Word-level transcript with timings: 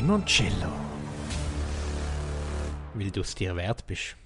Limoncello. 0.00 0.72
Weil 2.94 3.10
du 3.10 3.20
es 3.20 3.34
dir 3.34 3.54
wert 3.54 3.86
bist. 3.86 4.16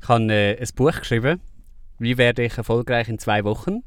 Ich 0.00 0.08
habe 0.08 0.32
äh, 0.32 0.58
ein 0.58 0.68
Buch 0.74 0.98
geschrieben. 0.98 1.42
Wie 1.98 2.16
werde 2.16 2.42
ich 2.42 2.56
erfolgreich 2.56 3.10
in 3.10 3.18
zwei 3.18 3.44
Wochen? 3.44 3.84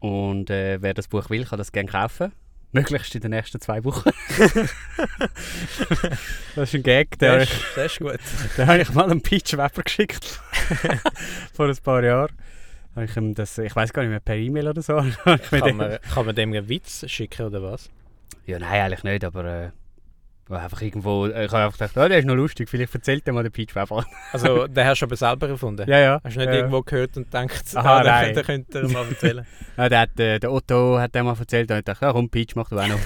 Und 0.00 0.50
äh, 0.50 0.82
wer 0.82 0.92
das 0.92 1.06
Buch 1.06 1.30
will, 1.30 1.44
kann 1.44 1.58
das 1.58 1.70
gerne 1.70 1.88
kaufen. 1.88 2.32
Möglichst 2.72 3.14
in 3.14 3.20
den 3.20 3.30
nächsten 3.30 3.60
zwei 3.60 3.84
Wochen. 3.84 4.10
das 6.56 6.68
ist 6.68 6.74
ein 6.74 6.82
Gag, 6.82 7.16
der 7.20 7.38
Das 7.38 7.52
ist, 7.52 7.62
das 7.76 7.92
ist 7.92 8.00
gut. 8.00 8.18
Den 8.58 8.66
habe 8.66 8.82
ich 8.82 8.92
mal 8.92 9.04
einem 9.04 9.22
Peach 9.22 9.52
Weber 9.52 9.84
geschickt. 9.84 10.24
Vor 11.52 11.68
ein 11.68 11.76
paar 11.76 12.02
Jahren. 12.02 12.34
Ich, 12.96 13.12
das, 13.34 13.56
ich 13.56 13.76
weiß 13.76 13.92
gar 13.92 14.02
nicht 14.02 14.10
mehr, 14.10 14.18
per 14.18 14.34
E-Mail 14.34 14.66
oder 14.66 14.82
so. 14.82 14.96
Kann 14.96 15.76
man, 15.76 15.98
kann 16.12 16.26
man 16.26 16.34
dem 16.34 16.52
einen 16.52 16.68
Witz 16.68 17.08
schicken 17.08 17.46
oder 17.46 17.62
was? 17.62 17.88
Ja, 18.46 18.58
nein, 18.58 18.82
eigentlich 18.82 19.04
nicht, 19.04 19.24
aber 19.24 19.44
äh, 19.44 19.70
einfach 20.50 20.82
irgendwo. 20.82 21.26
Ich 21.26 21.34
habe 21.34 21.56
einfach 21.56 21.78
gedacht, 21.78 21.96
oh, 21.96 22.08
der 22.08 22.18
ist 22.18 22.26
noch 22.26 22.34
lustig, 22.34 22.68
vielleicht 22.68 22.94
erzählt 22.94 23.26
er 23.26 23.32
mal 23.32 23.42
den 23.42 23.52
Peach 23.52 23.74
Weber. 23.74 24.04
Also, 24.32 24.66
den 24.66 24.86
hast 24.86 25.00
du 25.00 25.06
aber 25.06 25.16
selber 25.16 25.48
erfunden? 25.48 25.88
ja, 25.88 25.98
ja. 25.98 26.20
Hast 26.22 26.36
du 26.36 26.40
nicht 26.40 26.48
ja. 26.48 26.56
irgendwo 26.56 26.82
gehört 26.82 27.16
und 27.16 27.24
gedacht, 27.24 27.76
Aha, 27.76 27.98
ah, 27.98 28.02
nein. 28.02 28.34
den 28.34 28.44
könnt 28.44 28.74
ihr 28.74 28.88
mal 28.88 29.06
erzählen? 29.08 29.46
Ja, 29.76 29.88
der, 29.88 30.00
hat, 30.00 30.20
äh, 30.20 30.38
der 30.38 30.52
Otto 30.52 30.98
hat 30.98 31.14
dem 31.14 31.24
mal 31.24 31.36
erzählt 31.38 31.70
und 31.70 31.78
ich 31.78 31.84
dachte, 31.84 32.04
ja, 32.04 32.12
komm, 32.12 32.28
Peach, 32.28 32.54
mach 32.56 32.68
du 32.68 32.78
auch 32.78 32.86
noch. 32.86 32.98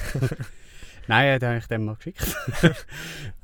nein, 1.07 1.39
den 1.39 1.49
habe 1.49 1.59
ich 1.59 1.67
dem 1.67 1.85
mal 1.85 1.95
geschickt. 1.95 2.37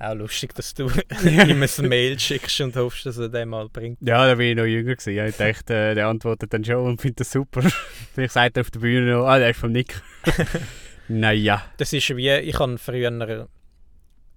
Auch 0.01 0.15
lustig, 0.15 0.53
dass 0.55 0.75
du 0.75 0.91
ihm 1.25 1.63
ein 1.63 1.89
Mail 1.89 2.19
schickst 2.19 2.61
und 2.63 2.75
hoffst, 2.75 3.07
dass 3.07 3.19
er 3.19 3.29
den 3.29 3.49
mal 3.49 3.69
bringt. 3.69 3.99
Ja, 4.01 4.27
da 4.27 4.37
war 4.37 4.45
ich 4.45 4.57
noch 4.57 4.65
jünger. 4.65 4.97
Gewesen. 4.97 5.27
Ich 5.27 5.37
dachte, 5.37 5.75
äh, 5.75 5.95
der 5.95 6.09
antwortet 6.09 6.53
dann 6.53 6.65
schon 6.65 6.85
und 6.85 7.01
findet 7.01 7.21
das 7.21 7.31
super. 7.31 7.63
Vielleicht 8.15 8.33
sagt 8.33 8.57
er 8.57 8.63
auf 8.63 8.73
der 8.73 8.81
Bühne 8.81 9.13
noch, 9.13 9.27
ah, 9.27 9.39
der 9.39 9.51
ist 9.51 9.61
vom 9.61 9.71
Nick. 9.71 10.03
naja. 11.07 11.63
Das 11.77 11.93
ist 11.93 12.17
wie, 12.17 12.29
ich 12.29 12.59
habe 12.59 12.77
früher, 12.79 13.47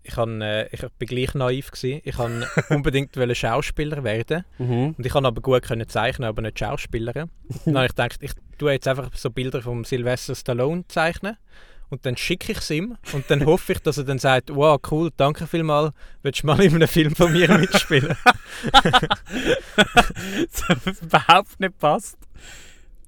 ich, 0.08 0.16
han, 0.17 0.42
äh, 0.42 0.67
ich 0.72 0.81
bin 1.00 1.08
gleich 1.08 1.34
naiv 1.34 1.72
gewesen. 1.72 2.02
Ich 2.03 2.17
wollte 2.17 2.48
unbedingt 2.70 3.16
Schauspieler 3.36 4.03
werden 4.03 4.45
Mhm. 4.59 4.95
und 4.98 5.06
ich 5.06 5.11
kann 5.14 5.25
aber 5.25 5.42
gut 5.42 5.64
können 5.64 5.88
zeichnen, 5.89 6.28
aber 6.30 6.42
nicht 6.42 6.59
Schauspieler. 6.59 7.11
Dann 7.14 7.30
habe 7.75 7.86
ich 7.86 7.92
gedacht, 7.92 8.17
ich 8.22 8.31
tue 8.58 8.72
jetzt 8.73 8.88
einfach 8.88 9.09
so 9.16 9.30
Bilder 9.30 9.61
von 9.61 9.83
Sylvester 9.83 10.36
Stallone 10.36 10.86
zeichnen 10.88 11.38
und 11.89 12.06
dann 12.06 12.17
schicke 12.17 12.52
ich 12.52 12.58
es 12.59 12.70
ihm 12.72 12.98
und 13.14 13.30
dann 13.30 13.45
hoffe 13.45 13.73
ich, 13.73 13.80
dass 13.80 13.98
er 13.98 14.03
dann 14.06 14.20
sagt, 14.20 14.53
wow, 14.56 14.80
cool, 14.92 15.09
danke 15.17 15.45
vielmals, 15.48 15.92
willst 16.23 16.44
du 16.44 16.48
mal 16.48 16.61
in 16.61 16.76
einem 16.76 16.88
Film 16.88 17.16
von 17.16 17.31
mir 17.31 17.58
mitspielen? 17.58 18.16
das 19.76 21.02
überhaupt 21.02 21.59
nicht 21.59 21.78
passt. 21.80 22.17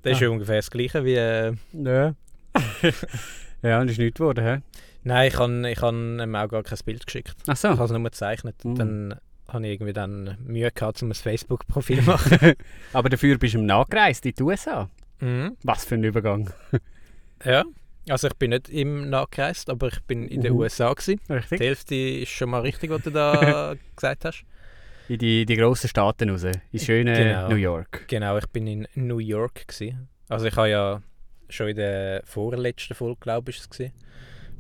Das 0.04 0.14
ist 0.14 0.20
Ah. 0.22 0.26
ja 0.26 0.30
ungefähr 0.30 0.56
das 0.58 0.72
Gleiche 0.72 1.04
wie... 1.06 1.16
Äh, 1.16 1.54
Ja. 1.74 2.14
ja, 3.62 3.82
und 3.82 3.90
ist 3.92 3.98
nichts 4.00 4.18
geworden, 4.20 4.44
hä? 4.44 4.62
Nein, 5.08 5.28
ich 5.30 5.38
habe 5.40 5.72
ich 5.72 5.82
han 5.82 6.20
ihm 6.20 6.36
auch 6.36 6.48
gar 6.50 6.64
kein 6.64 6.78
Bild 6.86 7.06
geschickt. 7.06 7.36
Ach 7.48 7.54
Ich 7.54 7.60
so. 7.60 7.70
habe 7.70 7.84
es 7.84 7.92
nur 7.92 8.04
gezeichnet. 8.04 8.56
Mhm. 8.64 8.76
Dann 8.76 9.16
habe 9.48 9.66
ich 9.66 9.74
irgendwie 9.74 9.94
dann 9.94 10.38
Mühe 10.46 10.70
gehabt, 10.72 11.02
um 11.02 11.10
ein 11.10 11.14
Facebook-Profil 11.14 12.00
zu 12.00 12.04
machen. 12.10 12.54
Aber 12.94 13.10
dafür 13.10 13.38
bist 13.38 13.54
du 13.56 13.62
nachgereist 13.62 14.26
in 14.26 14.34
die 14.34 14.44
USA. 14.44 14.90
mhm. 15.20 15.56
Was 15.64 15.86
für 15.86 15.96
ein 15.96 16.04
Übergang. 16.04 16.50
Ja, 17.46 17.64
also 18.10 18.28
ich 18.30 18.34
bin 18.34 18.50
nicht 18.50 18.68
im 18.70 19.12
nachgereist, 19.12 19.70
aber 19.70 19.90
ich 19.90 20.00
bin 20.08 20.28
in 20.28 20.42
den 20.42 20.54
Mhm. 20.54 20.60
USA 20.60 20.92
gewesen. 20.92 21.20
Die 21.30 21.34
Richtig? 21.34 21.60
Hälfte 21.60 21.94
ist 21.96 22.30
schon 22.32 22.50
mal 22.50 22.62
richtig, 22.62 22.90
was 22.90 23.04
du 23.04 23.12
da 23.12 23.76
gesagt 23.96 24.26
hast. 24.26 24.44
In 25.08 25.20
die, 25.20 25.46
die 25.46 25.56
grossen 25.56 25.88
Staaten 25.88 26.32
raus. 26.32 26.44
In 26.44 26.80
schöne 26.80 27.14
Genau. 27.14 27.50
New 27.50 27.56
York. 27.58 28.06
Genau, 28.08 28.36
ich 28.40 28.48
bin 28.48 28.66
in 28.66 28.88
New 28.96 29.20
York 29.20 29.68
gewesen. 29.68 30.10
Also 30.30 30.48
ich 30.48 30.56
habe 30.56 30.70
ja 30.72 31.02
schon 31.48 31.68
in 31.70 31.76
der 31.76 32.24
vorletzten 32.26 32.96
Folge, 32.96 33.20
glaube 33.22 33.52
ich, 33.52 33.60
es 33.60 33.70
gewesen, 33.70 33.94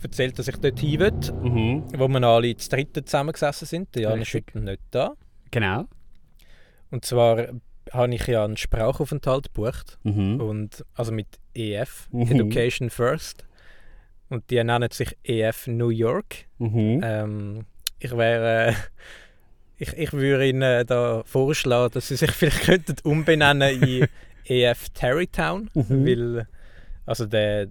erzählt, 0.04 0.38
dass 0.40 0.48
ich 0.48 0.58
dort 0.58 0.80
hin 0.80 1.00
will, 1.00 1.12
Mhm. 1.44 1.84
wo 1.98 2.08
wir 2.08 2.24
alle 2.24 2.56
zu 2.58 2.70
dritten 2.70 3.06
zusammengesessen 3.06 3.68
sind. 3.68 3.96
Der 3.96 4.04
Jan 4.04 4.22
ist 4.22 4.34
heute 4.34 4.60
nicht 4.60 4.82
da. 4.92 5.14
Genau. 5.52 5.86
Und 6.92 7.06
zwar 7.06 7.48
habe 7.92 8.16
ich 8.16 8.28
ja 8.28 8.44
einen 8.46 8.58
Sprachaufenthalt 8.58 9.54
gebucht. 9.54 9.98
Mhm. 10.04 10.40
Und, 10.42 10.86
also 10.94 11.12
mit 11.12 11.28
EF, 11.54 12.08
Mhm. 12.12 12.22
Education 12.32 12.90
First. 12.90 13.46
Und 14.30 14.50
die 14.50 14.62
nennen 14.64 14.90
sich 14.92 15.18
EF 15.24 15.68
New 15.68 15.90
York. 15.90 16.46
Mhm. 16.58 17.02
Ähm, 17.04 17.66
ich 18.00 18.16
wäre. 18.16 18.76
ich, 19.78 19.94
ich 19.94 20.12
würde 20.14 20.48
Ihnen 20.50 20.86
da 20.86 21.24
vorschlagen, 21.26 21.94
dass 21.94 22.08
Sie 22.10 22.16
sich 22.18 22.32
vielleicht 22.40 22.64
könnten 22.64 22.96
umbenennen 23.04 23.82
in 23.82 24.08
EF 24.46 24.90
Terrytown, 24.90 25.70
Mhm. 25.74 26.06
weil 26.06 26.48
also 27.06 27.26
der 27.26 27.68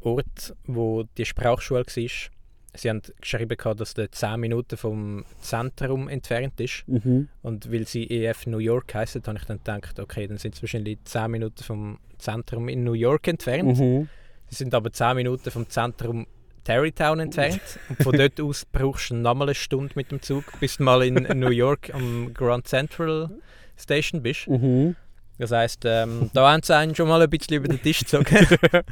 Ort, 0.00 0.54
wo 0.64 1.04
die 1.16 1.24
Sprachschule 1.24 1.84
war, 1.84 2.08
sie 2.74 2.88
haben 2.88 3.02
geschrieben, 3.20 3.56
dass 3.76 3.94
der 3.94 4.12
10 4.12 4.40
Minuten 4.40 4.76
vom 4.76 5.24
Zentrum 5.40 6.08
entfernt 6.08 6.60
ist. 6.60 6.84
Mhm. 6.86 7.28
Und 7.42 7.72
weil 7.72 7.86
sie 7.86 8.08
EF 8.08 8.46
New 8.46 8.58
York 8.58 8.94
heißen, 8.94 9.22
habe 9.26 9.38
ich 9.38 9.44
dann 9.44 9.58
gedacht, 9.58 9.98
okay, 9.98 10.26
dann 10.26 10.38
sind 10.38 10.54
sie 10.54 10.62
wahrscheinlich 10.62 10.98
10 11.04 11.30
Minuten 11.30 11.62
vom 11.62 11.98
Zentrum 12.18 12.68
in 12.68 12.84
New 12.84 12.92
York 12.92 13.28
entfernt. 13.28 13.78
Mhm. 13.78 14.08
Sie 14.48 14.56
sind 14.56 14.74
aber 14.74 14.92
10 14.92 15.16
Minuten 15.16 15.50
vom 15.50 15.68
Zentrum 15.68 16.26
Terrytown 16.64 17.20
entfernt. 17.20 17.60
Und 17.88 18.02
von 18.02 18.16
dort 18.16 18.40
aus 18.40 18.66
brauchst 18.70 19.10
du 19.10 19.14
nochmal 19.14 19.48
eine 19.48 19.54
Stunde 19.54 19.92
mit 19.94 20.10
dem 20.10 20.20
Zug, 20.22 20.44
bis 20.60 20.76
du 20.76 20.84
mal 20.84 21.02
in 21.02 21.14
New 21.38 21.50
York 21.50 21.94
am 21.94 22.32
Grand 22.34 22.66
Central 22.68 23.30
Station 23.76 24.22
bist. 24.22 24.48
Mhm. 24.48 24.96
Das 25.38 25.52
heisst, 25.52 25.84
ähm, 25.84 26.30
da 26.34 26.52
haben 26.52 26.62
sie 26.62 26.74
einen 26.74 26.94
schon 26.94 27.08
mal 27.08 27.22
ein 27.22 27.30
bisschen 27.30 27.56
über 27.56 27.68
den 27.68 27.80
Tisch 27.80 28.00
gezogen. 28.00 28.26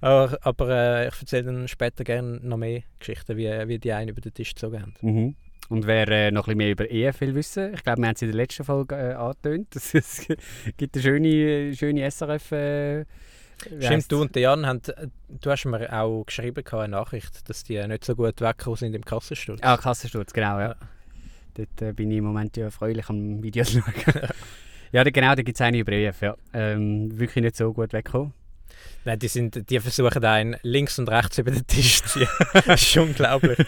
aber 0.00 0.38
aber 0.42 0.68
äh, 0.68 1.08
ich 1.08 1.20
erzähle 1.20 1.44
dann 1.44 1.68
später 1.68 2.04
gerne 2.04 2.40
noch 2.42 2.56
mehr 2.56 2.82
Geschichten, 2.98 3.36
wie, 3.36 3.48
wie 3.68 3.78
die 3.78 3.92
einen 3.92 4.10
über 4.10 4.20
den 4.20 4.34
Tisch 4.34 4.54
gezogen 4.54 4.80
haben. 4.80 4.94
Mhm. 5.00 5.36
Und 5.68 5.86
wer 5.86 6.08
äh, 6.08 6.30
noch 6.32 6.48
ein 6.48 6.56
bisschen 6.56 6.58
mehr 6.58 6.70
über 6.70 6.90
EF 6.90 7.20
will 7.20 7.34
wissen, 7.36 7.74
ich 7.74 7.84
glaube, 7.84 8.00
wir 8.00 8.08
haben 8.08 8.14
es 8.16 8.22
in 8.22 8.28
der 8.28 8.36
letzten 8.36 8.64
Folge 8.64 8.96
äh, 8.96 9.12
angetönt. 9.14 9.74
Es, 9.76 9.94
es 9.94 10.26
gibt 10.76 10.96
eine 10.96 11.02
schöne, 11.02 11.74
schöne 11.76 12.10
SRF. 12.10 12.52
Äh? 12.52 13.04
Stimmt, 13.78 14.10
du 14.10 14.22
und 14.22 14.34
der 14.34 14.42
Jan 14.42 14.66
haben, 14.66 14.80
du 15.28 15.50
hast 15.50 15.66
mir 15.66 15.92
auch 15.92 16.24
geschrieben, 16.24 16.64
gehabt, 16.64 16.82
eine 16.82 16.96
Nachricht, 16.96 17.48
dass 17.48 17.62
die 17.62 17.86
nicht 17.86 18.04
so 18.04 18.16
gut 18.16 18.40
weggekommen 18.40 18.76
sind 18.76 18.94
im 18.94 19.04
Kassensturz. 19.04 19.60
Ah, 19.62 19.76
Kassensturz, 19.76 20.32
genau, 20.32 20.58
ja. 20.58 20.76
Dort 21.54 21.82
äh, 21.82 21.92
bin 21.92 22.10
ich 22.10 22.18
im 22.18 22.24
Moment 22.24 22.56
ja 22.56 22.64
erfreulich 22.64 23.08
am 23.08 23.42
Videos 23.42 23.70
schauen. 23.72 23.82
ja, 24.92 25.04
genau, 25.04 25.34
da 25.34 25.42
gibt 25.42 25.56
es 25.56 25.60
eine 25.60 25.78
über 25.78 25.92
EF, 25.92 26.22
ja. 26.22 26.36
Ähm, 26.54 27.16
wirklich 27.18 27.44
nicht 27.44 27.56
so 27.56 27.72
gut 27.72 27.92
weggekommen. 27.92 28.32
Nein, 29.04 29.18
die, 29.18 29.28
sind, 29.28 29.70
die 29.70 29.80
versuchen 29.80 30.24
einen 30.24 30.56
links 30.62 30.98
und 30.98 31.08
rechts 31.08 31.38
über 31.38 31.50
den 31.50 31.66
Tisch 31.66 32.02
zu 32.02 32.20
ziehen. 32.20 32.28
das 32.66 32.82
ist 32.82 32.96
unglaublich. 32.96 33.58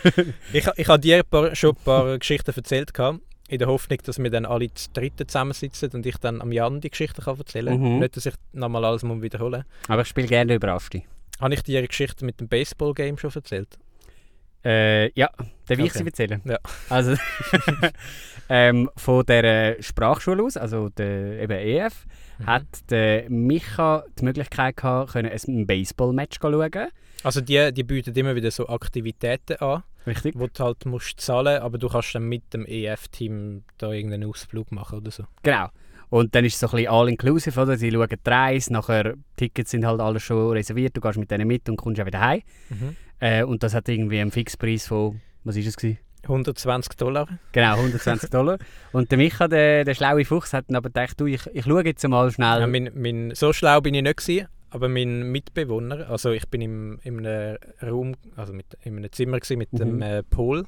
Ich, 0.53 0.67
ich 0.77 0.89
habe 0.89 1.01
dir 1.01 1.23
paar, 1.23 1.55
schon 1.55 1.71
ein 1.71 1.85
paar 1.85 2.19
Geschichten 2.19 2.53
erzählt, 2.55 2.93
gehabt, 2.93 3.21
in 3.49 3.59
der 3.59 3.69
Hoffnung, 3.69 3.99
dass 4.05 4.19
wir 4.19 4.31
dann 4.31 4.47
alle 4.47 4.73
zu 4.73 4.91
dritten 4.93 5.29
zusammensitzen 5.29 5.91
und 5.93 6.07
ich 6.07 6.17
dann 6.17 6.41
am 6.41 6.53
Jan 6.53 6.81
die 6.81 6.91
Geschichten 6.91 7.23
kann 7.23 7.39
erzählen 7.39 7.79
kann. 7.79 7.95
Mhm. 7.95 7.99
Nicht, 8.01 8.17
dass 8.17 8.27
ich 8.27 8.35
nochmal 8.53 8.85
alles 8.85 9.03
muss 9.03 9.23
wiederholen 9.23 9.65
Aber 9.89 10.03
ich 10.03 10.09
spiele 10.09 10.27
gerne 10.27 10.55
überrascht. 10.55 10.95
Habe 11.41 11.55
ich 11.55 11.62
dir 11.62 11.79
eine 11.79 11.89
Geschichte 11.89 12.25
mit 12.25 12.41
dem 12.41 12.49
Baseball-Game 12.49 13.19
schon 13.19 13.33
erzählt? 13.35 13.79
Äh, 14.65 15.11
ja, 15.19 15.28
darf 15.67 15.78
ich 15.78 15.91
Okay. 15.91 15.99
sie 15.99 16.05
erzählen? 16.06 16.41
Ja. 16.45 16.59
Also, 16.89 17.15
ähm, 18.49 18.91
von 18.97 19.25
der 19.27 19.77
Sprachschule 19.83 20.43
aus, 20.43 20.56
also 20.56 20.89
der 20.91 21.41
eben 21.43 21.59
EF, 21.59 22.06
hat 22.47 22.67
der 22.91 23.28
Micha 23.31 24.05
die 24.19 24.25
Möglichkeit 24.25 24.77
gehabt, 24.77 25.12
können 25.12 25.31
ein 25.31 25.67
Baseball-Match 25.67 26.39
zu 26.41 26.50
schauen. 26.50 26.89
Also 27.25 27.41
die, 27.41 27.73
die 27.73 27.84
bieten 27.84 28.15
immer 28.15 28.34
wieder 28.34 28.50
so 28.50 28.69
Aktivitäten 28.69 29.56
an, 29.59 29.84
Richtig? 30.06 30.34
wo 30.37 30.49
du 30.49 30.65
halt 30.65 30.84
musst 30.87 31.21
zahlen 31.21 31.62
aber 31.62 31.79
du 31.79 31.89
kannst 31.89 32.15
dann 32.15 32.25
mit 32.25 32.53
dem 32.53 32.67
EF-Team 32.67 33.62
da 33.79 33.93
irgendeinen 33.93 34.29
Ausflug 34.29 34.73
machen 34.73 34.99
oder 34.99 35.11
so. 35.12 35.25
Genau. 35.43 35.69
Und 36.11 36.34
dann 36.34 36.44
ist 36.44 36.55
es 36.55 36.61
so 36.61 36.67
ein 36.67 36.73
bisschen 36.73 36.89
all-inclusive, 36.93 37.59
oder? 37.61 37.77
Sie 37.77 37.91
schauen 37.91 38.09
die 38.09 38.29
Reise, 38.31 38.73
nachher 38.73 39.15
Tickets 39.37 39.71
sind 39.71 39.87
halt 39.87 40.00
alle 40.00 40.21
schon 40.21 40.50
reserviert, 40.53 40.94
du 40.97 41.00
gehst 41.00 41.17
mit 41.19 41.31
denen 41.31 41.47
mit 41.49 41.69
und 41.69 41.77
kommst 41.77 42.00
auch 42.00 42.06
wieder 42.06 42.21
heim. 42.21 42.43
Äh, 43.23 43.45
und 43.45 43.63
das 43.63 43.73
hat 43.73 43.89
irgendwie 43.89 44.21
einen 44.21 44.33
Fixpreis 44.33 44.89
von, 44.89 45.21
was 45.45 45.55
ist 45.55 45.69
es 45.69 45.77
gewesen? 45.77 45.99
120 46.25 46.97
Dollar. 46.97 47.29
Genau, 47.53 47.77
120 47.77 48.31
Dollar. 48.31 48.59
Und 48.93 49.11
der 49.11 49.19
Micha, 49.19 49.49
der, 49.49 49.85
der 49.85 49.95
schlaue 49.95 50.25
Fuchs, 50.25 50.53
hat 50.53 50.67
dann 50.69 50.77
aber 50.77 50.89
gedacht, 50.89 51.21
du, 51.21 51.27
ich, 51.27 51.41
ich 51.53 51.65
schaue 51.65 51.85
jetzt 51.85 52.07
mal 52.07 52.31
schnell. 52.31 52.61
Ja, 52.61 52.67
mein, 52.69 52.91
mein, 52.95 53.35
so 53.35 53.53
schlau 53.53 53.81
bin 53.81 53.95
ich 53.95 54.03
nicht 54.03 54.19
gewesen, 54.19 54.47
aber 54.71 54.89
mein 54.89 55.33
Mitbewohner, 55.33 56.09
also 56.11 56.31
ich 56.31 56.49
bin 56.49 56.61
im, 56.63 57.01
in 57.03 57.27
einem 57.27 57.59
Raum, 57.83 58.15
also 58.37 58.53
mit, 58.53 58.67
in 58.83 58.99
einem 58.99 59.11
Zimmer 59.11 59.41
gewesen 59.41 59.59
mit 59.59 59.73
dem 59.73 59.97
Mhm. 59.97 60.03
äh, 60.03 60.23
Pol 60.23 60.65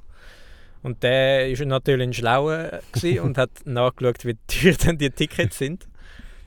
und 0.83 1.03
der 1.03 1.49
ist 1.49 1.65
natürlich 1.65 2.09
ein 2.09 2.13
Schlauer 2.13 2.81
und 3.23 3.39
hat 3.39 3.51
nachgeschaut, 3.65 4.25
wie 4.25 4.37
teuer 4.49 4.75
denn 4.75 4.99
die 4.99 5.11
Tickets 5.11 5.59
sind. 5.59 5.87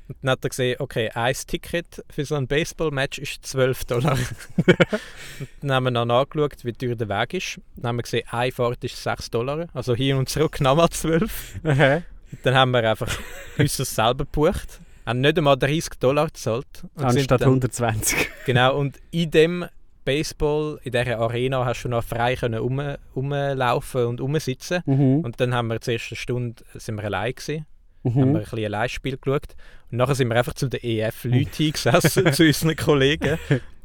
Und 0.08 0.18
dann 0.22 0.32
hat 0.32 0.44
er 0.44 0.50
gesehen, 0.50 0.76
okay, 0.80 1.10
ein 1.14 1.36
Ticket 1.48 2.04
für 2.10 2.26
so 2.26 2.36
ein 2.36 2.48
Baseball-Match 2.48 3.20
ist 3.20 3.46
12 3.46 3.86
Dollar. 3.86 4.18
und 4.58 5.50
dann 5.62 5.72
haben 5.72 5.84
wir 5.86 5.92
noch 5.92 6.06
nachgeschaut, 6.06 6.64
wie 6.64 6.74
teuer 6.74 6.96
der 6.96 7.10
Weg 7.10 7.34
ist. 7.34 7.60
Dann 7.76 7.90
haben 7.90 7.96
wir 7.98 8.04
gesehen, 8.04 8.26
eine 8.30 8.52
Fahrt 8.52 8.84
ist 8.84 9.02
6 9.02 9.30
Dollar, 9.32 9.68
also 9.74 9.96
hier 9.96 10.18
und 10.18 10.30
zurück 10.30 10.62
nochmal 10.62 10.90
12. 10.90 11.60
Aha. 11.64 12.02
Dann 12.44 12.56
haben 12.56 12.72
wir 12.72 12.90
einfach 12.90 13.18
uns 13.58 13.78
das 13.78 13.94
selber 13.94 14.26
gebucht. 14.26 14.80
Haben 15.06 15.22
nicht 15.22 15.38
einmal 15.38 15.58
30 15.58 16.00
Dollar 16.00 16.28
gezahlt. 16.28 16.68
Anstatt 16.96 17.42
dann, 17.42 17.50
120. 17.50 18.30
Genau, 18.46 18.78
und 18.78 19.00
in 19.12 19.32
dem 19.32 19.66
Baseball, 20.04 20.80
in 20.84 20.94
dieser 20.94 21.20
Arena 21.20 21.66
hast 21.66 21.84
du 21.84 21.90
noch 21.90 22.04
frei 22.04 22.36
können 22.36 22.60
rum, 22.60 22.82
rumlaufen 23.14 24.06
und 24.06 24.22
rumsitzen. 24.22 24.82
Mhm. 24.86 25.20
Und 25.20 25.40
dann 25.42 25.54
haben 25.54 25.68
wir 25.68 25.80
die 25.80 25.92
erste 25.92 26.16
Stunde 26.16 26.64
sind 26.76 26.96
wir 26.96 27.04
allein 27.04 27.34
gewesen, 27.34 27.66
Mhm. 28.04 28.10
haben 28.10 28.32
wir 28.34 28.40
ein 28.40 28.44
bisschen 28.44 28.66
ein 28.66 28.72
Live-Spiel 28.72 29.18
geschaut. 29.18 29.56
Und 29.92 29.98
nachher 29.98 30.16
sind 30.16 30.30
wir 30.30 30.36
einfach 30.36 30.54
zu 30.54 30.68
den 30.68 30.82
EF-Leuten 30.82 31.52
hingesessen, 31.56 32.32
zu 32.34 32.44
unseren 32.46 32.76
Kollegen, 32.76 33.38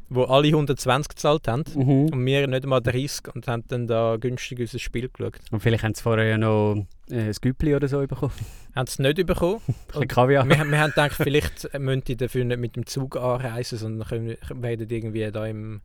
die 0.09 0.19
alle 0.19 0.47
120 0.47 1.09
gezahlt 1.09 1.47
haben. 1.47 1.63
Mhm. 1.75 2.09
Und 2.09 2.25
wir 2.25 2.47
nicht 2.47 2.65
mal 2.65 2.81
30 2.81 3.33
und 3.33 3.47
haben 3.47 3.63
dann 3.67 3.87
da 3.87 4.17
günstig 4.19 4.59
unser 4.59 4.79
Spiel 4.79 5.09
geschaut. 5.09 5.39
Und 5.51 5.61
vielleicht 5.61 5.83
haben 5.83 5.93
sie 5.93 6.03
vorher 6.03 6.25
ja 6.25 6.37
noch 6.37 6.85
äh, 7.09 7.15
ein 7.15 7.35
Güppli 7.39 7.75
oder 7.75 7.87
so 7.87 7.99
bekommen. 7.99 8.33
Haben 8.75 8.87
es 8.87 8.99
nicht 8.99 9.25
bekommen. 9.25 9.61
Ein 9.93 10.07
Kaviar. 10.07 10.47
Wir, 10.47 10.57
wir 10.65 10.79
haben 10.79 10.89
gedacht, 10.89 11.13
vielleicht 11.13 11.77
müssen 11.77 12.03
die 12.05 12.17
dafür 12.17 12.43
nicht 12.43 12.59
mit 12.59 12.75
dem 12.75 12.85
Zug 12.85 13.17
anreisen, 13.17 13.77
sondern 13.77 14.07
können, 14.07 14.37
werden 14.55 14.89
irgendwie 14.89 15.31
da 15.31 15.45
im, 15.45 15.81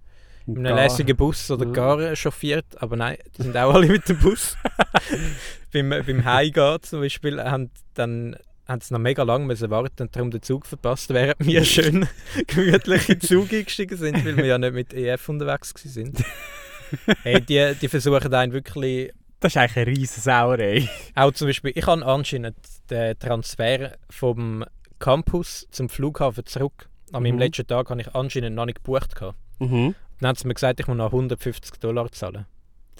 in 0.56 0.66
einem 0.66 0.76
lässigen 0.76 1.16
Bus 1.16 1.50
oder 1.50 1.66
Ja. 1.66 1.72
gar 1.72 2.16
chauffiert. 2.16 2.66
Aber 2.80 2.96
nein, 2.96 3.16
die 3.36 3.42
sind 3.42 3.56
auch 3.56 3.74
alle 3.74 3.86
mit 3.86 4.08
dem 4.08 4.18
Bus. 4.18 4.56
beim, 5.72 5.90
beim 5.90 6.24
Heimgehen 6.24 6.82
zum 6.82 7.00
Beispiel 7.00 7.42
haben 7.42 7.70
dann 7.94 8.36
haben 8.66 8.82
sie 8.82 8.92
noch 8.92 9.00
mega 9.00 9.22
lange 9.22 9.46
müssen 9.46 9.70
warten 9.70 10.02
und 10.02 10.14
darum 10.14 10.30
den 10.30 10.42
Zug 10.42 10.66
verpasst, 10.66 11.08
während 11.14 11.36
wir 11.40 11.64
schön 11.64 12.06
gemütlich 12.48 13.08
in 13.08 13.18
den 13.18 13.26
Zug 13.26 13.50
eingestiegen 13.52 13.96
sind, 13.96 14.22
weil 14.26 14.36
wir 14.36 14.44
ja 14.44 14.58
nicht 14.58 14.74
mit 14.74 14.92
EF 14.92 15.26
unterwegs 15.30 15.74
waren. 15.74 16.12
hey, 17.22 17.40
die, 17.40 17.74
die 17.80 17.88
versuchen 17.88 18.32
einen 18.34 18.52
wirklich 18.52 19.10
Das 19.40 19.52
ist 19.52 19.56
eigentlich 19.56 19.76
eine 19.76 19.86
riesen 19.96 20.20
Sauerei. 20.22 20.86
auch 21.14 21.32
zum 21.32 21.46
Beispiel, 21.48 21.72
ich 21.74 21.86
habe 21.86 22.04
anscheinend 22.04 22.56
den 22.90 23.18
Transfer 23.18 23.96
vom 24.10 24.64
Campus 24.98 25.66
zum 25.70 25.88
Flughafen 25.88 26.44
zurück. 26.44 26.88
An 27.12 27.22
meinem 27.22 27.36
Mhm. 27.36 27.40
letzten 27.40 27.66
Tag 27.66 27.88
habe 27.88 28.02
ich 28.02 28.14
anscheinend 28.14 28.54
noch 28.54 28.66
nicht 28.66 28.84
gebucht. 28.84 29.14
Mhm. 29.60 29.94
Dann 30.20 30.28
haben 30.28 30.36
sie 30.36 30.46
mir 30.48 30.54
gesagt, 30.54 30.80
ich 30.80 30.86
muss 30.86 30.96
noch 30.96 31.12
150 31.12 31.78
Dollar 31.80 32.10
zahlen, 32.12 32.46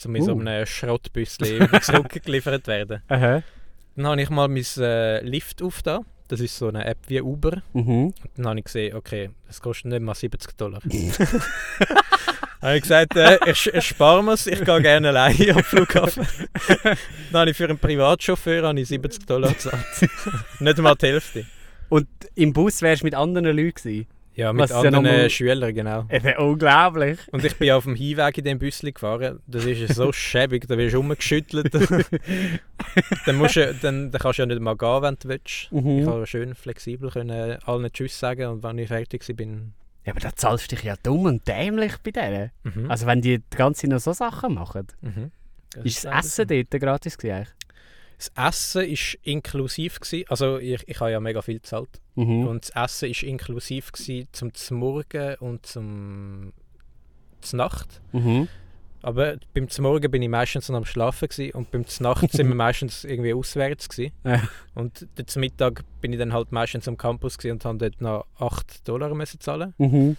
um 0.05 0.15
in 0.15 0.25
so 0.25 0.33
Uh. 0.33 0.41
einem 0.41 0.67
Schrottbüsschen 0.67 1.69
zurückgeliefert 1.83 2.67
werden. 2.67 3.03
Aha. 3.09 3.43
Dann 3.97 4.07
habe 4.07 4.23
ich 4.23 4.31
mal 4.31 4.49
mein 4.49 4.65
äh, 4.79 5.21
Lift 5.23 5.61
aufgetan. 5.63 6.05
Das 6.29 6.41
ist 6.41 6.57
so 6.57 6.69
eine 6.69 6.85
App 6.85 6.99
wie 7.09 7.21
Uber. 7.21 7.63
Mhm. 7.73 8.13
Dann 8.37 8.47
habe 8.47 8.59
ich 8.59 8.67
gesehen, 8.67 8.95
okay, 8.95 9.31
das 9.47 9.61
kostet 9.61 9.87
nicht 9.87 10.03
mal 10.03 10.15
70 10.15 10.57
Dollar. 10.57 10.81
dann 10.85 11.01
habe 12.61 12.77
ich 12.77 12.83
gesagt, 12.83 13.17
äh, 13.17 13.39
ich, 13.51 13.67
ich 13.67 13.85
spare 13.87 14.23
mir 14.23 14.35
ich 14.35 14.45
gehe 14.65 14.83
gerne 14.83 15.09
alleine 15.09 15.57
am 15.57 15.65
Flughafen. 15.65 16.27
dann 17.33 17.41
habe 17.41 17.51
ich 17.51 17.57
für 17.57 17.65
einen 17.65 17.79
Privatchauffeur 17.79 18.69
habe 18.69 18.79
ich 18.79 18.89
70 18.89 19.27
Dollar 19.27 19.53
gezahlt. 19.53 19.85
nicht 20.61 20.79
mal 20.79 20.95
die 20.95 21.07
Hälfte. 21.07 21.47
Und 21.89 22.09
im 22.35 22.53
Bus 22.53 22.83
wärst 22.83 23.03
du 23.03 23.07
mit 23.07 23.15
anderen 23.15 23.47
Leuten 23.57 23.75
gewesen. 23.75 24.07
Ja, 24.39 24.53
mit 24.53 24.63
Was 24.63 24.71
ja 24.71 24.77
anderen 24.79 25.05
nochmal- 25.05 25.31
Schülern, 25.31 25.75
genau. 25.75 26.07
Ist 26.09 26.39
unglaublich. 26.39 27.19
Und 27.33 27.45
ich 27.45 27.57
bin 27.57 27.73
auf 27.73 27.83
dem 27.85 27.97
Hinweg 27.97 28.39
in 28.39 28.45
dem 28.45 28.59
Büsschen 28.61 28.95
gefahren. 28.95 29.41
Das 29.49 29.65
ist 29.65 29.95
so 29.97 30.13
schäbig, 30.13 30.69
da 30.69 30.79
wirst 30.79 30.95
du 30.95 31.01
umgeschüttelt. 31.01 31.75
dann, 33.27 33.37
musst 33.37 33.57
du, 33.57 33.75
dann, 33.83 34.11
dann 34.13 34.21
kannst 34.21 34.39
du 34.39 34.43
ja 34.43 34.47
nicht 34.47 34.61
mal 34.61 34.77
gehen, 34.77 35.03
wenn 35.03 35.17
du 35.21 35.29
willst. 35.29 35.73
Mhm. 35.73 35.99
Ich 35.99 36.05
konnte 36.05 36.27
schön 36.27 36.55
flexibel 36.55 37.11
können 37.11 37.59
allen 37.65 37.93
Tschüss 37.93 38.19
sagen 38.19 38.47
und 38.47 38.63
wenn 38.63 38.79
ich 38.79 38.89
fertig 38.89 39.29
war, 39.29 39.35
bin 39.35 39.73
Ja, 40.05 40.13
aber 40.13 40.21
da 40.21 40.35
zahlst 40.35 40.71
du 40.71 40.77
dich 40.77 40.85
ja 40.85 40.95
dumm 41.03 41.25
und 41.25 41.47
dämlich 41.49 41.97
bei 41.99 42.11
denen. 42.13 42.51
mhm. 42.63 42.91
Also 42.91 43.07
wenn 43.07 43.21
die 43.21 43.39
die 43.39 43.57
ganze 43.57 43.83
Zeit 43.83 43.91
noch 43.91 43.99
so 44.01 44.13
Sachen 44.13 44.55
machen. 44.55 44.87
Mhm. 45.01 45.31
Ist 45.85 46.05
das 46.05 46.39
Essen 46.39 46.47
dort 46.49 46.81
gratis 46.81 47.19
gewesen? 47.19 47.49
Das 48.19 48.33
Essen 48.49 48.83
war 48.83 49.19
inklusiv. 49.23 50.01
Gewesen. 50.01 50.25
Also 50.29 50.59
ich, 50.59 50.83
ich 50.87 51.01
habe 51.01 51.13
ja 51.13 51.21
mega 51.21 51.41
viel 51.41 51.61
gezahlt. 51.61 52.01
Mhm. 52.17 52.47
Und 52.47 52.65
das 52.75 53.03
Essen 53.03 53.09
war 53.11 53.29
inklusiv 53.29 53.93
gewesen 53.93 54.29
zum 54.33 54.79
Morgen 54.79 55.37
und 55.37 55.65
zum 55.67 56.53
Nacht. 57.53 58.01
Mhm. 58.13 58.49
Aber 59.01 59.37
beim 59.55 59.69
Morgen 59.79 60.11
bin 60.11 60.23
ich 60.23 60.29
meistens 60.29 60.69
noch 60.69 60.79
am 60.79 60.85
Schlafen 60.85 61.29
gewesen, 61.29 61.53
und 61.53 61.71
beim 61.71 61.85
Nacht 62.01 62.33
sind 62.33 62.49
wir 62.49 62.55
meistens 62.57 63.05
irgendwie 63.05 63.33
auswärts 63.33 63.89
gewesen. 63.89 64.13
Ja. 64.25 64.43
Und 64.75 65.07
zum 65.27 65.41
Mittag 65.41 65.85
bin 66.01 66.13
ich 66.13 66.19
dann 66.19 66.33
halt 66.33 66.51
meistens 66.51 66.89
am 66.89 66.97
Campus 66.97 67.39
gewesen 67.39 67.55
und 67.55 67.65
habe 67.65 67.79
dort 67.79 68.01
noch 68.01 68.27
8 68.39 68.89
Dollar 68.89 69.15
müssen 69.15 69.39
zahlen. 69.41 69.75
Mhm. 69.79 70.17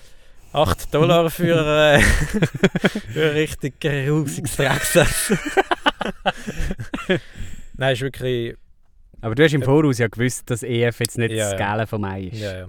8 0.53 0.93
Dollar 0.93 1.29
für, 1.29 1.93
äh, 1.93 1.99
für 3.13 3.25
ein 3.25 3.31
richtig 3.33 3.79
grusiges 3.81 4.55
Drecksessen. 4.55 5.37
Nein, 7.79 7.93
ist 7.93 8.01
wirklich... 8.01 8.55
Aber 9.21 9.35
du 9.35 9.43
hast 9.43 9.53
im 9.53 9.63
Voraus 9.63 9.97
ja 9.97 10.07
gewusst, 10.07 10.49
dass 10.49 10.63
EF 10.63 10.99
jetzt 10.99 11.17
nicht 11.17 11.31
Ja, 11.31 11.51
das. 11.51 11.59
Gale 11.59 11.87
vom 11.87 12.03
Ei 12.03 12.23
ist. 12.23 12.39
Ja, 12.39 12.57
ja. 12.57 12.67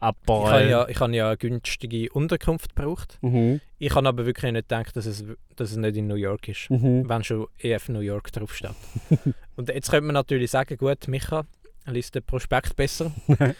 Aber, 0.00 0.44
Ich 0.44 0.50
habe 0.50 0.68
ja, 0.68 0.88
ich 0.88 1.00
habe 1.00 1.16
ja 1.16 1.26
eine 1.28 1.36
günstige 1.36 2.10
Unterkunft 2.12 2.74
gebraucht. 2.74 3.18
Mhm. 3.20 3.60
Ich 3.78 3.94
habe 3.94 4.08
aber 4.08 4.24
wirklich 4.24 4.52
nicht 4.52 4.68
gedacht, 4.68 4.96
dass 4.96 5.06
es, 5.06 5.24
dass 5.56 5.72
es 5.72 5.76
nicht 5.76 5.96
in 5.96 6.06
New 6.06 6.14
York 6.14 6.48
ist. 6.48 6.70
Mhm. 6.70 7.08
wenn 7.08 7.24
schon 7.24 7.46
EF 7.58 7.88
New 7.88 8.00
York 8.00 8.32
draufsteht. 8.32 8.70
und 9.56 9.68
jetzt 9.68 9.90
könnte 9.90 10.06
man 10.06 10.14
natürlich 10.14 10.50
sagen, 10.50 10.76
gut, 10.78 11.08
Micha 11.08 11.44
liest 11.86 12.14
den 12.14 12.22
Prospekt 12.22 12.74
besser. 12.76 13.12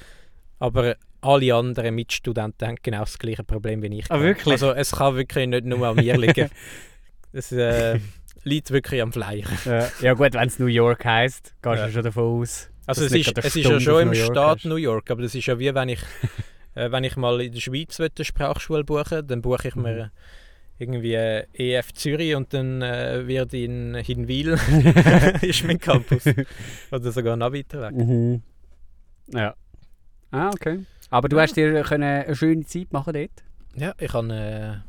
aber 0.58 0.96
alle 1.20 1.54
anderen 1.54 1.94
Mitstudenten 1.94 2.66
haben 2.66 2.76
genau 2.82 3.00
das 3.00 3.18
gleiche 3.18 3.44
Problem 3.44 3.82
wie 3.82 3.98
ich. 3.98 4.10
Ah, 4.10 4.20
wirklich? 4.20 4.52
Also 4.52 4.72
es 4.72 4.92
kann 4.92 5.16
wirklich 5.16 5.48
nicht 5.48 5.64
nur 5.66 5.86
an 5.86 5.96
mir 5.96 6.16
liegen. 6.16 6.50
Es 7.30 7.52
äh, 7.52 8.00
liegt 8.44 8.70
wirklich 8.70 9.02
am 9.02 9.12
Flyer. 9.12 9.44
Ja, 9.64 9.88
ja 10.00 10.14
gut, 10.14 10.32
wenn 10.34 10.48
es 10.48 10.58
New 10.58 10.66
York 10.66 11.04
heisst, 11.04 11.54
gehst 11.62 11.76
Ja. 11.80 11.86
du 11.86 11.92
schon 11.92 12.02
davon 12.04 12.40
aus. 12.40 12.70
Also 12.86 13.04
es 13.04 13.12
ist, 13.12 13.36
es 13.36 13.44
ist 13.56 13.56
ja 13.56 13.78
schon 13.80 14.02
im 14.02 14.08
New 14.08 14.14
Staat. 14.14 14.64
New 14.64 14.76
York, 14.76 15.10
aber 15.10 15.22
das 15.22 15.34
ist 15.34 15.44
ja 15.46 15.58
wie 15.58 15.74
wenn 15.74 15.90
ich, 15.90 16.00
äh, 16.74 16.90
wenn 16.90 17.04
ich 17.04 17.16
mal 17.16 17.40
in 17.40 17.52
der 17.52 17.60
Schweiz 17.60 18.00
eine 18.00 18.10
Sprachschule 18.24 18.84
buche, 18.84 19.22
dann 19.22 19.42
buche 19.42 19.68
ich 19.68 19.74
Mhm. 19.76 19.82
mir 19.82 20.10
irgendwie 20.78 21.14
äh, 21.14 21.44
EF 21.52 21.92
Zürich 21.92 22.34
und 22.36 22.54
dann 22.54 22.80
äh, 22.82 23.26
wird 23.26 23.52
in 23.52 23.94
Hinwil 23.96 24.52
ist 25.42 25.64
mein 25.64 25.78
Campus. 25.80 26.22
Oder 26.92 27.12
sogar 27.12 27.36
noch 27.36 27.52
weiter 27.52 27.82
weg. 27.82 27.92
Mhm. 27.96 28.42
Ja. 29.34 29.54
Ah, 30.30 30.48
okay. 30.50 30.84
Aber 31.10 31.28
du 31.28 31.36
Ja. 31.36 31.42
hast 31.42 31.56
dir 31.56 31.82
können 31.82 32.04
eine 32.04 32.34
schöne 32.36 32.64
Zeit 32.64 32.92
machen 32.92 33.12
dort? 33.12 33.30
Ja, 33.74 33.92
ich 33.98 34.12
habe. 34.12 34.84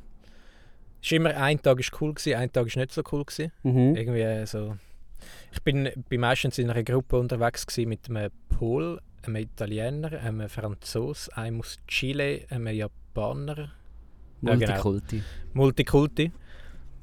Ist 1.01 1.11
immer 1.11 1.35
ein 1.35 1.61
Tag 1.61 1.79
ist 1.79 1.91
cool 2.01 2.13
gewesen, 2.13 2.35
ein 2.35 2.51
Tag 2.51 2.67
ist 2.67 2.75
nicht 2.75 2.91
so 2.91 3.01
cool 3.11 3.23
gewesen. 3.23 3.51
Mhm. 3.63 3.95
Irgendwie 3.95 4.21
äh, 4.21 4.45
so. 4.45 4.77
Ich 5.51 5.61
bin, 5.63 5.89
bin 6.09 6.21
meistens 6.21 6.57
in 6.57 6.69
einer 6.69 6.83
Gruppe 6.83 7.17
unterwegs 7.19 7.65
gewesen 7.65 7.89
mit 7.89 8.09
einem 8.09 8.31
Pol, 8.49 8.99
einem 9.23 9.35
Italiener, 9.37 10.19
einem 10.19 10.47
Franzos, 10.49 11.29
einem 11.29 11.59
aus 11.59 11.77
Chile, 11.87 12.45
einem 12.49 12.67
Japaner, 12.67 13.71
Ja, 14.41 14.55
genau. 14.55 14.67
Multikulti. 14.67 15.23
Multikulti. 15.53 16.31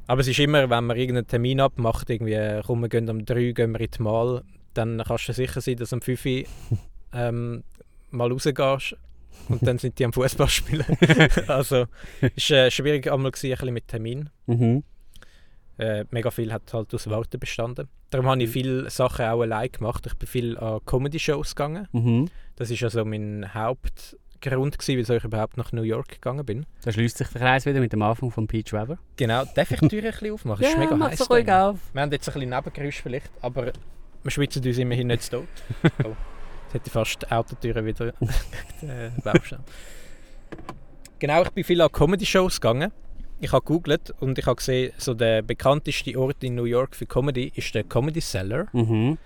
Aber 0.07 0.21
es 0.21 0.29
ist 0.29 0.39
immer, 0.39 0.71
wenn 0.71 0.85
man 0.85 0.97
irgendeinen 0.97 1.27
Termin 1.27 1.61
abmacht, 1.61 2.09
irgendwie, 2.11 2.35
äh, 2.35 2.63
komm, 2.65 2.81
wir 2.81 2.89
gehen 2.89 3.09
um 3.11 3.25
3 3.25 3.53
gehen 3.53 3.73
wir 3.73 3.81
in 3.81 3.91
die 3.91 4.03
Mal, 4.03 4.45
dann 4.75 5.03
kannst 5.05 5.29
du 5.29 5.33
sicher 5.33 5.61
sein, 5.61 5.77
dass 5.77 5.93
um 5.93 6.01
5 6.01 6.25
Uhr 6.27 6.43
ähm, 7.13 7.65
mal 8.11 8.31
rausgehst 8.31 8.97
und 9.49 9.67
dann 9.67 9.79
sind 9.79 9.99
die 9.99 10.05
am 10.05 10.13
Fußball 10.13 10.49
spielen. 10.49 10.85
also 11.47 11.87
es 12.21 12.51
war 12.51 12.59
äh, 12.59 12.71
schwierig 12.71 13.11
einmal 13.11 13.31
gewesen, 13.31 13.53
ein 13.53 13.59
bisschen 13.59 13.75
mit 13.75 13.89
Termin. 13.89 14.31
Mhm. 14.47 14.83
Äh, 15.79 16.05
mega 16.11 16.31
viel 16.31 16.53
hat 16.53 16.73
halt 16.73 16.95
aus 16.95 17.09
Warten 17.09 17.39
bestanden. 17.39 17.89
Darum 18.11 18.27
habe 18.27 18.43
ich 18.43 18.51
viele 18.51 18.89
Sachen 18.89 19.27
auch 19.27 19.43
allein 19.43 19.71
gemacht. 19.71 20.07
Ich 20.07 20.15
bin 20.15 20.27
viel 20.27 20.59
an 20.59 20.81
Comedy-Shows 20.87 21.55
gegangen. 21.55 21.89
Mhm. 21.93 22.31
Das 22.57 22.71
ist 22.71 22.83
also 22.83 23.05
mein 23.05 23.53
Hauptgrund, 23.53 24.79
gewesen, 24.79 24.99
wieso 24.99 25.15
ich 25.15 25.25
überhaupt 25.25 25.59
nach 25.59 25.73
New 25.73 25.83
York 25.83 26.09
gegangen 26.09 26.47
bin. 26.47 26.67
Da 26.83 26.93
schließt 26.93 27.19
sich 27.19 27.29
der 27.29 27.43
Kreis 27.43 27.67
wieder 27.67 27.81
mit 27.81 27.93
dem 27.93 28.01
Anfang 28.01 28.31
von 28.31 28.47
Peach 28.47 28.73
Weber. 28.73 28.99
Genau, 29.17 29.45
darf 29.55 29.71
ich 29.71 29.81
die 29.81 29.89
Tür 29.89 30.05
ein 30.05 30.11
bisschen 30.13 30.33
aufmachen? 30.33 30.65
Es 30.65 30.71
ist 30.71 30.79
mega 30.79 30.99
heiß. 30.99 31.19
doch 31.19 31.31
ruhig 31.31 31.51
auf. 31.51 31.79
Wir 31.93 32.03
haben 32.03 32.13
jetzt 32.13 32.29
ein 32.29 32.35
bisschen 32.35 32.51
Nebengeräusch 32.51 33.03
vielleicht, 33.03 33.31
aber 33.43 33.73
wir 34.23 34.31
schwitzen 34.31 34.65
uns 34.65 34.79
immerhin 34.79 35.09
nicht 35.09 35.31
tot. 35.31 35.47
Hätte 36.77 36.91
fast 36.91 37.23
die 37.23 37.31
Autotüren 37.33 37.87
wieder 37.87 38.09
äh. 38.83 39.11
Genau, 41.19 41.43
ich 41.43 41.51
bin 41.51 41.65
viel 41.65 41.81
an 41.81 41.91
Comedy-Shows 41.91 42.61
gegangen. 42.61 42.93
Ich 43.41 43.51
habe 43.51 43.65
gegoogelt 43.65 44.13
und 44.21 44.39
ich 44.39 44.45
habe 44.45 44.57
gesehen, 44.57 44.93
so 44.99 45.15
der 45.15 45.41
bekannteste 45.41 46.19
Ort 46.19 46.45
in 46.45 46.55
New 46.55 46.65
York 46.65 46.95
für 46.95 47.07
Comedy 47.07 47.51
ist 47.55 47.75
der 47.75 47.85
Comedy 47.85 48.21
Cellar. 48.21 48.67
Mhm. 48.75 49.17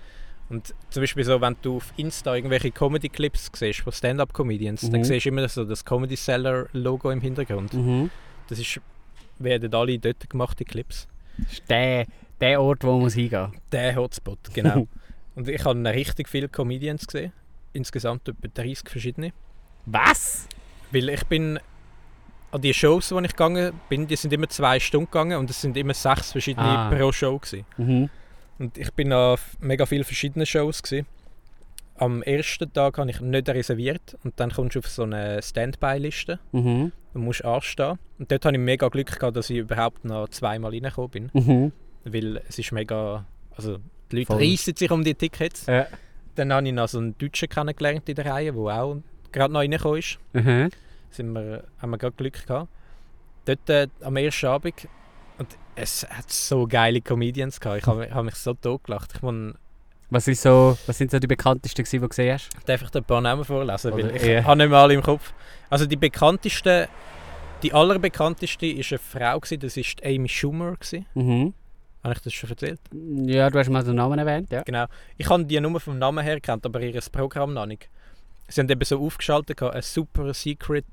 Und 0.49 0.75
zum 0.91 1.03
Beispiel 1.03 1.25
so, 1.25 1.41
wenn 1.41 1.57
du 1.61 1.79
auf 1.79 1.93
Insta 1.97 2.37
irgendwelche 2.37 2.71
Comedy-Clips 2.71 3.51
siehst 3.53 3.81
von 3.81 3.93
Stand-Up-Comedians, 3.93 4.85
Mhm. 4.85 4.93
dann 4.93 5.05
siehst 5.05 5.27
du 5.27 5.31
immer 5.31 5.49
so 5.49 5.65
das 5.65 5.85
Comedy 5.85 6.17
Cellar-Logo 6.17 7.11
im 7.11 7.21
Hintergrund. 7.21 7.75
Mhm. 7.75 8.11
Das 8.49 8.61
ist, 8.61 8.81
werden 9.41 9.75
alle 9.75 9.99
dort 9.99 10.31
gemachte 10.31 10.65
Clips. 10.65 11.09
Das 11.37 11.53
ist 11.55 11.69
der, 11.69 12.07
der 12.41 12.63
Ort, 12.63 12.85
wo 12.85 12.93
man 12.93 13.01
muss 13.01 13.15
hingehen 13.15 13.53
Der 13.73 13.97
Hotspot, 13.97 14.39
genau. 14.55 14.87
und 15.35 15.49
ich 15.49 15.65
habe 15.65 15.85
richtig 15.91 16.29
viele 16.29 16.49
Comedians 16.49 17.09
gesehen. 17.09 17.33
Insgesamt 17.73 18.29
etwa 18.29 18.49
30 18.49 18.89
verschiedene. 18.89 19.33
Was? 19.87 20.47
Weil 20.91 21.09
ich 21.11 21.25
bin 21.27 21.59
an 22.53 22.61
die 22.61 22.75
Shows, 22.75 23.13
wo 23.13 23.21
ich 23.21 23.31
gegangen 23.31 23.73
bin, 23.89 24.07
die 24.09 24.17
sind 24.17 24.33
immer 24.33 24.49
zwei 24.49 24.81
Stunden 24.81 25.07
gegangen 25.11 25.39
und 25.39 25.49
es 25.51 25.61
sind 25.61 25.77
immer 25.77 25.95
sechs 25.95 26.33
verschiedene 26.33 26.67
Ah. 26.67 26.91
pro 26.91 27.13
Show 27.13 27.39
gewesen. 27.39 27.65
Mhm. 27.77 28.11
Und 28.59 28.77
ich 28.77 28.93
bin 28.93 29.13
an 29.13 29.39
mega 29.61 29.87
vielen 29.87 30.05
verschiedenen 30.05 30.47
Shows 30.47 30.83
gewesen. 30.83 31.07
am 31.97 32.23
ersten 32.23 32.73
Tag 32.73 32.97
habe 32.97 33.11
ich 33.11 33.21
nicht 33.21 33.47
reserviert 33.51 34.17
und 34.25 34.41
dann 34.41 34.51
kommst 34.53 34.75
du 34.75 34.79
auf 34.79 34.89
so 34.89 35.03
eine 35.03 35.43
Standby-Liste 35.43 36.39
Mhm. 36.53 36.93
und 37.13 37.23
musst 37.25 37.45
anstehen. 37.45 37.99
Und 38.19 38.33
dort 38.33 38.43
habe 38.47 38.57
ich 38.57 38.61
mega 38.63 38.89
Glück 38.89 39.19
gehabt, 39.19 39.37
dass 39.37 39.51
ich 39.51 39.59
überhaupt 39.59 40.03
noch 40.07 40.29
zweimal 40.31 40.71
reingekommen 40.71 41.11
bin, 41.11 41.31
Mhm. 41.35 41.73
weil 42.05 42.41
es 42.49 42.59
ist 42.59 42.73
mega, 42.73 43.27
also 43.55 43.77
die 44.11 44.17
Leute 44.17 44.29
Voll. 44.29 44.39
reissen 44.43 44.75
sich 44.75 44.91
um 44.91 45.05
die 45.05 45.15
Tickets. 45.15 45.67
Ja. 45.67 45.89
Dann 46.37 46.53
habe 46.53 46.67
ich 46.67 46.73
noch 46.73 46.89
so 46.89 46.99
einen 46.99 47.17
Deutschen 47.19 47.49
kennengelernt 47.49 48.09
in 48.09 48.15
der 48.15 48.27
Reihe, 48.27 48.53
der 48.53 48.61
auch 48.63 48.97
gerade 49.33 49.53
noch 49.53 49.61
reingekommen 49.61 49.99
ist. 49.99 50.19
Mhm. 50.33 50.71
Sind 51.11 51.33
wir, 51.33 51.65
haben 51.81 51.91
wir 51.91 51.99
gerade 51.99 52.15
Glück 52.17 52.47
gehabt. 52.47 52.69
Dort 53.45 53.69
äh, 53.71 53.89
am 54.03 54.17
ersten 54.17 54.47
Abend 54.47 54.89
und 55.39 55.49
es 55.75 56.07
hat 56.09 56.31
so 56.31 56.67
geile 56.67 57.01
Comedians 57.01 57.59
gehabt. 57.59 57.79
Ich 57.81 57.87
habe 57.87 58.09
hab 58.13 58.25
mich 58.25 58.35
so 58.35 58.53
totgelacht. 58.55 59.13
Ich 59.17 59.23
muss 59.23 59.55
Was, 60.11 60.29
ist 60.29 60.43
so, 60.43 60.77
was 60.87 60.99
sind 60.99 61.11
so 61.11 61.19
die 61.19 61.27
bekanntesten, 61.27 61.83
gewesen, 61.83 61.97
die 61.97 62.01
du 62.01 62.09
gesehen 62.09 62.35
hast? 62.35 62.51
Darf 62.67 62.83
ich 62.83 62.91
dir 62.91 62.99
ein 63.01 63.05
paar 63.05 63.21
Namen 63.23 63.45
vorlesen? 63.45 63.93
Weil 63.93 64.15
ich 64.15 64.23
eher- 64.23 64.45
habe 64.45 64.59
nicht 64.59 64.69
mehr 64.71 64.79
alle 64.79 64.95
im 64.95 65.03
Kopf. 65.03 65.33
Also 65.71 65.87
die 65.87 65.97
bekannteste, 65.97 66.89
die 67.63 67.73
allerbekannteste 67.73 68.67
war 68.67 68.75
eine 68.91 68.99
Frau, 68.99 69.41
gewesen, 69.41 69.61
das 69.61 69.77
war 69.77 69.85
Amy 70.11 70.29
Schumer. 70.29 70.73
Gewesen. 70.77 71.07
Mhm. 71.15 71.55
Habe 72.03 72.15
ich 72.15 72.21
das 72.21 72.33
schon 72.33 72.51
erzählt? 72.51 72.81
Ja, 73.27 73.51
du 73.51 73.59
hast 73.59 73.69
mal 73.69 73.85
den 73.85 73.97
Namen 73.97 74.19
erwähnt, 74.19 74.51
ja. 74.51 74.63
Genau. 74.63 74.87
Ich 75.19 75.29
habe 75.29 75.45
die 75.45 75.61
nur 75.61 75.79
vom 75.81 75.99
Namen 75.99 76.25
her 76.25 76.37
gekannt, 76.37 76.65
aber 76.65 76.81
ihr 76.81 77.01
Programm 77.13 77.53
noch 77.53 77.67
nicht. 77.67 77.89
Sie 78.49 78.61
haben 78.61 78.69
eben 78.69 78.85
so 78.85 79.01
aufgeschaltet, 79.05 79.63
eine 79.63 79.81
Super 79.83 80.35
Secret 80.35 80.85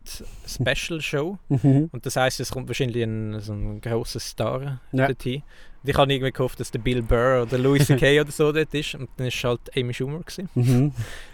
Special 0.46 1.02
Show. 1.02 1.40
Mhm. 1.50 1.90
Und 1.92 2.06
das 2.06 2.16
heisst, 2.16 2.40
es 2.40 2.52
kommt 2.52 2.68
wahrscheinlich 2.68 3.04
ein, 3.04 3.40
so 3.40 3.54
ein 3.54 3.82
grosser 3.82 4.20
Star 4.20 4.80
Ja. 4.92 5.08
dorthin. 5.08 5.42
Und 5.84 5.90
ich 5.90 5.96
habe 5.98 6.12
irgendwie 6.14 6.32
gehofft, 6.32 6.60
dass 6.60 6.70
der 6.72 6.80
Bill 6.80 7.02
Burr 7.02 7.44
oder 7.44 7.58
Louis 7.58 7.88
C.K. 7.88 8.20
oder 8.22 8.32
so 8.32 8.52
dort 8.52 8.74
ist. 8.74 8.94
Und 8.96 9.10
dann 9.18 9.26
war 9.26 9.28
es 9.28 9.44
halt 9.44 9.62
Amy 9.76 9.94
Schumer. 9.94 10.20
Gewesen. 10.20 10.50
Mhm. 10.54 10.92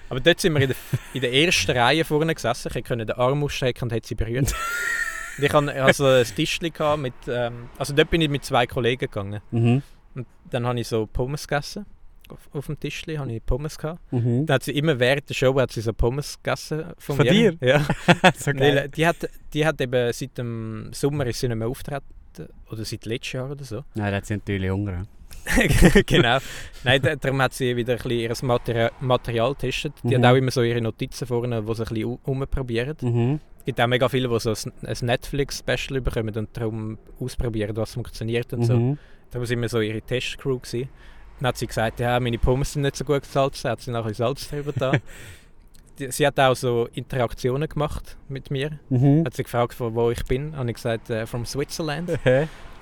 Aber 0.10 0.20
dort 0.20 0.39
sind 0.39 0.53
wir 0.53 0.62
in 0.62 0.68
der, 0.70 0.77
in 1.13 1.22
der 1.22 1.34
ersten 1.34 1.72
Reihe 1.72 2.06
vorne 2.06 2.36
gesessen. 2.36 2.72
Ich 2.75 2.86
konnte 2.86 3.06
den 3.06 3.15
Arm 3.15 3.44
ausstrecken 3.44 3.86
und 3.86 3.94
hat 3.94 4.06
sie 4.06 4.15
berührt. 4.15 4.53
und 5.38 5.44
ich 5.46 5.52
hatte 5.54 5.84
also 5.84 6.06
ein 6.06 6.24
Tischchen 6.25 6.72
gehabt 6.72 7.02
mit. 7.02 7.13
Ähm, 7.28 7.70
also 7.78 7.94
dort 7.94 8.10
bin 8.10 8.22
ich 8.22 8.30
mit 8.30 8.44
zwei 8.46 8.66
Kollegen 8.68 9.00
gegangen. 9.02 9.42
Mhm. 9.52 9.82
Und 10.16 10.28
dann 10.50 10.66
habe 10.68 10.80
ich 10.80 10.88
so 10.88 11.08
Pommes 11.08 11.48
gegessen. 11.48 11.86
Auf, 12.30 12.40
auf 12.54 12.66
dem 12.68 12.80
Tischchen 12.80 13.20
habe 13.20 13.32
ich 13.34 13.46
Pommes 13.46 13.78
gehabt. 13.78 14.00
Mhm. 14.12 14.46
Dann 14.46 14.56
hat 14.56 14.63
sie 14.63 14.72
immer 14.72 14.98
während 15.00 15.28
der 15.30 15.34
Show 15.34 15.60
hat 15.60 15.72
sie 15.72 15.82
so 15.82 15.92
Pommes 15.94 16.38
gegessen 16.42 16.84
von, 16.98 17.18
Von 17.18 17.25
mir. 17.25 17.52
dir? 17.54 17.58
Ja. 17.68 17.86
so 18.38 18.52
Weil, 18.56 18.90
die, 18.90 19.06
hat, 19.06 19.18
die 19.54 19.66
hat 19.66 19.82
eben 19.82 20.13
seit 20.13 20.38
dem 20.38 20.90
Sommer 20.94 21.25
ist 21.28 21.40
sie 21.40 21.48
nicht 21.48 21.58
mehr 21.58 21.68
auftreten. 21.68 22.04
Oder 22.72 22.86
seit 22.86 23.06
letztes 23.06 23.34
Jahr 23.34 23.52
oder 23.52 23.63
so. 23.63 23.84
Nein, 23.94 24.12
da 24.12 24.18
hat 24.18 24.25
sie 24.25 24.36
natürlich 24.36 24.70
Hunger. 24.72 25.06
genau. 26.06 26.38
Nein, 26.84 27.02
da- 27.02 27.16
darum 27.16 27.42
hat 27.42 27.54
sie 27.54 27.75
wieder 27.75 27.94
ein 27.94 27.98
bisschen 28.00 28.12
ihr 28.20 28.34
Material, 28.48 28.92
Material 29.02 29.54
getestet. 29.54 29.94
Die 30.04 30.16
Mhm. 30.18 30.24
hat 30.25 30.32
auch 30.32 30.38
immer 30.38 30.52
so 30.52 30.62
ihre 30.63 30.82
Notizen 30.82 31.28
vorne, 31.28 31.68
wo 31.68 31.74
sie 31.74 31.84
ein 31.84 31.94
bisschen 31.94 32.18
rumprobieren. 32.25 32.96
Mhm. 33.02 33.40
Es 33.63 33.65
gibt 33.67 33.79
auch 33.79 33.88
mega 33.88 34.10
viele, 34.10 34.27
die 34.27 34.39
so 34.41 34.51
ein 34.51 34.96
Netflix-Special 35.01 36.01
bekommen 36.01 36.36
und 36.36 36.50
darum 36.51 36.98
ausprobieren, 37.17 37.77
was 37.77 37.93
funktioniert 37.93 38.51
und 38.51 38.65
so. 38.65 38.75
Mhm. 38.75 38.98
Darum 39.32 39.50
waren 39.50 39.62
wir 39.62 39.70
so 39.70 39.79
ihre 39.79 40.01
Testcrew. 40.01 40.60
Gewesen. 40.60 40.89
Dann 41.39 41.48
hat 41.48 41.58
sie 41.58 41.67
gesagt, 41.67 42.01
ja, 42.01 42.20
meine 42.20 42.38
Pommes 42.38 42.74
sind 42.74 42.82
nicht 42.82 42.98
so 42.98 43.05
gut 43.05 43.22
gesalzen, 43.22 43.72
hat 43.72 43.79
sie 43.79 43.91
nachher 43.91 44.13
Salz 44.13 44.50
drüber 44.50 44.74
da. 44.75 44.91
Sie 45.96 46.25
hat 46.25 46.39
auch 46.39 46.55
so 46.55 46.89
Interaktionen 46.93 47.70
gemacht 47.70 48.17
mit 48.27 48.50
mir. 48.50 48.79
Mhm. 48.89 49.24
Hat 49.25 49.36
sie 49.36 49.43
gefragt, 49.43 49.75
von 49.75 49.93
wo 49.93 50.10
ich 50.10 50.25
bin. 50.25 50.58
Habe 50.58 50.67
ich 50.70 50.75
gesagt, 50.75 51.12
äh, 51.12 51.27
from 51.27 51.46
Switzerland. 51.46 52.10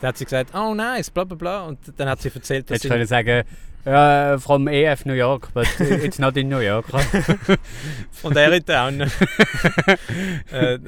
Dann 0.01 0.09
hat 0.09 0.17
sie 0.17 0.25
gesagt, 0.25 0.55
oh 0.55 0.73
nice, 0.73 1.11
bla 1.11 1.23
bla 1.23 1.35
bla. 1.35 1.61
Und 1.67 1.79
dann 1.97 2.09
hat 2.09 2.21
sie 2.21 2.31
erzählt, 2.33 2.69
dass 2.69 2.75
Jetzt 2.75 2.83
sie... 2.83 2.89
können 2.89 3.05
sagen, 3.05 3.43
ja, 3.85 4.37
from 4.39 4.67
EF 4.67 5.05
New 5.05 5.13
York, 5.13 5.53
but 5.53 5.67
it's 5.79 6.19
not 6.19 6.35
in 6.37 6.49
New 6.49 6.59
York. 6.59 6.85
Und 8.23 8.35
er 8.35 8.51
in 8.53 8.65
Town. 8.65 9.01
äh, 10.51 10.79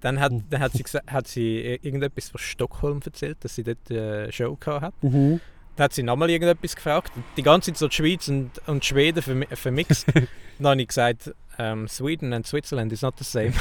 dann 0.00 0.18
hat, 0.18 0.32
dann 0.48 0.60
hat, 0.60 0.72
sie 0.72 0.84
hat 1.06 1.28
sie 1.28 1.78
irgendetwas 1.82 2.30
von 2.30 2.40
Stockholm 2.40 3.00
erzählt, 3.04 3.38
dass 3.40 3.54
sie 3.54 3.62
dort 3.62 3.78
eine 3.90 4.32
Show 4.32 4.56
gehabt 4.56 4.82
hat. 4.82 4.94
mhm. 5.02 5.40
Dann 5.76 5.84
hat 5.84 5.92
sie 5.92 6.02
nochmal 6.02 6.30
irgendetwas 6.30 6.74
gefragt. 6.74 7.12
Die 7.36 7.42
ganze 7.42 7.72
Zeit 7.72 7.78
so 7.78 7.88
die 7.88 7.94
Schweiz 7.94 8.28
und, 8.28 8.50
und 8.66 8.84
Schweden 8.84 9.22
vermi 9.22 9.46
vermixt. 9.52 10.06
dann 10.58 10.66
habe 10.66 10.82
ich 10.82 10.88
gesagt, 10.88 11.34
ähm, 11.58 11.86
Sweden 11.88 12.32
and 12.32 12.46
Switzerland 12.46 12.92
is 12.92 13.02
not 13.02 13.14
the 13.18 13.24
same. 13.24 13.52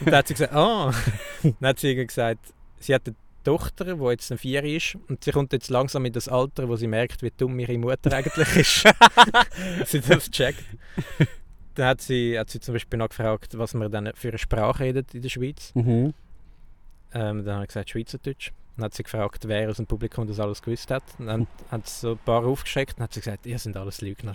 und 0.00 0.06
dann 0.06 0.16
hat 0.16 0.28
sie 0.28 0.34
gesagt, 0.34 0.54
oh. 0.54 0.92
Dann 1.42 1.68
hat 1.68 1.78
sie 1.78 1.88
irgendwie 1.88 2.06
gesagt, 2.06 2.52
sie 2.80 2.94
hat 2.94 3.02
Tochter, 3.48 3.96
die 3.96 4.04
jetzt 4.04 4.30
ein 4.30 4.36
Vier 4.36 4.62
ist 4.62 4.98
und 5.08 5.24
sie 5.24 5.32
kommt 5.32 5.54
jetzt 5.54 5.70
langsam 5.70 6.04
in 6.04 6.12
das 6.12 6.28
Alter, 6.28 6.68
wo 6.68 6.76
sie 6.76 6.86
merkt, 6.86 7.22
wie 7.22 7.30
dumm 7.34 7.58
ihre 7.58 7.78
Mutter 7.78 8.12
eigentlich 8.12 8.56
ist. 8.56 8.94
sie 9.86 10.00
das 10.00 10.30
checkt. 10.30 10.62
Dann 11.74 11.86
hat 11.86 12.02
sie, 12.02 12.38
hat 12.38 12.50
sie 12.50 12.60
zum 12.60 12.74
Beispiel 12.74 12.98
noch 12.98 13.08
gefragt, 13.08 13.56
was 13.56 13.72
man 13.72 13.90
dann 13.90 14.10
für 14.14 14.28
eine 14.28 14.36
Sprache 14.36 14.84
redet 14.84 15.14
in 15.14 15.22
der 15.22 15.30
Schweiz. 15.30 15.72
Mhm. 15.74 16.12
Ähm, 17.14 17.44
dann 17.44 17.54
habe 17.54 17.64
ich 17.64 17.68
gesagt 17.68 17.88
Schweizerdeutsch. 17.88 18.52
Dann 18.76 18.84
hat 18.84 18.94
sie 18.94 19.02
gefragt, 19.02 19.48
wer 19.48 19.70
aus 19.70 19.76
dem 19.76 19.86
Publikum 19.86 20.26
das 20.26 20.40
alles 20.40 20.60
gewusst 20.60 20.90
hat. 20.90 21.04
Und 21.18 21.28
dann 21.28 21.46
hat 21.70 21.88
sie 21.88 22.00
so 22.00 22.10
ein 22.12 22.18
paar 22.18 22.44
aufgeschreckt 22.44 22.98
und 22.98 23.04
hat 23.04 23.14
sie 23.14 23.20
gesagt, 23.20 23.46
ihr 23.46 23.58
sind 23.58 23.78
alles 23.78 24.02
Lügner. 24.02 24.34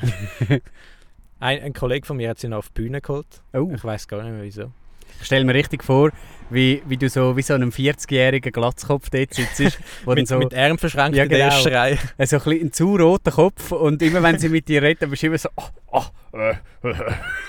ein, 1.40 1.62
ein 1.62 1.74
Kollege 1.74 2.08
von 2.08 2.18
mir 2.18 2.32
hat 2.32 2.40
sie 2.40 2.48
noch 2.48 2.58
auf 2.58 2.70
die 2.70 2.82
Bühne 2.82 3.00
geholt. 3.00 3.44
Oh. 3.54 3.70
Ich 3.76 3.84
weiß 3.84 4.08
gar 4.08 4.24
nicht 4.24 4.32
mehr 4.32 4.42
wieso. 4.44 4.72
Ich 5.20 5.26
stelle 5.26 5.46
mir 5.46 5.54
richtig 5.54 5.84
vor, 5.84 6.12
wie, 6.50 6.84
wie 6.86 6.98
du 6.98 7.10
so 7.10 7.36
wie 7.36 7.42
so 7.42 7.54
einem 7.54 7.70
40-jährigen 7.70 8.52
Glatzkopf 8.52 9.10
dort 9.10 9.34
sitzt, 9.34 9.80
wo 10.06 10.14
Mit, 10.16 10.28
so, 10.28 10.38
mit 10.38 10.54
Arm 10.54 10.78
verschränkt 10.78 11.16
Ja, 11.18 11.24
in 11.24 11.30
der 11.30 11.40
genau. 11.40 11.54
ersten 11.54 11.74
Reihe. 11.74 11.98
äh, 12.18 12.26
so 12.26 12.38
ein 12.38 12.44
bisschen 12.44 12.74
zu 12.74 12.96
roten 12.96 13.32
Kopf 13.32 13.72
und 13.72 14.02
immer 14.02 14.22
wenn 14.22 14.38
sie 14.40 14.50
mit 14.50 14.68
dir 14.68 14.82
redet, 14.82 15.02
dann 15.04 15.10
bist 15.10 15.24
du 15.24 15.28
immer 15.28 15.38
so, 15.38 15.50
oh, 15.56 15.64
oh, 15.92 16.04
äh, 16.34 16.50
äh, 16.50 16.56
dass 16.82 16.98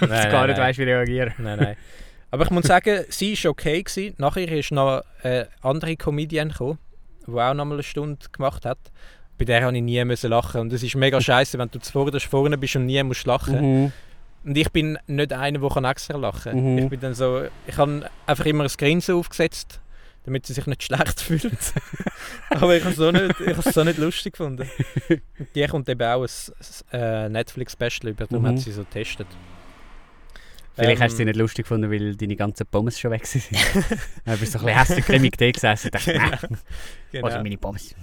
du 0.00 0.06
Nein, 0.06 0.30
gar 0.30 0.40
nein, 0.40 0.46
nicht 0.49 0.56
nein. 0.58 0.68
weißt, 0.68 0.78
wie 0.78 0.82
reagieren. 0.84 1.34
Nein, 1.38 1.58
nein. 1.58 1.76
Aber 2.30 2.44
ich 2.44 2.50
muss 2.50 2.64
sagen, 2.66 3.04
sie 3.11 3.37
war 3.44 3.50
okay. 3.52 3.82
Gewesen. 3.82 4.14
Nachher 4.18 4.49
ist 4.50 4.73
noch 4.73 5.02
eine 5.23 5.49
andere 5.62 5.96
Comedian 5.96 6.49
gekommen, 6.49 6.78
die 7.26 7.32
auch 7.32 7.54
noch 7.54 7.64
mal 7.64 7.75
eine 7.75 7.82
Stunde 7.82 8.18
gemacht 8.32 8.64
hat. 8.64 8.78
Bei 9.37 9.44
der 9.44 9.64
habe 9.64 9.76
ich 9.76 9.82
nie 9.82 10.04
müssen 10.04 10.30
lachen. 10.30 10.61
Und 10.61 10.73
es 10.73 10.82
ist 10.82 10.94
mega 10.96 11.20
scheiße, 11.20 11.58
wenn 11.58 11.68
du 11.70 11.78
zuvorderst 11.80 12.26
vorne 12.26 12.56
bist 12.56 12.76
und 12.76 12.87
nie 12.87 13.02
musst 13.02 13.26
lachen. 13.26 13.82
Mhm. 13.84 13.92
Und 14.44 14.56
ich 14.58 14.70
bin 14.70 14.98
nicht 15.06 15.32
einer, 15.32 15.58
der 15.58 15.90
extra 15.90 16.16
lachen 16.18 16.52
kann. 16.52 16.72
Mhm. 16.72 16.78
Ich 16.78 16.88
bin 16.90 17.00
dann 17.00 17.14
so, 17.14 17.44
ich 17.66 17.76
habe 17.78 18.10
einfach 18.26 18.44
immer 18.46 18.64
ein 18.64 18.70
Grinsen 18.76 19.14
aufgesetzt, 19.14 19.80
damit 20.24 20.46
sie 20.46 20.52
sich 20.52 20.66
nicht 20.66 20.82
schlecht 20.84 21.20
fühlt. 21.20 21.48
Aber 22.50 22.76
ich 22.76 22.82
habe 22.84 22.90
es 22.92 22.96
so 22.96 23.10
nicht, 23.10 23.40
ich 23.40 23.56
habe 23.56 23.68
es 23.68 23.74
so 23.74 23.84
nicht 23.84 23.98
lustig 23.98 24.34
gefunden. 24.34 24.68
Und 25.08 25.48
die 25.54 25.66
kommt 25.66 25.88
eben 25.88 26.02
auch 26.02 26.22
ein, 26.26 26.98
ein 27.00 27.32
Netflix-Special 27.32 28.10
über, 28.10 28.26
darum 28.26 28.44
Mhm. 28.44 28.48
hat 28.48 28.58
sie 28.58 28.72
so 28.72 28.82
getestet. 28.84 29.26
Vielleicht 30.76 30.96
Ähm, 30.96 31.02
hast 31.04 31.12
du 31.12 31.16
sie 31.18 31.24
nicht 31.24 31.36
lustig 31.36 31.64
gefunden, 31.66 31.90
weil 31.90 32.16
deine 32.16 32.34
ganzen 32.36 32.66
Pommes 32.66 32.98
schon 32.98 33.12
weg 33.12 33.26
sind. 33.26 33.44
dann 34.24 34.38
bist 34.38 34.54
du 34.54 34.58
so 34.58 34.66
ein 34.66 34.74
bisschen 34.74 34.78
hässlich 34.78 35.06
grimmig 35.06 35.36
da 35.38 35.50
gesessen 35.50 35.86
und 35.86 35.94
dachte, 35.94 36.20
ah, 36.20 36.38
Genau. 37.12 37.26
also 37.26 37.38
meine 37.38 37.56
Pommes. 37.56 37.94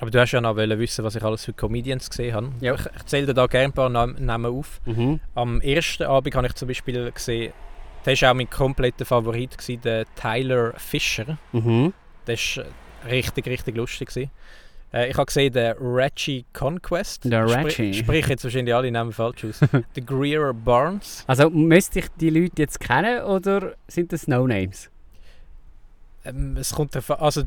Aber 0.00 0.10
du 0.10 0.20
hast 0.20 0.32
ja 0.32 0.40
noch 0.40 0.56
wollen 0.56 0.78
wissen, 0.78 1.04
was 1.04 1.14
ich 1.14 1.22
alles 1.22 1.44
für 1.44 1.52
Comedians 1.52 2.10
gesehen 2.10 2.34
habe. 2.34 2.50
Ja. 2.60 2.74
Ich, 2.74 2.80
ich 2.96 3.04
zähle 3.06 3.26
dir 3.26 3.34
da 3.34 3.46
gerne 3.46 3.66
ein 3.66 3.72
paar 3.72 3.88
Nam- 3.88 4.16
Namen 4.18 4.52
auf. 4.58 4.80
Mhm. 4.84 5.20
Am 5.34 5.60
ersten 5.60 6.02
Abend 6.04 6.34
habe 6.34 6.46
ich 6.48 6.54
zum 6.54 6.68
Beispiel 6.68 7.10
gesehen, 7.12 7.52
der 8.04 8.20
war 8.20 8.30
auch 8.30 8.34
mein 8.34 8.50
kompletter 8.50 9.04
Favorit, 9.04 9.56
gewesen, 9.56 9.80
der 9.82 10.04
Tyler 10.16 10.72
Fischer. 10.76 11.38
Mhm. 11.52 11.92
Das 12.26 12.56
war 12.58 12.64
richtig, 13.10 13.46
richtig 13.46 13.76
lustig. 13.76 14.08
Gewesen. 14.08 14.30
Äh, 14.92 15.10
ich 15.10 15.14
habe 15.16 15.26
gesehen, 15.26 15.52
den 15.52 15.72
Reggie 15.78 16.44
Conquest. 16.52 17.24
Der 17.24 17.46
Reggie. 17.48 17.94
Sprich 17.94 18.26
jetzt 18.26 18.44
wahrscheinlich 18.44 18.74
alle 18.74 18.90
Namen 18.90 19.12
falsch 19.12 19.44
aus. 19.44 19.60
der 19.96 20.02
Greer 20.02 20.52
Barnes. 20.52 21.24
Also 21.26 21.48
müsste 21.50 22.00
ich 22.00 22.06
die 22.20 22.30
Leute 22.30 22.62
jetzt 22.62 22.78
kennen 22.80 23.22
oder 23.22 23.74
sind 23.88 24.12
das 24.12 24.26
No-Names? 24.28 24.90
Ähm, 26.24 26.56
es 26.58 26.72
kommt 26.74 26.96
an- 26.96 27.16
also 27.18 27.42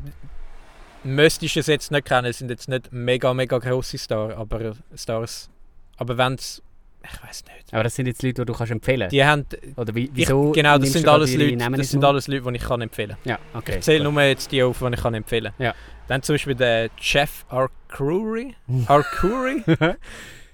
müsstest 1.04 1.56
du 1.56 1.60
es 1.60 1.66
jetzt 1.66 1.90
nicht 1.90 2.04
kennen, 2.04 2.26
es 2.26 2.38
sind 2.38 2.50
jetzt 2.50 2.68
nicht 2.68 2.92
mega, 2.92 3.32
mega 3.34 3.58
grosse 3.58 3.98
Stars, 3.98 4.34
aber 4.36 4.74
Stars. 4.94 5.50
Aber 5.96 6.16
wenn 6.16 6.34
es, 6.34 6.62
ich 7.02 7.22
weiß 7.22 7.44
nicht. 7.44 7.72
Aber 7.72 7.82
das 7.82 7.94
sind 7.94 8.06
jetzt 8.06 8.22
Leute, 8.22 8.42
die 8.42 8.44
du 8.46 8.52
kannst 8.52 8.72
empfehlen 8.72 9.08
Die 9.10 9.24
haben, 9.24 9.46
Oder 9.76 9.94
wie, 9.94 10.04
ich, 10.04 10.10
wieso 10.14 10.52
genau, 10.52 10.78
das 10.78 10.92
sind 10.92 11.08
alles 11.08 11.34
Leute, 11.34 11.56
das 11.56 11.90
sind 11.90 12.04
alles 12.04 12.28
Leute, 12.28 12.50
die 12.50 12.56
ich 12.56 12.62
kann 12.64 12.80
empfehlen 12.80 13.16
Ja, 13.24 13.38
okay. 13.54 13.78
Ich 13.78 13.84
zähle 13.84 14.04
nur 14.04 14.22
jetzt 14.22 14.50
die 14.52 14.62
auf, 14.62 14.78
die 14.78 14.94
ich 14.94 15.00
kann 15.00 15.14
empfehlen 15.14 15.52
Ja. 15.58 15.74
Dann 16.06 16.22
zum 16.22 16.34
Beispiel 16.34 16.54
der 16.54 16.88
Jeff 16.98 17.44
Arcuri. 17.48 18.54
Arcuri. 18.86 19.62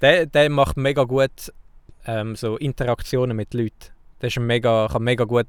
der, 0.00 0.26
der 0.26 0.50
macht 0.50 0.76
mega 0.76 1.04
gut 1.04 1.52
ähm, 2.06 2.36
so 2.36 2.56
Interaktionen 2.56 3.36
mit 3.36 3.54
Leuten. 3.54 3.92
Der 4.20 4.28
ist 4.28 4.38
mega, 4.38 4.88
kann 4.90 5.02
mega 5.02 5.24
gut 5.24 5.46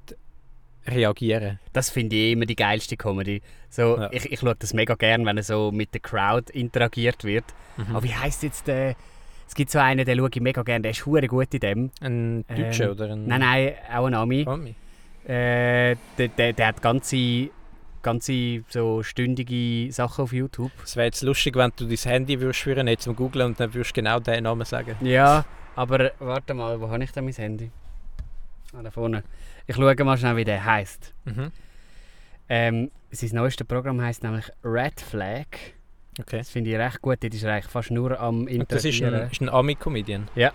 reagieren. 0.87 1.59
Das 1.73 1.89
finde 1.89 2.15
ich 2.15 2.31
immer 2.33 2.45
die 2.45 2.55
geilste 2.55 2.97
Comedy. 2.97 3.41
So, 3.69 3.97
Ja. 3.97 4.09
ich, 4.11 4.31
ich 4.31 4.39
schaue 4.39 4.55
das 4.57 4.73
mega 4.73 4.95
gern, 4.95 5.25
wenn 5.25 5.37
er 5.37 5.43
so 5.43 5.71
mit 5.71 5.93
der 5.93 6.01
Crowd 6.01 6.51
interagiert 6.53 7.23
wird. 7.23 7.45
Mhm. 7.77 7.95
Aber 7.95 8.03
wie 8.03 8.13
heißt 8.13 8.43
jetzt 8.43 8.67
der? 8.67 8.95
Es 9.47 9.53
gibt 9.53 9.69
so 9.69 9.79
einen, 9.79 10.05
den 10.05 10.17
schaue 10.17 10.29
ich 10.33 10.41
mega 10.41 10.63
gern, 10.63 10.81
der 10.81 10.91
ist 10.91 11.05
hure 11.05 11.27
gut 11.27 11.53
in 11.53 11.59
dem. 11.59 11.91
Ein 12.01 12.45
Deutscher 12.47 12.85
Ähm, 12.85 12.91
oder 12.91 13.11
ein 13.13 13.27
Nein, 13.27 13.39
nein, 13.41 13.73
auch 13.93 14.05
ein 14.05 14.13
Ami. 14.15 14.45
Ami? 14.47 14.75
Äh, 15.27 15.95
der, 16.17 16.27
der, 16.29 16.53
der 16.53 16.67
hat 16.67 16.81
ganze, 16.81 17.49
ganze 18.01 18.63
so 18.69 19.01
stündige 19.03 19.91
Sachen 19.91 20.23
auf 20.23 20.33
YouTube. 20.33 20.71
Es 20.83 20.95
wäre 20.95 21.05
jetzt 21.07 21.21
lustig, 21.23 21.55
wenn 21.55 21.71
du 21.75 21.85
dein 21.85 21.97
Handy 21.97 22.39
würdest 22.39 22.61
führen, 22.61 22.87
jetzt 22.87 23.03
zum 23.03 23.15
Googlen 23.15 23.47
und 23.47 23.59
dann 23.59 23.73
würdest 23.73 23.91
du 23.95 24.01
genau 24.01 24.19
den 24.19 24.43
Namen 24.43 24.65
sagen. 24.65 24.95
Ja, 25.01 25.45
Aber 25.75 26.11
warte 26.19 26.53
mal, 26.53 26.79
wo 26.79 26.89
habe 26.89 27.03
ich 27.03 27.11
denn 27.11 27.25
mein 27.25 27.33
Handy? 27.33 27.69
Ah, 28.77 28.81
da 28.83 28.91
vorne. 28.91 29.23
Ich 29.67 29.75
schaue 29.75 30.03
mal 30.03 30.17
schnell, 30.17 30.35
wie 30.37 30.43
der 30.43 30.63
heißt. 30.63 31.13
Mhm. 31.25 31.51
Ähm, 32.47 32.91
sein 33.11 33.29
neuestes 33.33 33.65
Programm 33.65 34.01
heißt 34.01 34.23
nämlich 34.23 34.51
Red 34.63 35.01
Flag. 35.01 35.47
Okay. 36.19 36.37
Das 36.37 36.49
finde 36.49 36.71
ich 36.71 36.77
recht 36.77 37.01
gut. 37.01 37.17
Das 37.21 37.33
ist 37.33 37.43
eigentlich 37.45 37.71
fast 37.71 37.91
nur 37.91 38.19
am 38.19 38.45
Und 38.45 38.71
das 38.71 38.85
ist 38.85 39.01
ein, 39.01 39.13
ist 39.13 39.41
ein 39.41 39.49
Ami-Comedian. 39.49 40.29
Ja. 40.35 40.51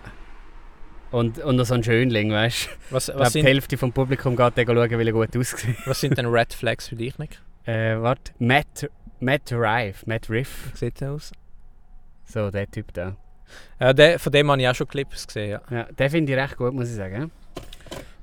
Und, 1.11 1.39
und 1.39 1.57
noch 1.57 1.65
so 1.65 1.73
ein 1.73 1.83
Schönling, 1.83 2.31
weißt 2.31 2.67
du? 2.67 2.69
Was, 2.95 3.11
was, 3.13 3.33
die 3.33 3.43
Hälfte 3.43 3.77
vom 3.77 3.91
Publikum 3.91 4.35
geht 4.37 4.55
schauen, 4.55 4.97
weil 4.97 5.07
er 5.07 5.13
gut 5.13 5.35
aussieht. 5.35 5.75
was 5.85 5.99
sind 5.99 6.17
denn 6.17 6.27
Red 6.27 6.53
Flags 6.53 6.87
für 6.87 6.95
dich, 6.95 7.17
Nick? 7.19 7.39
Äh, 7.65 7.97
warte. 7.99 8.31
Matt, 8.39 8.89
Matt 9.19 9.51
Rife. 9.51 10.05
Matt 10.05 10.29
Riff. 10.29 10.71
Wie 10.71 10.77
sieht 10.77 11.01
der 11.01 11.11
aus? 11.11 11.31
So, 12.23 12.49
der 12.49 12.71
Typ 12.71 12.93
da. 12.93 13.17
Ja, 13.79 13.91
der, 13.91 14.19
von 14.19 14.31
dem 14.31 14.49
habe 14.49 14.61
ich 14.61 14.67
auch 14.69 14.75
schon 14.75 14.87
Clips 14.87 15.27
gesehen, 15.27 15.49
ja. 15.49 15.61
Ja, 15.69 15.83
den 15.83 16.09
finde 16.09 16.31
ich 16.31 16.39
recht 16.39 16.55
gut, 16.55 16.73
muss 16.73 16.89
ich 16.89 16.95
sagen. 16.95 17.29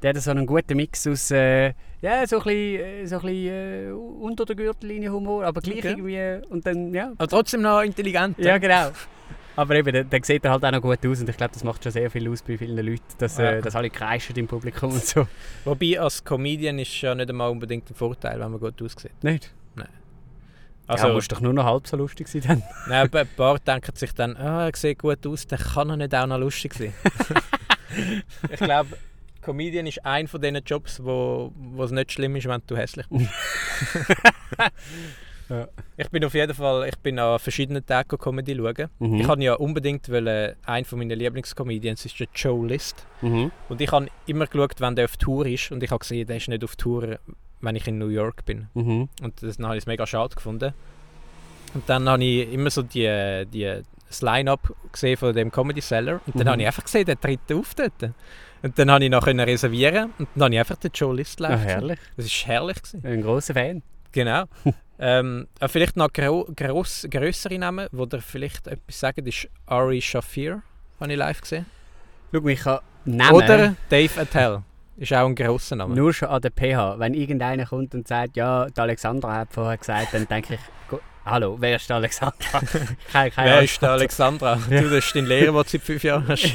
Der 0.02 0.10
hat 0.14 0.16
so 0.22 0.30
einen 0.30 0.46
guten 0.46 0.76
Mix 0.76 1.06
aus, 1.06 1.30
äh, 1.32 1.72
ja, 2.00 2.24
so 2.26 2.38
ein 2.38 2.44
bisschen, 2.44 2.80
äh, 2.80 3.06
so 3.06 3.16
ein 3.16 3.22
bisschen 3.22 3.88
äh, 3.88 3.92
unter 3.92 4.44
der 4.44 4.54
Gürtellinie 4.56 5.10
Humor, 5.12 5.44
aber 5.44 5.60
gleich 5.60 5.78
Okay. 5.78 5.88
irgendwie, 5.88 6.46
und 6.52 6.64
dann, 6.66 6.94
ja. 6.94 7.12
Aber 7.18 7.26
trotzdem 7.28 7.62
noch 7.62 7.82
intelligent. 7.82 8.38
Ja, 8.38 8.58
genau. 8.58 8.90
Aber 9.56 9.74
eben, 9.74 9.92
der, 9.92 10.04
der 10.04 10.20
sieht 10.22 10.44
halt 10.48 10.64
auch 10.64 10.70
noch 10.70 10.80
gut 10.80 11.04
aus 11.04 11.20
und 11.20 11.28
ich 11.28 11.36
glaube, 11.36 11.52
das 11.52 11.64
macht 11.64 11.82
schon 11.82 11.90
sehr 11.90 12.08
viel 12.12 12.30
aus 12.30 12.42
bei 12.42 12.56
vielen 12.56 12.76
Leuten, 12.86 13.02
dass, 13.18 13.38
Ja. 13.38 13.54
äh, 13.54 13.60
dass 13.60 13.74
alle 13.74 13.90
kreischen 13.90 14.36
im 14.36 14.46
Publikum 14.46 14.92
und 14.92 15.04
so. 15.04 15.26
Wobei, 15.64 15.98
als 15.98 16.22
Comedian 16.22 16.78
ist 16.78 17.00
ja 17.00 17.12
nicht 17.12 17.28
einmal 17.28 17.50
unbedingt 17.50 17.90
ein 17.90 17.94
Vorteil, 17.96 18.38
wenn 18.38 18.52
man 18.52 18.60
gut 18.60 18.80
aussieht. 18.80 19.10
Nicht? 19.24 19.52
Also, 20.86 21.02
Also, 21.02 21.06
ja, 21.08 21.12
muss 21.12 21.26
doch 21.28 21.40
nur 21.40 21.52
noch 21.52 21.64
halb 21.64 21.88
so 21.88 21.96
lustig 21.96 22.28
sein 22.28 22.42
dann. 22.46 22.62
nein, 22.88 23.10
ein 23.12 23.28
paar 23.36 23.58
denken 23.58 23.96
sich 23.96 24.12
dann, 24.14 24.36
ah, 24.36 24.66
er 24.68 24.76
sieht 24.76 25.00
gut 25.00 25.26
aus, 25.26 25.44
dann 25.48 25.58
kann 25.58 25.90
er 25.90 25.96
nicht 25.96 26.14
auch 26.14 26.26
noch 26.28 26.38
lustig 26.38 26.72
sein. 26.74 26.94
ich 28.50 28.60
glaube, 28.60 28.96
Comedian 29.48 29.86
ist 29.86 30.04
einer 30.04 30.28
von 30.28 30.40
diesen 30.42 30.62
Jobs, 30.64 31.02
wo, 31.02 31.52
wo 31.56 31.82
es 31.84 31.90
nicht 31.90 32.12
schlimm 32.12 32.36
ist, 32.36 32.46
wenn 32.48 32.60
du 32.66 32.76
hässlich 32.76 33.06
bist. 33.08 33.30
Ja. 35.50 35.66
Ich 35.96 36.10
bin 36.10 36.22
auf 36.26 36.34
jeden 36.34 36.52
Fall, 36.52 36.86
ich 36.88 36.96
bin 36.98 37.18
an 37.18 37.38
verschiedenen 37.38 37.84
Tagen 37.86 38.18
Comedy 38.18 38.54
schauen. 38.54 38.88
Mhm. 38.98 39.14
Ich 39.14 39.26
habe 39.28 39.42
ja 39.42 39.54
unbedingt 39.54 40.06
einen 40.10 40.84
von 40.84 40.98
meinen 40.98 41.18
Lieblingscomedians 41.18 42.04
ist 42.04 42.20
der 42.20 42.26
Joe 42.34 42.66
List. 42.66 43.06
Mhm. 43.22 43.50
Und 43.70 43.80
ich 43.80 43.90
habe 43.90 44.08
immer 44.26 44.46
geschaut, 44.46 44.78
wenn 44.80 44.94
der 44.94 45.06
auf 45.06 45.16
Tour 45.16 45.46
ist. 45.46 45.72
Und 45.72 45.82
ich 45.82 45.90
habe 45.90 46.00
gesehen, 46.00 46.26
der 46.26 46.36
ist 46.36 46.48
nicht 46.48 46.62
auf 46.64 46.76
Tour, 46.76 47.18
wenn 47.62 47.76
ich 47.76 47.86
in 47.88 47.96
New 47.96 48.08
York 48.08 48.44
bin. 48.44 48.68
Mhm. 48.74 49.08
Und 49.22 49.42
das, 49.42 49.56
dann 49.56 49.64
habe 49.68 49.76
ich 49.78 49.84
es 49.84 49.86
mega 49.86 50.06
schade 50.06 50.34
gefunden. 50.36 50.74
Und 51.72 51.88
dann 51.88 52.06
habe 52.10 52.22
ich 52.22 52.52
immer 52.52 52.68
so 52.68 52.82
die, 52.82 53.46
die, 53.50 53.80
das 54.06 54.20
Line-Up 54.20 54.74
gesehen 54.92 55.16
von 55.16 55.32
dem 55.34 55.50
Comedy 55.50 55.80
Seller. 55.80 56.20
Und 56.26 56.36
dann 56.36 56.44
Mhm. 56.46 56.50
habe 56.50 56.60
ich 56.60 56.66
einfach 56.66 56.84
gesehen, 56.84 57.06
der 57.06 57.18
tritt 57.18 57.50
auf 57.54 57.74
dort. 57.74 58.12
Und 58.62 58.78
dann 58.78 58.90
habe 58.90 59.04
ich 59.04 59.10
noch 59.10 59.26
reservieren 59.26 60.12
und 60.18 60.28
dann 60.34 60.44
habe 60.44 60.54
ich 60.54 60.58
einfach 60.60 60.76
den 60.76 60.90
Joe 60.92 61.14
List 61.14 61.38
live 61.40 61.50
Ah, 61.52 61.54
gesehen. 61.56 61.68
herrlich. 61.70 61.98
Das 62.16 62.26
war 62.26 62.48
herrlich. 62.54 62.76
Gewesen. 62.82 63.06
Ein 63.06 63.22
grosser 63.22 63.54
Fan. 63.54 63.82
Genau. 64.12 64.44
ähm, 64.98 65.46
äh, 65.60 65.68
vielleicht 65.68 65.96
noch 65.96 66.12
gro 66.12 66.48
gross, 66.56 67.06
grössere 67.10 67.58
Namen, 67.58 67.86
wo 67.92 68.04
ihr 68.10 68.20
vielleicht 68.20 68.66
etwas 68.66 68.98
sagen, 68.98 69.26
ist 69.26 69.48
Ari 69.66 70.00
Shafir, 70.00 70.62
habe 71.00 71.12
ich 71.12 71.18
live 71.18 71.40
gesehen. 71.40 71.66
Schau, 72.32 72.40
mich 72.40 72.60
kann 72.60 72.80
Namen, 73.04 73.32
Oder 73.34 73.74
Dave 73.88 74.20
Attell, 74.20 74.62
ist 74.96 75.12
auch 75.12 75.26
ein 75.26 75.34
grosser 75.34 75.76
Name. 75.76 75.94
nur 75.94 76.12
schon 76.12 76.28
an 76.28 76.42
der 76.42 76.50
PH. 76.50 76.98
Wenn 76.98 77.14
irgendeiner 77.14 77.64
kommt 77.66 77.94
und 77.94 78.08
sagt, 78.08 78.36
ja, 78.36 78.66
die 78.66 78.80
Alexandra 78.80 79.34
hat 79.36 79.52
vorher 79.52 79.76
gesagt, 79.78 80.08
dann 80.12 80.26
denke 80.26 80.54
ich, 80.54 80.60
hallo, 81.24 81.56
wer 81.60 81.76
ist 81.76 81.88
die 81.88 81.92
Alexandra? 81.92 82.60
keine, 83.12 83.30
keine 83.30 83.50
Wer 83.50 83.62
ist 83.62 83.80
der 83.80 83.90
Alexandra? 83.92 84.56
Du, 84.68 84.82
das 84.90 85.06
ist 85.06 85.14
dein 85.14 85.26
Lehrer, 85.26 85.52
den 85.52 85.62
du 85.62 85.68
seit 85.68 85.82
fünf 85.82 86.02
Jahren 86.02 86.26
hast. 86.26 86.52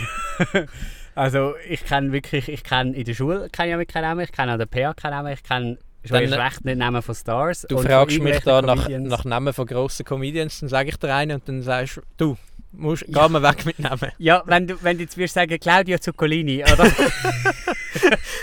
Also 1.15 1.53
ich 1.67 1.84
kenne 1.86 2.12
wirklich, 2.12 2.50
ich 2.50 2.63
kenne 2.63 2.96
in 2.96 3.03
der 3.05 3.13
Schule 3.13 3.50
kenne 3.51 3.82
ich 3.82 3.88
keinen 3.88 4.03
Namen, 4.03 4.22
ich 4.22 4.32
kenne 4.32 4.53
an 4.53 4.60
der 4.60 4.67
PH 4.67 4.93
keinen 4.96 5.12
Namen, 5.12 5.34
ich 5.34 5.43
kenne 5.43 5.77
schon 6.05 6.29
Dann- 6.29 6.34
recht 6.34 6.65
nicht 6.65 6.77
Namen 6.77 7.01
von 7.01 7.15
Stars. 7.15 7.65
Du 7.70 7.77
fragst 7.77 8.20
mich 8.20 8.39
da 8.39 8.62
nach, 8.62 8.89
nach 8.89 9.24
Namen 9.25 9.53
von 9.53 9.65
grossen 9.67 10.05
Comedians, 10.05 10.60
dann 10.60 10.70
sage 10.70 10.89
ich 10.89 10.98
dir 10.98 11.13
einen 11.13 11.36
und 11.39 11.48
dann 11.48 11.62
sagst 11.62 12.02
du, 12.17 12.36
musst, 12.71 13.06
Ja. 13.08 13.28
geh 13.28 13.32
mal 13.34 13.43
weg 13.43 13.65
mit 13.65 13.80
Namen. 13.80 14.12
Ja, 14.17 14.41
wenn 14.47 14.67
du, 14.67 14.82
wenn 14.84 14.97
du 14.97 15.04
jetzt 15.04 15.15
würdest 15.15 15.36
sagen 15.36 15.60
Claudio 15.60 15.97
Zuccolini, 15.99 16.63
oder? 16.63 16.91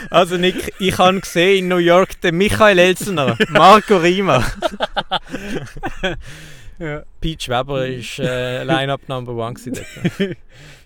Also 0.09 0.37
Nick, 0.38 0.72
ich 0.78 0.96
habe 0.98 1.20
gesehen 1.20 1.59
in 1.64 1.68
New 1.68 1.76
York 1.76 2.20
den 2.20 2.37
Michael 2.37 2.78
Elsener, 2.78 3.37
Marco 3.50 3.96
Rima. 3.98 4.44
ja. 6.78 7.02
Peach 7.20 7.48
Weber 7.48 7.87
ist 7.87 8.18
äh, 8.18 8.64
Line-Up 8.64 9.09
Number 9.09 9.35
One 9.35 9.54
gewesen. 9.54 9.85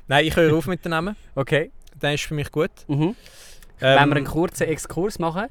Nein, 0.09 0.27
ich 0.27 0.37
höre 0.37 0.55
auf 0.55 0.67
mit 0.67 0.85
den 0.85 0.91
Namen. 0.91 1.17
Okay. 1.35 1.71
Der 2.01 2.15
ist 2.15 2.25
für 2.25 2.35
mich 2.35 2.51
gut. 2.51 2.71
Mhm. 2.89 3.03
Ähm, 3.03 3.17
wenn 3.81 4.09
wir 4.11 4.17
einen 4.17 4.25
kurzen 4.27 4.65
Exkurs 4.69 5.19
machen, 5.19 5.45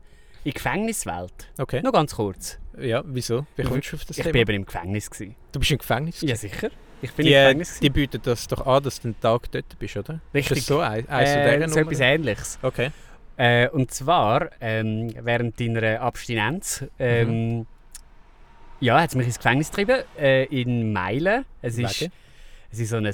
in 0.44 0.52
die 0.52 0.54
Gefängniswelt. 0.54 1.34
Okay. 1.58 1.82
Nur 1.82 1.92
ganz 1.92 2.16
kurz. 2.16 2.60
Ja, 2.78 3.02
wieso? 3.06 3.46
Wie 3.56 3.64
kommst 3.64 3.92
du 3.92 3.96
auf 3.96 4.06
das 4.06 4.18
Ich 4.18 4.24
Thema? 4.24 4.34
bin 4.34 4.42
eben 4.42 4.54
im 4.58 4.66
Gefängnis. 4.66 5.10
Gewesen. 5.10 5.36
Du 5.52 5.60
bist 5.60 5.72
im 5.72 5.78
Gefängnis? 5.78 6.22
Ja, 6.22 6.36
sicher. 6.36 6.70
Ich 7.02 7.12
bin 7.14 7.26
die, 7.26 7.34
im 7.34 7.40
Gefängnis. 7.40 7.80
die 7.80 7.90
bieten 7.90 8.22
das 8.24 8.48
doch 8.48 8.66
an, 8.66 8.84
dass 8.84 9.00
du 9.02 9.10
einen 9.10 9.20
Tag 9.20 9.52
dort 9.52 9.78
bist, 9.80 9.98
oder? 9.98 10.20
Richtig. 10.34 10.58
Ist 10.58 10.70
das 10.70 10.76
so 10.76 10.80
ein, 10.80 11.08
eins 11.10 11.30
äh, 11.30 11.68
so 11.70 11.80
etwas? 11.80 12.00
Ähnliches. 12.00 12.60
Okay. 12.62 12.92
Äh, 13.38 13.70
und 13.70 13.92
zwar 13.92 14.50
ähm, 14.62 15.14
während 15.22 15.60
deiner 15.60 16.02
Abstinenz 16.02 16.86
ähm, 17.00 17.58
Mhm. 17.60 17.66
ja, 18.80 19.02
hat 19.02 19.10
es 19.10 19.16
mich 19.16 19.28
ins 19.28 19.38
Gefängnis 19.38 19.70
getrieben, 19.70 20.04
äh, 20.20 20.44
in 20.46 20.94
Meilen. 20.94 21.46
Es 21.62 21.78
ist, 21.78 22.10
es 22.72 22.80
ist 22.80 22.90
so 22.90 22.98
ein 22.98 23.12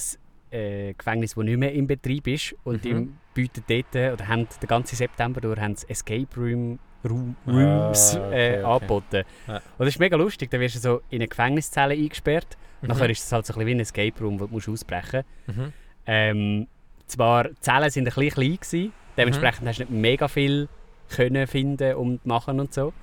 äh, 0.52 0.94
Gefängnis, 0.94 1.36
das 1.36 1.44
nicht 1.44 1.58
mehr 1.58 1.74
in 1.74 1.88
Betrieb 1.88 2.28
ist. 2.28 2.56
Und 2.64 2.84
Mhm. 2.86 3.14
die 3.36 3.48
bieten 3.48 3.64
dort, 3.68 4.14
oder 4.14 4.28
haben 4.28 4.48
den 4.62 4.68
ganzen 4.68 4.96
September 4.96 5.42
durch, 5.42 5.60
haben 5.60 5.76
Escape 5.88 6.28
Room, 6.38 6.80
Room, 7.08 7.36
Ah, 7.46 7.52
Rooms 7.52 8.16
okay, 8.18 8.56
äh, 8.56 8.64
okay. 8.64 8.64
angeboten. 8.64 9.24
Ja. 9.48 9.56
Und 9.56 9.62
das 9.80 9.88
ist 9.90 10.00
mega 10.00 10.18
lustig, 10.18 10.50
da 10.52 10.60
wirst 10.60 10.76
du 10.76 10.80
so 10.80 11.02
in 11.10 11.20
eine 11.20 11.28
Gefängniszelle 11.28 11.94
eingesperrt. 11.94 12.58
Mhm. 12.82 12.88
Nachher 12.90 13.10
ist 13.10 13.24
es 13.24 13.32
halt 13.32 13.46
so 13.46 13.54
ein 13.54 13.60
bisschen 13.60 13.68
wie 13.68 13.72
ein 13.72 13.80
Escape 13.80 14.20
Room, 14.24 14.40
wo 14.40 14.48
du 14.48 14.54
musst 14.54 14.68
ausbrechen 14.70 15.24
musst. 15.48 15.58
Mhm. 15.58 15.74
Ähm, 16.06 16.68
zwar, 17.08 17.46
die 17.50 17.60
Zellen 17.62 17.82
waren 17.84 17.98
ein 17.98 18.04
bisschen 18.06 18.30
klein, 18.32 18.56
gewesen, 18.58 18.94
dementsprechend 19.18 19.68
hast 19.68 19.78
du 19.80 19.84
nicht 19.84 19.92
mega 19.92 20.28
viel 20.28 20.68
können 21.10 21.48
finden 21.48 21.96
und 21.96 22.26
machen 22.26 22.60
und 22.60 22.74
so. 22.74 22.94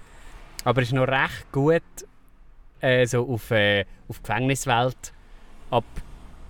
Aber 0.64 0.82
es 0.82 0.88
ist 0.88 0.94
noch 0.94 1.08
recht 1.08 1.50
gut 1.52 1.82
äh, 2.80 3.06
so 3.06 3.28
auf, 3.28 3.50
äh, 3.50 3.84
auf 4.08 4.18
die 4.18 4.22
Gefängniswelt 4.28 5.12
ab, 5.70 5.84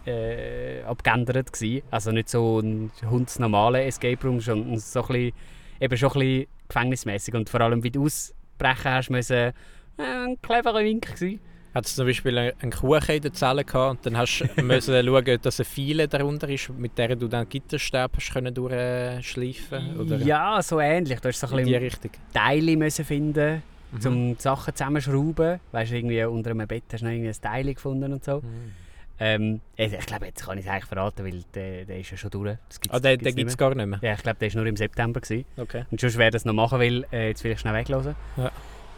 äh, 0.07 0.83
abgeändert 0.83 1.53
gewesen. 1.53 1.83
Also 1.91 2.13
nicht 2.13 2.29
so 2.29 2.61
ein 2.61 2.91
hundsnormaler 3.09 3.85
Escape 3.85 4.19
Room, 4.27 4.41
sondern 4.41 4.79
so 4.79 5.03
ein 5.03 5.07
bisschen, 5.09 5.33
eben 5.81 5.97
schon 5.97 6.11
ein 6.13 6.19
bisschen 6.21 6.47
gefängnismäßig. 6.69 7.35
Und 7.35 7.49
vor 7.51 7.61
allem, 7.61 7.83
wie 7.83 7.91
du 7.91 8.05
ausbrechen 8.05 8.85
hast 8.91 9.11
müssen, 9.11 9.35
äh, 9.37 9.53
ein 9.99 10.41
cleverer 10.43 10.81
Wink 10.81 11.15
gewesen. 11.15 11.41
Hat 11.75 11.85
es 11.85 11.95
zum 11.95 12.07
Beispiel 12.07 12.39
einen 12.39 12.71
Kuchen 12.73 13.17
in 13.17 13.21
der 13.21 13.33
Zelle 13.35 13.63
gehabt 13.63 13.99
und 13.99 14.07
dann 14.07 14.17
hast 14.17 14.39
du 14.57 14.63
müssen 14.63 14.95
schauen, 15.07 15.39
dass 15.43 15.61
eine 15.61 15.65
Fiele 15.67 16.09
darunter 16.09 16.49
ist, 16.49 16.71
mit 16.71 16.97
der 16.97 17.17
du 17.17 17.29
dann 17.29 17.47
Gitterstäbe 17.49 18.13
hast 18.17 18.33
können 18.33 18.55
durchschleifen 18.55 20.01
oder 20.01 20.17
Ja, 20.19 20.63
so 20.63 20.81
ähnlich. 20.81 21.21
Du 21.21 21.29
hast 21.29 21.41
so 21.41 21.47
ein 21.49 21.65
bisschen. 21.67 22.01
Teile 22.33 22.77
müssen 22.77 23.05
finden 23.05 23.63
Mhm. 23.93 24.07
um 24.07 24.37
die 24.37 24.43
Sachen 24.43 24.75
zusammenzuschrauben. 24.75 25.61
Weißt 25.71 25.93
du, 25.93 25.97
irgendwie 25.97 26.25
unter 26.25 26.51
einem 26.51 26.67
Bett 26.67 26.83
hast 26.93 27.03
du 27.03 27.07
noch 27.07 27.13
irgendwie 27.13 27.29
ein 27.31 27.41
Teil 27.41 27.73
gefunden 27.73 28.13
und 28.13 28.25
so. 28.25 28.39
Mhm. 28.39 28.73
Ähm, 29.19 29.61
ich 29.77 29.99
glaube, 30.07 30.27
jetzt 30.27 30.45
kann 30.45 30.59
ich 30.59 30.67
es 30.67 30.71
eigentlich 30.71 30.85
verraten, 30.85 31.25
weil 31.25 31.43
der, 31.55 31.85
der 31.87 31.99
ist 32.01 32.11
ja 32.11 32.17
schon 32.17 32.31
durch. 32.31 32.57
Das 32.69 32.81
gibt's, 32.81 32.97
Ah, 32.97 33.01
den, 33.01 33.19
gibt 33.19 33.51
es 33.51 33.57
gar 33.57 33.75
nicht 33.75 33.87
mehr. 33.87 33.99
Ja, 34.03 34.13
ich 34.15 34.23
glaube, 34.23 34.39
der 34.39 34.53
war 34.53 34.57
nur 34.61 34.67
im 34.67 34.77
September. 34.77 35.21
Gewesen. 35.21 35.47
Okay. 35.57 35.85
Und 35.91 36.01
sonst, 36.01 36.19
wer 36.19 36.31
das 36.31 36.45
noch 36.45 36.53
machen 36.53 36.81
will, 36.81 37.07
äh, 37.13 37.29
jetzt 37.29 37.43
will 37.45 37.53
ich 37.53 37.61
schnell 37.61 37.75
weglassen. 37.75 38.15
Ja. 38.37 38.51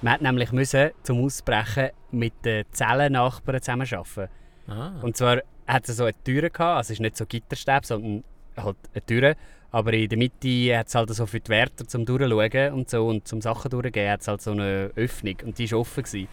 Man 0.03 0.13
hat 0.15 0.23
nämlich 0.23 0.53
müssen, 0.53 0.91
zum 1.03 1.25
Ausbrechen 1.25 1.91
mit 2.11 2.33
den 2.45 2.65
Zellennachbarn 2.73 3.61
zusammenarbeiten. 3.61 4.29
Ah. 4.67 4.93
Und 5.03 5.17
zwar 5.17 5.41
hat 5.67 5.89
es 5.89 5.97
so 5.97 6.05
eine 6.05 6.15
Tür 6.25 6.43
gehabt, 6.43 6.61
also 6.61 6.81
es 6.81 6.91
ist 6.91 7.01
nicht 7.01 7.17
so 7.17 7.27
Gitterstäbe, 7.27 7.87
sondern 7.87 8.25
halt 8.57 8.77
eine 8.93 9.07
Tür. 9.07 9.35
Aber 9.71 9.93
in 9.93 10.09
der 10.09 10.17
Mitte 10.19 10.79
hat 10.79 10.87
es 10.89 10.95
halt 10.95 11.11
so 11.11 11.27
für 11.27 11.41
die 11.41 11.51
Wärter 11.51 11.87
zum 11.87 12.07
Durchschauen 12.07 12.73
und 12.73 12.89
so 12.89 13.07
und 13.07 13.29
zum 13.29 13.41
Sachen 13.43 13.71
durchgehen 13.71 14.11
hat 14.11 14.23
es 14.23 14.29
halt 14.29 14.41
so 14.41 14.53
eine 14.53 14.91
Öffnung 14.97 15.37
und 15.45 15.59
die 15.59 15.71
war 15.71 15.81
offen. 15.81 16.05
Gewesen. 16.05 16.29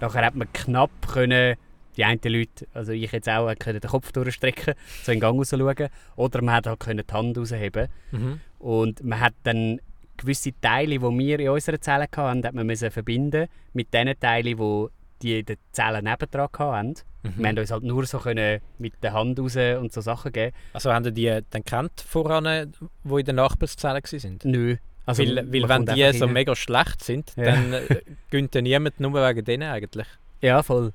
Nachher 0.00 0.24
hat 0.26 0.34
man 0.34 0.52
knapp 0.52 0.90
können, 1.06 1.56
die 1.96 2.04
einen 2.04 2.20
Leute, 2.24 2.66
also 2.74 2.92
ich 2.92 3.10
jetzt 3.12 3.28
auch, 3.28 3.52
können 3.58 3.80
den 3.80 3.90
Kopf 3.90 4.12
durchstrecken, 4.12 4.74
so 5.02 5.12
in 5.12 5.16
den 5.16 5.20
Gang 5.20 5.38
raus 5.38 5.50
schauen. 5.50 5.88
Oder 6.16 6.42
man 6.42 6.54
hat 6.56 6.66
halt 6.66 6.80
können 6.80 7.04
die 7.06 7.12
Hand 7.14 7.36
rausheben 7.38 7.88
Mhm. 8.12 8.40
und 8.58 9.02
man 9.04 9.20
hat 9.20 9.34
dann 9.44 9.80
gewisse 10.16 10.52
Teile, 10.60 10.98
die 10.98 11.00
wir 11.02 11.40
in 11.40 11.48
unserer 11.48 11.80
Zelle 11.80 12.06
hatten, 12.14 12.44
hat 12.46 12.54
man 12.54 12.66
müssen 12.66 12.90
verbinden 12.90 13.46
mit 13.72 13.92
den 13.94 14.12
Teilen, 14.20 14.56
die 14.56 14.86
die 15.22 15.38
in 15.40 15.44
den 15.46 15.56
Zellen 15.72 16.04
nebendran 16.04 16.48
hatten. 16.58 16.94
Mhm. 17.22 17.32
Wir 17.36 17.48
haben 17.48 17.58
uns 17.58 17.70
halt 17.70 17.82
nur 17.82 18.06
so 18.06 18.18
können 18.18 18.60
mit 18.78 18.94
der 19.02 19.12
Hand 19.12 19.38
raus 19.38 19.56
und 19.78 19.92
so 19.92 20.00
Sachen 20.00 20.32
geben. 20.32 20.54
Also 20.72 20.92
haben 20.92 21.04
die 21.04 21.12
die 21.12 21.40
dann 21.50 21.62
kennt 21.64 22.00
voran, 22.00 22.72
die 23.04 23.14
in 23.18 23.24
der 23.26 23.34
Nachbarzelle 23.34 24.00
waren? 24.02 24.38
Nö. 24.44 24.76
Also, 25.06 25.22
weil 25.22 25.36
weil 25.52 25.68
wenn 25.68 25.86
die 25.86 26.12
so 26.18 26.24
rein. 26.24 26.32
mega 26.34 26.54
schlecht 26.56 27.02
sind, 27.04 27.32
Ja. 27.36 27.44
dann 27.44 27.72
äh, 27.74 28.00
gönnt 28.30 28.54
ja 28.54 28.62
niemand 28.62 28.98
nur 29.00 29.12
wegen 29.12 29.44
denen 29.44 29.68
eigentlich. 29.70 30.06
Ja, 30.40 30.62
voll. 30.62 30.92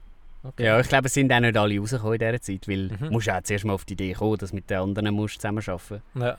Okay. 0.47 0.65
Ja, 0.65 0.79
ich 0.79 0.87
glaube, 0.87 1.07
es 1.07 1.13
sind 1.13 1.31
auch 1.31 1.39
nicht 1.39 1.57
alle 1.57 1.79
rausgekommen 1.79 2.13
in 2.13 2.19
dieser 2.19 2.41
Zeit, 2.41 2.67
weil 2.67 2.83
Mhm. 2.89 2.97
du 2.99 3.11
musst 3.11 3.27
ja 3.27 3.41
zuerst 3.43 3.65
mal 3.65 3.73
auf 3.73 3.85
die 3.85 3.93
Idee 3.93 4.13
kommen, 4.13 4.37
dass 4.37 4.49
du 4.51 4.55
mit 4.55 4.69
den 4.69 4.77
anderen 4.79 5.13
musst 5.13 5.41
zusammen 5.41 5.63
arbeiten 5.67 6.01
Ja. 6.15 6.37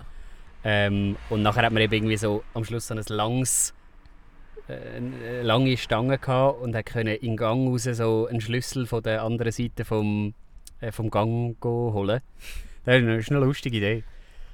ähm, 0.64 1.16
Und 1.30 1.42
nachher 1.42 1.62
hat 1.64 1.72
man 1.72 1.82
eben 1.82 1.92
irgendwie 1.92 2.16
so 2.16 2.42
am 2.54 2.64
Schluss 2.64 2.86
so 2.88 2.94
ein 2.94 3.02
langes, 3.08 3.74
äh, 4.68 4.96
eine 4.96 5.42
lange 5.42 5.76
Stange 5.76 6.18
gehabt 6.18 6.60
und 6.60 6.74
hat 6.74 6.86
können 6.86 7.16
in 7.16 7.36
Gang 7.36 7.68
raus 7.68 7.84
so 7.84 8.26
einen 8.28 8.40
Schlüssel 8.40 8.86
von 8.86 9.02
der 9.02 9.22
anderen 9.22 9.52
Seite 9.52 9.84
vom, 9.84 10.34
äh, 10.80 10.92
vom 10.92 11.10
Gang 11.10 11.56
holen. 11.64 12.20
Das 12.84 12.96
ist 12.96 13.02
eine- 13.02 13.22
eine 13.38 13.46
lustige 13.46 13.76
Idee. 13.78 14.04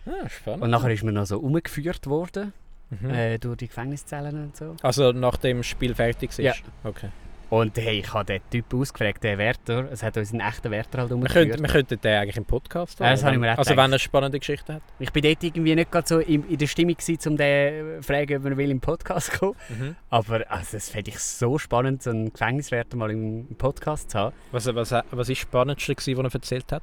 Ah, 0.07 0.29
spannend. 0.29 0.63
Und 0.65 0.71
nachher 0.71 0.91
ist 0.91 1.05
man 1.05 1.15
noch 1.15 1.27
so 1.27 1.39
umgeführt 1.39 2.07
worden 2.07 2.53
Mhm. 2.91 3.11
äh, 3.11 3.39
durch 3.39 3.57
die 3.57 3.69
Gefängniszellen 3.69 4.35
und 4.45 4.57
so. 4.57 4.77
Also 4.83 5.13
nachdem 5.13 5.59
das 5.59 5.67
Spiel 5.67 5.95
fertig 5.95 6.31
ist? 6.31 6.39
Ja. 6.39 6.53
Okay. 6.85 7.09
Und 7.53 7.77
hey, 7.77 7.99
ich 7.99 8.15
habe 8.15 8.25
den 8.25 8.41
Typ 8.51 8.73
ausgefragt, 8.73 9.23
den 9.23 9.37
Wärter. 9.37 9.87
Es 9.93 10.03
hat 10.03 10.17
uns 10.17 10.31
einen 10.33 10.41
echten 10.41 10.71
Wärter 10.71 11.01
halt 11.01 11.11
Wir, 11.11 11.17
umgeführt. 11.17 11.49
könnten, 11.51 11.63
wir 11.63 11.69
könnten 11.69 12.01
den 12.01 12.17
eigentlich 12.17 12.39
im 12.39 12.47
Podcast 12.47 12.99
Ja, 12.99 13.11
das 13.11 13.23
habe 13.25 13.35
ich 13.35 13.41
mir 13.41 13.53
auch 13.53 13.59
Also 13.59 13.73
gedacht. 13.73 13.77
wenn 13.85 13.91
er 13.91 13.95
eine 13.97 13.99
spannende 13.99 14.39
Geschichte 14.39 14.73
hat. 14.73 14.83
Ich 14.99 15.13
bin 15.13 15.23
dort 15.23 15.45
irgendwie 15.45 15.75
nicht 15.75 15.93
gerade 15.93 16.09
so 16.09 16.19
in, 16.21 16.49
in 16.49 16.57
der 16.57 16.67
Stimmung, 16.67 16.95
gewesen, 16.97 17.19
um 17.29 17.37
den 17.37 18.01
zu 18.01 18.07
fragen, 18.07 18.39
ob 18.39 18.47
er 18.47 18.57
will 18.57 18.71
im 18.71 18.81
Podcast 18.81 19.33
kommen 19.39 19.55
Mhm. 19.69 19.97
Aber 20.09 20.51
also, 20.51 20.79
das 20.79 20.89
fände 20.89 21.11
ich 21.11 21.19
so 21.19 21.59
spannend, 21.59 22.03
so 22.03 22.09
einen 22.09 22.33
Gefängniswärter 22.33 22.97
mal 22.97 23.11
im, 23.11 23.47
im 23.47 23.57
Podcast 23.57 24.11
zu 24.13 24.19
haben. 24.19 24.35
Was, 24.51 24.65
was, 24.75 24.91
was 25.11 25.29
ist 25.29 25.43
das 25.43 25.49
Spannendste, 25.51 25.95
gewesen, 25.95 26.25
was 26.25 26.33
er 26.33 26.41
erzählt 26.41 26.73
hat? 26.73 26.83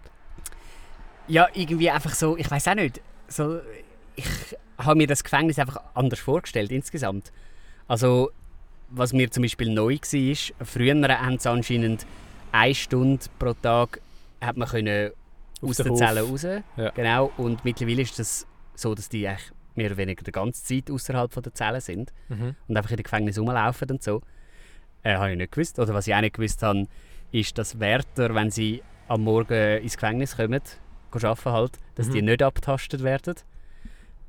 Ja, 1.27 1.47
irgendwie 1.55 1.89
einfach 1.89 2.13
so, 2.13 2.37
ich 2.37 2.49
weiß 2.51 2.67
auch 2.67 2.75
nicht. 2.75 3.01
So, 3.27 3.59
ich 4.15 4.27
habe 4.77 4.97
mir 4.97 5.07
das 5.07 5.23
Gefängnis 5.23 5.57
einfach 5.57 5.81
anders 5.95 6.19
vorgestellt 6.19 6.71
insgesamt. 6.71 7.31
Also, 7.87 8.29
was 8.91 9.13
mir 9.13 9.29
zum 9.31 9.43
Beispiel 9.43 9.69
neu 9.73 9.95
war, 9.97 10.65
früher 10.65 10.93
haben 11.19 11.37
sie 11.39 11.49
anscheinend 11.49 12.05
eine 12.51 12.75
Stunde 12.75 13.23
pro 13.37 13.53
Tag 13.53 14.01
hat 14.41 14.57
man 14.57 14.67
können 14.67 15.11
aus 15.61 15.77
den 15.77 15.87
der. 15.87 15.95
Zelle 15.95 16.21
raus. 16.21 16.43
Ja. 16.77 16.89
Genau. 16.91 17.31
Und 17.37 17.63
mittlerweile 17.65 18.01
ist 18.01 18.17
das 18.17 18.47
so, 18.75 18.95
dass 18.95 19.09
die 19.09 19.27
eigentlich 19.27 19.51
mehr 19.75 19.87
oder 19.87 19.97
weniger 19.97 20.23
die 20.23 20.31
ganze 20.31 20.63
Zeit 20.63 20.89
außerhalb 20.89 21.31
der 21.43 21.53
Zelle 21.53 21.81
sind 21.81 22.11
Mhm. 22.29 22.55
und 22.67 22.77
einfach 22.77 22.91
in 22.91 22.97
den 22.97 23.03
Gefängnis 23.03 23.37
rumlaufen 23.37 23.89
und 23.91 24.01
so. 24.03 24.21
Äh, 25.03 25.15
habe 25.15 25.31
ich 25.31 25.37
nicht 25.37 25.51
gewusst. 25.51 25.79
Oder 25.79 25.93
was 25.93 26.07
ich 26.07 26.15
auch 26.15 26.21
nicht 26.21 26.35
gewusst 26.35 26.61
habe, 26.63 26.87
ist, 27.31 27.57
dass 27.57 27.79
Wärter, 27.79 28.33
wenn 28.35 28.51
sie 28.51 28.81
am 29.07 29.21
Morgen 29.23 29.81
ins 29.81 29.95
Gefängnis 29.97 30.35
kommen, 30.35 30.61
arbeiten 31.11 31.51
halt, 31.51 31.71
dass 31.95 32.07
Mhm. 32.07 32.13
die 32.13 32.21
nicht 32.23 32.41
abgetastet 32.43 33.03
werden. 33.03 33.35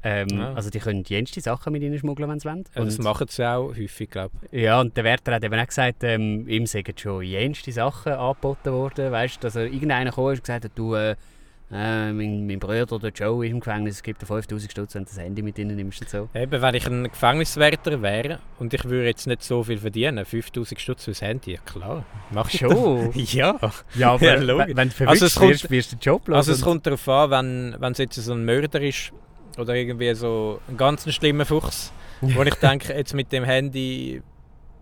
Ähm, 0.02 0.28
Ah. 0.40 0.54
Also 0.54 0.70
die 0.70 0.78
können 0.78 1.04
jenste 1.06 1.40
Sachen 1.40 1.72
mit 1.72 1.82
ihnen 1.82 1.98
schmuggeln, 1.98 2.28
wenn 2.30 2.40
sie 2.40 2.48
wollen. 2.48 2.64
Ja, 2.74 2.84
das 2.84 2.96
Und- 2.98 3.04
machen 3.04 3.26
sie 3.28 3.46
auch 3.46 3.68
häufig, 3.76 4.08
glaube 4.10 4.34
ich. 4.50 4.62
ja, 4.62 4.80
und 4.80 4.96
der 4.96 5.04
Wärter 5.04 5.34
hat 5.34 5.44
eben 5.44 5.58
auch 5.60 5.66
gesagt, 5.66 6.02
ähm, 6.04 6.48
ihm 6.48 6.64
sind 6.66 6.98
schon 6.98 7.22
jenste 7.22 7.70
Sachen 7.72 8.12
angeboten 8.12 8.72
worden. 8.72 9.12
Weißt 9.12 9.36
du, 9.36 9.40
dass 9.40 9.56
er 9.56 9.64
irgendeiner 9.66 10.10
ist 10.10 10.16
und 10.18 10.40
gesagt 10.42 10.64
hat, 10.64 10.72
du, 10.74 10.94
äh, 10.94 11.16
äh, 11.72 12.12
mein, 12.12 12.46
mein 12.48 12.58
Bruder, 12.58 12.98
der 12.98 13.10
Joe, 13.10 13.44
ist 13.46 13.52
im 13.52 13.60
Gefängnis, 13.60 13.96
es 13.96 14.02
gibt 14.02 14.20
dir 14.22 14.26
5000 14.26 14.72
Stutz, 14.72 14.94
wenn 14.96 15.04
du 15.04 15.08
das 15.10 15.18
Handy 15.20 15.40
mit 15.42 15.56
ihnen 15.58 15.76
nimmst 15.76 16.00
und 16.00 16.08
so. 16.10 16.28
Eben, 16.34 16.60
wenn 16.62 16.74
ich 16.74 16.84
ein 16.86 17.04
Gefängniswärter 17.04 18.02
wäre 18.02 18.40
und 18.58 18.74
ich 18.74 18.82
würde 18.86 19.06
jetzt 19.06 19.26
nicht 19.28 19.42
so 19.44 19.62
viel 19.62 19.78
verdienen, 19.78 20.24
5000 20.24 20.80
Stutz 20.80 21.04
fürs 21.04 21.22
Handy, 21.22 21.52
ja 21.52 21.60
klar, 21.60 22.04
mach 22.32 22.52
ich 22.52 22.58
Schon? 22.60 23.12
Ja. 23.14 23.56
Ja, 23.94 24.12
aber 24.14 24.24
Ja, 24.42 24.76
wenn, 24.76 24.88
du 24.88 25.06
Also 25.08 25.26
es 25.26 25.34
kommt- 25.36 25.50
wirst, 25.50 25.70
wirst 25.70 25.92
du 25.92 25.96
den 25.96 26.00
Job 26.00 26.26
los. 26.26 26.36
Also 26.38 26.52
es 26.52 26.58
und- 26.58 26.64
kommt 26.64 26.86
darauf 26.86 27.06
an, 27.08 27.30
wenn, 27.30 27.76
wenn 27.80 27.92
es 27.92 27.98
jetzt 27.98 28.16
so 28.16 28.32
ein 28.32 28.44
Mörder 28.44 28.80
ist 28.80 29.12
oder 29.60 29.74
irgendwie 29.74 30.14
so 30.14 30.60
ein 30.68 30.76
ganz 30.76 31.10
schlimmer 31.12 31.44
Fuchs, 31.44 31.92
wo 32.20 32.42
ich 32.42 32.54
denke, 32.56 32.92
jetzt 32.94 33.14
mit 33.14 33.30
dem 33.32 33.44
Handy 33.44 34.22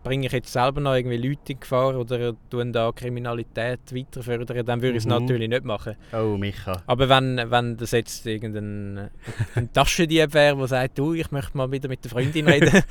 bringe 0.05 0.27
ich 0.27 0.33
jetzt 0.33 0.53
selber 0.53 0.81
noch 0.81 0.95
irgendwie 0.95 1.17
Leute 1.17 1.53
in 1.53 1.61
Gefahr 1.61 1.95
oder 1.97 2.33
tun 2.49 2.73
da 2.73 2.93
Kriminalität 2.93 3.81
weiter 3.95 4.23
fördern, 4.23 4.65
dann 4.65 4.81
würde 4.81 4.97
ich 4.97 5.03
es 5.03 5.07
Mhm. 5.07 5.11
natürlich 5.11 5.49
nicht 5.49 5.65
machen. 5.65 5.97
Oh, 6.13 6.37
Micha. 6.39 6.83
Aber 6.87 7.09
wenn, 7.09 7.51
wenn 7.51 7.77
das 7.77 7.91
jetzt 7.91 8.25
irgendein 8.25 9.11
ein 9.55 9.73
Taschendieb 9.73 10.33
wäre, 10.33 10.57
der 10.57 10.69
sagt, 10.69 10.99
du, 10.99 11.13
ich 11.15 11.31
möchte 11.33 11.57
mal 11.57 11.71
wieder 11.71 11.89
mit 11.89 12.05
der 12.05 12.11
Freundin 12.11 12.47
reden, 12.49 12.83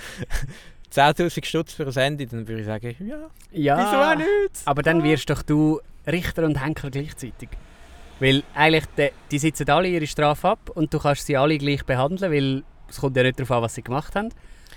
10'000 0.93 1.45
Stutz 1.45 1.73
für 1.73 1.85
ein 1.87 1.93
Handy, 1.93 2.25
dann 2.27 2.47
würde 2.47 2.61
ich 2.61 2.65
sagen, 2.67 2.95
ja, 2.99 3.29
Ja, 3.51 3.77
wieso 3.77 3.97
auch 3.97 4.15
nicht? 4.15 4.61
aber 4.65 4.81
dann 4.83 5.03
wirst 5.03 5.29
doch 5.29 5.41
du 5.41 5.79
Richter 6.05 6.43
und 6.45 6.63
Henker 6.63 6.89
gleichzeitig. 6.91 7.49
Weil 8.19 8.43
eigentlich, 8.55 8.85
de, 8.97 9.11
die 9.31 9.39
sitzen 9.39 9.69
alle 9.69 9.87
ihre 9.89 10.07
Strafe 10.07 10.49
ab 10.49 10.71
und 10.73 10.93
du 10.93 10.99
kannst 10.99 11.25
sie 11.27 11.37
alle 11.37 11.57
gleich 11.57 11.83
behandeln, 11.85 12.31
weil 12.31 12.63
es 12.89 12.97
kommt 12.99 13.15
ja 13.17 13.23
nicht 13.23 13.39
darauf 13.39 13.51
an, 13.51 13.61
was 13.63 13.75
sie 13.75 13.83
gemacht 13.83 14.15
haben. 14.15 14.29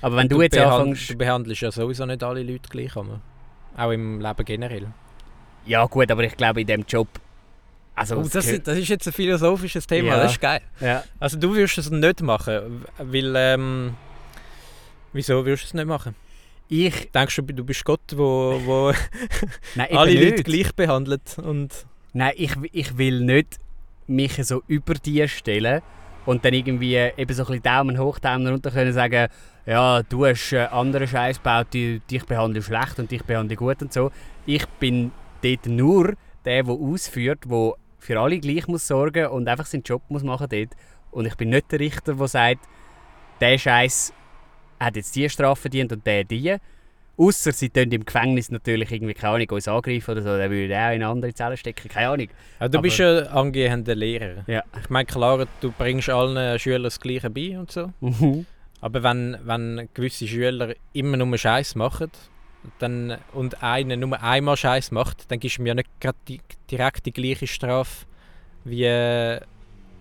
Aber 0.03 0.17
wenn 0.17 0.29
du, 0.29 0.43
jetzt 0.43 0.57
behand- 0.57 0.81
anfängst... 0.81 1.11
Du 1.11 1.17
behandelst 1.17 1.63
ja 1.63 1.71
sowieso 1.71 2.05
nicht 2.07 2.23
alle 2.23 2.43
Leute 2.43 2.69
gleich, 2.69 2.97
aber 2.97 3.21
auch 3.77 3.91
im 3.91 4.21
Leben 4.21 4.45
generell. 4.45 4.87
Ja 5.67 5.85
gut, 5.87 6.11
aber 6.11 6.25
ich 6.25 6.37
glaube 6.37 6.61
in 6.63 6.67
dem 6.67 6.85
Job... 6.87 7.09
Also, 7.95 8.17
Oh, 8.17 8.23
das, 8.23 8.47
ist, 8.47 8.67
das 8.67 8.79
ist 8.79 8.89
jetzt 8.89 9.07
ein 9.07 9.13
philosophisches 9.13 9.87
Thema, 9.87 10.09
Ja. 10.09 10.23
das 10.23 10.33
ist 10.33 10.41
geil. 10.41 10.61
ja. 10.81 11.05
Also 11.19 11.39
du 11.39 11.55
würdest 11.55 11.79
es 11.79 11.91
nicht 11.91 12.23
machen, 12.23 12.85
weil... 12.99 13.35
Ähm, 13.37 13.95
wieso 15.13 15.45
würdest 15.45 15.65
du 15.65 15.67
es 15.69 15.75
nicht 15.75 15.87
machen? 15.87 16.15
Ich... 16.69 17.11
Denkst 17.11 17.37
du, 17.37 17.43
du 17.43 17.65
bist 17.65 17.85
Gott, 17.85 18.01
wo, 18.17 18.61
wo 18.65 18.93
Nein, 19.75 19.89
alle 19.97 20.13
Leute 20.25 20.43
gleich 20.43 20.75
behandelt 20.75 21.37
und... 21.39 21.87
Nein, 22.13 22.33
ich, 22.37 22.57
ich 22.73 22.99
will 22.99 23.21
nicht 23.21 23.59
mich 24.07 24.35
so 24.45 24.63
über 24.67 24.95
die 24.95 25.27
stellen 25.29 25.83
und 26.27 26.45
dann 26.45 26.53
irgendwie 26.53 26.97
eben 26.97 27.35
so 27.35 27.47
ein 27.47 27.63
Daumen 27.63 27.99
hoch, 27.99 28.19
Daumen 28.19 28.49
runter 28.49 28.71
können 28.71 28.93
sagen, 28.93 29.29
ja, 29.67 30.03
du 30.03 30.27
hast 30.27 30.53
anderen 30.53 31.07
Scheiß 31.07 31.37
gebaut, 31.37 31.69
die, 31.73 32.01
dich 32.11 32.25
behandle 32.25 32.63
schlecht 32.63 32.99
und 32.99 33.11
dich 33.11 33.23
behandle 33.23 33.57
gut 33.57 33.81
und 33.83 33.93
so. 33.93 34.11
Ich 34.47 34.67
bin 34.67 35.13
dort 35.43 35.67
nur 35.67 36.15
der, 36.45 36.65
der 36.65 36.75
ausführt, 36.75 37.45
der 37.49 37.75
für 37.99 38.19
alle 38.19 38.41
gleich 38.41 38.67
muss 38.67 38.87
sorgen 38.87 39.27
und 39.27 39.49
einfach 39.49 39.67
seinen 39.67 39.83
Job 39.83 40.03
muss 40.09 40.23
machen 40.23 40.49
dort. 40.51 40.71
Und 41.11 41.27
ich 41.27 41.37
bin 41.37 41.51
nicht 41.51 41.71
der 41.71 41.81
Richter, 41.81 42.15
der 42.15 42.29
sagt, 42.29 42.61
der 43.41 43.59
Scheiß 43.59 44.13
hat 44.79 44.97
jetzt 44.97 45.15
die 45.15 45.29
Strafe 45.29 45.61
verdient 45.61 45.93
und 45.93 46.07
der 46.07 46.25
die. 46.25 46.57
Ausser 47.17 47.53
sie 47.53 47.69
tun 47.69 47.91
im 47.93 48.05
Gefängnis 48.05 48.51
natürlich 48.51 48.91
irgendwie, 48.91 49.13
keine 49.15 49.35
Ahnung, 49.35 49.51
uns 49.51 49.69
angreifen 49.69 50.11
oder 50.13 50.23
so, 50.23 50.29
dann 50.39 50.51
würde 50.51 50.73
er 50.73 50.89
auch 50.89 50.95
in 50.95 51.03
eine 51.03 51.09
andere 51.09 51.35
Zelle 51.35 51.57
stecken, 51.57 51.89
keine 51.89 52.09
Ahnung. 52.09 52.29
Ja, 52.61 52.69
du 52.69 52.79
Aber- 52.79 52.83
bist 52.83 52.99
ja 52.99 53.23
angehender 53.27 53.95
Lehrer. 53.95 54.45
Ja. 54.47 54.63
Ich 54.83 54.89
meine, 54.89 55.05
klar, 55.07 55.47
du 55.61 55.71
bringst 55.77 56.09
allen 56.09 56.59
Schülern 56.59 56.85
das 56.85 56.99
Gleiche 56.99 57.29
bei 57.29 57.59
und 57.59 57.71
so. 57.71 57.93
Aber 58.81 59.03
wenn, 59.03 59.37
wenn 59.45 59.89
gewisse 59.93 60.27
Schüler 60.27 60.75
immer 60.95 61.19
nur 61.19 61.37
Scheiß 61.37 61.75
machen 61.75 62.11
dann, 62.79 63.19
und 63.35 63.63
einer 63.63 63.97
nur 63.97 64.23
einmal 64.23 64.57
Scheiß 64.57 64.91
macht, 64.91 65.31
dann 65.31 65.41
gibst 65.41 65.59
du 65.59 65.63
mir 65.63 65.69
ja 65.71 65.75
nicht 65.75 65.91
die, 66.29 66.41
direkt 66.71 67.05
die 67.07 67.13
gleiche 67.13 67.47
Strafe 67.47 68.07
wie 68.65 68.85
äh, 68.85 69.41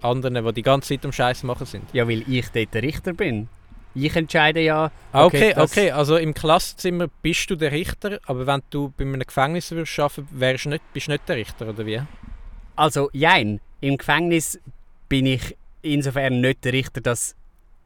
anderen, 0.02 0.46
die 0.46 0.54
die 0.54 0.62
ganze 0.62 0.90
Zeit 0.96 1.06
um 1.06 1.12
Scheiß 1.12 1.44
machen 1.44 1.66
sind. 1.66 1.84
Ja, 1.94 2.08
weil 2.08 2.24
ich 2.30 2.50
dort 2.50 2.74
der 2.74 2.84
Richter 2.84 3.14
bin. 3.14 3.50
Ich 3.96 4.16
entscheide 4.16 4.62
ja. 4.62 4.92
Ah, 5.12 5.26
Okay, 5.26 5.52
Okay, 5.52 5.62
okay, 5.62 5.92
also 5.92 6.18
im 6.18 6.34
Klassenzimmer 6.34 7.08
bist 7.22 7.50
du 7.50 7.56
der 7.56 7.72
Richter, 7.72 8.20
aber 8.26 8.46
wenn 8.46 8.62
du 8.70 8.94
bei 8.96 9.04
einem 9.04 9.20
Gefängnis 9.20 9.72
würdest 9.72 10.00
arbeiten 10.00 10.28
würdest, 10.32 10.66
nicht, 10.68 10.84
bist 10.94 11.08
du 11.08 11.12
nicht 11.12 11.28
der 11.28 11.36
Richter, 11.38 11.68
oder 11.70 11.86
wie? 11.86 12.02
Also, 12.76 13.10
jein. 13.14 13.60
Im 13.82 13.98
Gefängnis 13.98 14.60
bin 15.10 15.26
ich 15.26 15.56
insofern 15.82 16.40
nicht 16.42 16.64
der 16.66 16.74
Richter, 16.74 17.02
dass 17.02 17.36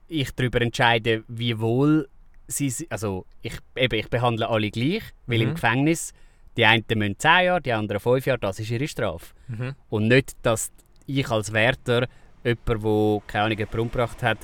ich 0.08 0.32
darüber 0.36 0.62
entscheide, 0.62 1.24
wie 1.28 1.58
wohl 1.60 2.08
sie. 2.48 2.70
si- 2.70 2.88
Also, 2.90 3.26
ich, 3.42 3.54
eben, 3.76 3.98
ich 4.00 4.10
behandle 4.10 4.50
alle 4.50 4.70
gleich, 4.72 5.04
weil 5.26 5.40
Mhm. 5.40 5.44
im 5.50 5.54
Gefängnis 5.56 6.14
die 6.58 6.66
einen 6.66 6.84
müssen 6.96 7.18
10 7.18 7.46
Jahre, 7.46 7.62
die 7.62 7.74
anderen 7.74 8.00
5 8.00 8.26
Jahre, 8.28 8.40
das 8.40 8.60
ist 8.60 8.70
ihre 8.70 8.88
Strafe. 8.88 9.34
Mhm. 9.48 9.74
Und 9.90 10.08
nicht, 10.10 10.34
dass 10.44 10.70
ich 11.08 11.28
als 11.32 11.52
Wärter 11.54 12.08
jemanden, 12.44 12.66
der 12.84 13.22
keine 13.26 13.46
Ahnung, 13.56 13.68
umgebracht 13.80 14.22
hat, 14.22 14.38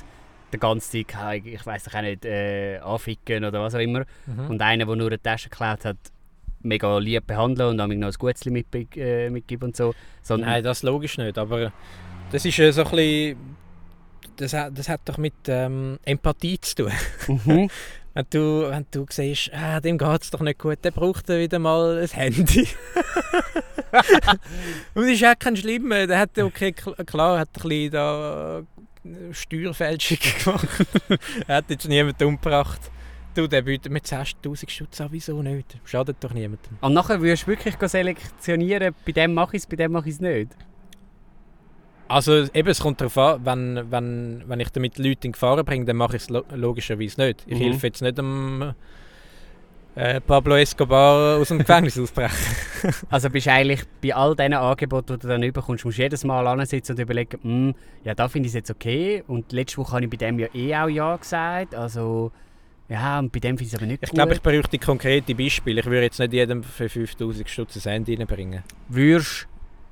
den 0.52 0.60
ganzen 0.60 1.06
Tag, 1.06 1.46
ich 1.46 1.64
weiß 1.64 1.94
auch 1.94 2.00
nicht, 2.02 2.24
äh, 2.24 2.78
anficken 2.78 3.44
oder 3.44 3.62
was 3.62 3.74
auch 3.74 3.78
immer. 3.80 4.04
Mhm. 4.26 4.50
Und 4.50 4.62
einer, 4.62 4.86
der 4.86 4.96
nur 4.96 5.06
eine 5.08 5.20
Tasche 5.22 5.48
geklaut 5.48 5.84
hat, 5.84 5.96
mega 6.62 6.98
lieb 6.98 7.26
behandeln 7.26 7.70
und 7.70 7.78
dann 7.78 7.98
noch 7.98 8.08
ein 8.08 8.14
Gutzli 8.18 8.50
mit, 8.50 8.66
äh, 8.96 9.30
mitgeben 9.30 9.68
und 9.68 9.76
so. 9.76 9.94
Sondern, 10.22 10.50
Nein, 10.50 10.64
das 10.64 10.82
logisch 10.82 11.16
nicht, 11.18 11.38
aber 11.38 11.72
das 12.32 12.44
ist 12.44 12.56
ja 12.58 12.70
so 12.72 12.84
ein 12.84 12.90
bisschen, 12.90 13.36
das 14.36 14.52
hat, 14.52 14.76
das 14.78 14.88
hat 14.88 15.00
doch 15.06 15.18
mit 15.18 15.34
ähm, 15.48 15.98
Empathie 16.04 16.60
zu 16.60 16.74
tun. 16.84 16.92
Mhm. 17.28 17.70
Wenn 18.12 18.26
du, 18.28 18.68
wenn 18.68 18.86
du 18.90 19.06
siehst, 19.08 19.52
ah, 19.54 19.78
dem 19.78 19.96
geht 19.96 20.22
es 20.22 20.30
doch 20.32 20.40
nicht 20.40 20.58
gut, 20.58 20.78
der 20.82 20.90
braucht 20.90 21.30
er 21.30 21.38
wieder 21.38 21.60
mal 21.60 22.00
ein 22.02 22.08
Handy. 22.08 22.66
Und 24.94 25.02
das 25.04 25.12
ist 25.12 25.24
auch 25.24 25.38
kein 25.38 25.56
Schlimmer, 25.56 26.08
der 26.08 26.18
hat 26.18 26.36
okay, 26.36 26.74
kl- 26.76 27.04
klar, 27.04 27.38
hat 27.38 27.50
ein 27.56 27.62
bisschen 27.68 27.92
da 27.92 28.58
äh, 28.58 28.62
Steuerfälschung 29.32 30.18
gemacht. 30.44 30.68
er 31.46 31.56
hat 31.56 31.70
jetzt 31.70 31.88
niemanden 31.88 32.24
umgebracht. 32.24 32.80
Du, 33.34 33.46
der 33.46 33.62
bietet 33.62 33.92
mir 33.92 34.00
10'000 34.00 34.68
Stutz 34.68 35.00
an, 35.00 35.08
wieso 35.12 35.40
nicht? 35.42 35.78
Schadet 35.84 36.16
doch 36.20 36.32
niemandem. 36.34 36.76
Und 36.80 36.92
nachher 36.94 37.20
würdest 37.20 37.44
du 37.44 37.46
wirklich 37.48 37.76
selektionieren, 37.80 38.92
bei 39.06 39.12
dem 39.12 39.34
mache 39.34 39.56
ich 39.56 39.62
es, 39.62 39.66
bei 39.68 39.76
dem 39.76 39.92
mache 39.92 40.08
ich 40.08 40.16
es 40.16 40.20
nicht. 40.20 40.50
Also 42.08 42.44
eben, 42.52 42.68
es 42.68 42.80
kommt 42.80 43.00
darauf 43.00 43.16
an, 43.16 43.44
wenn, 43.44 43.90
wenn, 43.92 44.42
wenn 44.48 44.58
ich 44.58 44.70
damit 44.70 44.98
Leute 44.98 45.28
in 45.28 45.32
Gefahr 45.32 45.62
bringe, 45.62 45.84
dann 45.84 45.96
mache 45.96 46.16
ich 46.16 46.22
es 46.24 46.28
lo 46.28 46.42
logischerweise 46.52 47.20
nicht. 47.20 47.44
Ich 47.46 47.54
Mhm. 47.58 47.62
helfe 47.62 47.86
jetzt 47.86 48.02
nicht 48.02 48.18
dem, 48.18 48.74
Äh, 49.96 50.20
Pablo 50.20 50.56
Escobar 50.56 51.38
aus 51.40 51.48
dem 51.48 51.58
Gefängnis 51.66 51.98
ausbrechen. 51.98 52.36
Also 53.10 53.28
bist 53.28 53.46
du 53.46 53.52
eigentlich 53.52 53.82
bei 54.00 54.14
all 54.14 54.36
diesen 54.36 54.54
Angeboten, 54.54 55.14
die 55.14 55.18
du 55.18 55.28
dann 55.28 55.40
bekommst, 55.52 55.84
musst 55.84 55.98
du 55.98 56.02
jedes 56.02 56.24
Mal 56.24 56.46
ansitzen 56.46 56.92
und 56.92 57.00
überlegen, 57.00 57.38
hm, 57.42 57.74
ja, 58.04 58.14
da 58.14 58.28
finde 58.28 58.46
ich 58.46 58.50
es 58.52 58.54
jetzt 58.54 58.70
okay. 58.70 59.24
Und 59.26 59.52
letzte 59.52 59.78
Woche 59.78 59.92
habe 59.92 60.04
ich 60.04 60.10
bei 60.10 60.16
dem 60.16 60.38
ja 60.38 60.46
eh 60.54 60.76
auch 60.76 60.88
Ja 60.88 61.16
gesagt. 61.16 61.74
Also, 61.74 62.30
ja, 62.88 63.18
und 63.18 63.32
bei 63.32 63.40
dem 63.40 63.58
finde 63.58 63.64
ich 63.68 63.72
es 63.74 63.78
aber 63.78 63.86
nicht 63.86 64.02
Ich 64.02 64.10
gut. 64.10 64.14
glaube, 64.16 64.34
ich 64.34 64.42
bräuchte 64.42 64.78
konkrete 64.78 65.34
Beispiele. 65.34 65.80
Ich 65.80 65.86
würde 65.86 66.02
jetzt 66.02 66.18
nicht 66.20 66.32
jedem 66.32 66.62
für 66.62 66.88
5000 66.88 67.48
Stutz 67.48 67.86
ein 67.86 67.92
Handy 67.92 68.14
reinbringen. 68.14 68.62
Würdest 68.88 69.48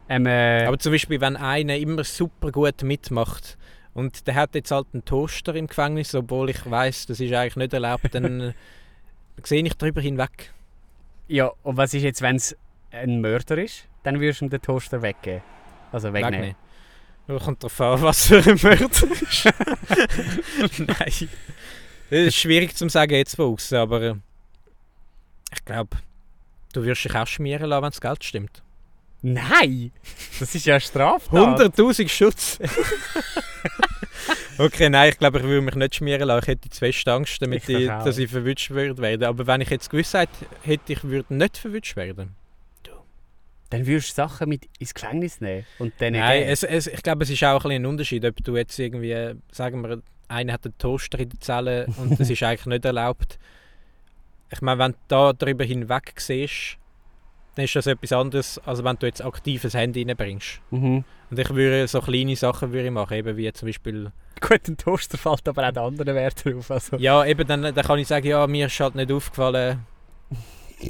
ähm, 0.09 0.27
äh, 0.27 0.65
Aber 0.65 0.79
zum 0.79 0.93
Beispiel, 0.93 1.21
wenn 1.21 1.37
einer 1.37 1.77
immer 1.77 2.03
super 2.03 2.51
gut 2.51 2.83
mitmacht 2.83 3.59
und 3.93 4.27
der 4.27 4.37
hat 4.37 4.55
jetzt 4.55 4.71
halt 4.71 4.87
einen 4.93 5.05
Toaster 5.05 5.55
im 5.55 5.67
Gefängnis, 5.67 6.15
obwohl 6.15 6.49
ich 6.51 6.71
weiß, 6.71 7.07
das 7.07 7.21
ist 7.21 7.33
eigentlich 7.35 7.57
nicht 7.57 7.75
erlaubt, 7.75 8.15
dann 8.15 8.55
sehe 9.47 9.63
ich 9.65 9.75
darüber 9.75 10.01
hinweg. 10.01 10.53
Ja, 11.29 11.53
und 11.63 11.77
was 11.77 11.95
ist 11.95 12.03
jetzt, 12.03 12.23
wenn 12.23 12.37
es 12.37 12.57
ein 12.91 13.21
Mörder 13.21 13.59
ist? 13.59 13.85
Dann 14.03 14.21
würdest 14.21 14.41
du 14.41 14.47
ihm 14.47 14.51
den 14.51 14.63
Toaster 14.63 15.03
weggeben. 15.03 15.43
Also 15.93 16.13
wegnehmen. 16.13 16.41
Wegnehmen. 16.41 16.57
Ja, 17.29 17.39
Kommt 17.39 17.63
darauf 17.63 17.81
an, 17.81 18.03
was 18.03 18.27
für 18.27 18.39
ein 18.39 18.59
Mörder 18.63 19.11
ist. 19.11 20.79
Nein. 20.79 21.29
Das 22.11 22.21
ist 22.21 22.37
schwierig 22.37 22.75
zu 22.75 22.89
sagen 22.89 23.15
jetzt 23.15 23.37
von 23.37 23.53
außen, 23.53 23.77
aber 23.77 24.03
äh, 24.03 24.15
ich 25.53 25.65
glaube, 25.65 25.99
du 26.73 26.85
wirst 26.85 27.05
dich 27.05 27.15
auch 27.15 27.27
schmieren 27.27 27.69
lassen, 27.69 27.83
wenn 27.83 27.91
das 27.91 28.01
Geld 28.01 28.25
stimmt. 28.25 28.63
Nein! 29.21 29.93
Das 30.39 30.55
ist 30.55 30.65
ja 30.65 30.79
strafbar. 30.81 31.59
100'000 31.59 32.09
Schutz! 32.09 32.59
okay, 34.59 34.91
nein, 34.91 35.11
ich 35.11 35.19
glaube, 35.19 35.39
ich 35.39 35.45
würde 35.45 35.63
mich 35.63 35.75
nicht 35.75 35.95
schmieren 35.97 36.27
lassen. 36.29 36.45
Ich 36.45 36.49
hätte 36.49 36.69
zu 36.69 36.79
fest 36.79 37.07
Angst, 37.09 37.41
damit 37.41 37.69
Ich 37.69 37.77
ich, 37.77 37.87
dass 37.87 38.19
ich 38.19 38.31
verwünscht 38.31 38.71
werden. 38.71 39.25
Aber 39.25 39.47
wenn 39.47 39.61
ich 39.61 39.71
jetzt 39.71 39.91
Gewissheit 39.91 40.29
hätte, 40.63 40.93
ich 40.93 41.05
würde 41.05 41.35
nicht 41.35 41.59
verwünscht 41.59 41.97
werden. 41.97 42.35
Dann 43.71 43.87
würdest 43.87 44.11
du 44.11 44.15
Sachen 44.15 44.49
mit 44.49 44.67
ins 44.79 44.95
Gefängnis 44.95 45.41
nehmen 45.41 45.67
und 45.79 45.93
dann 45.99 46.15
Nein, 46.15 46.45
es, 46.45 46.63
es, 46.63 46.87
ich 46.87 47.03
glaube, 47.03 47.25
es 47.25 47.31
ist 47.31 47.45
auch 47.45 47.57
ein, 47.57 47.69
bisschen 47.69 47.83
ein 47.83 47.87
Unterschied, 47.87 48.25
ob 48.25 48.37
du 48.43 48.57
jetzt 48.57 48.79
irgendwie, 48.79 49.35
sagen 49.53 49.83
wir, 49.83 50.01
einer 50.29 50.55
hat 50.55 50.65
einen 50.65 50.79
Toaster 50.79 51.19
in 51.19 51.29
der 51.29 51.41
Zelle 51.41 51.87
und 51.99 52.19
das 52.19 52.31
ist 52.31 52.43
eigentlich 52.45 52.67
nicht 52.67 52.85
erlaubt. 52.87 53.39
Ich 54.51 54.63
meine, 54.63 54.79
wenn 54.79 54.93
du 54.93 54.99
da 55.09 55.33
darüber 55.35 55.65
hinweg 55.65 56.15
siehst, 56.17 56.79
dann 57.57 57.67
ist 57.67 57.77
das 57.77 57.87
etwas 57.87 58.13
anderes, 58.13 58.59
als 58.65 58.83
wenn 58.83 58.97
du 58.97 59.07
jetzt 59.07 59.23
aktiv 59.23 59.65
ein 59.65 59.71
Handy 59.71 60.03
reinbringst. 60.03 60.61
Mhm. 60.71 61.05
Und 61.31 61.39
ich 61.39 61.51
würde 61.51 61.87
so 61.89 62.01
kleine 62.01 62.37
Sachen 62.37 62.73
würde 62.73 62.87
ich 62.87 62.93
machen, 62.93 63.15
eben 63.15 63.37
wie 63.37 63.53
zum 63.53 63.69
Beispiel, 63.69 64.13
Gut, 64.41 64.69
ein 64.69 64.77
Toaster 64.77 65.19
fällt 65.19 65.49
aber 65.49 65.69
auch 65.69 65.73
der 65.73 65.83
anderen 65.83 66.15
Wert 66.15 66.45
drauf. 66.45 66.71
Also. 66.71 66.97
ja, 66.97 67.25
eben 67.25 67.47
dann, 67.47 67.63
dann 67.63 67.75
kann 67.75 67.99
ich 67.99 68.09
sagen, 68.09 68.27
ja, 68.27 68.47
mir 68.47 68.67
ist 68.67 68.81
halt 68.81 68.95
nicht 68.95 69.13
aufgefallen. 69.13 69.81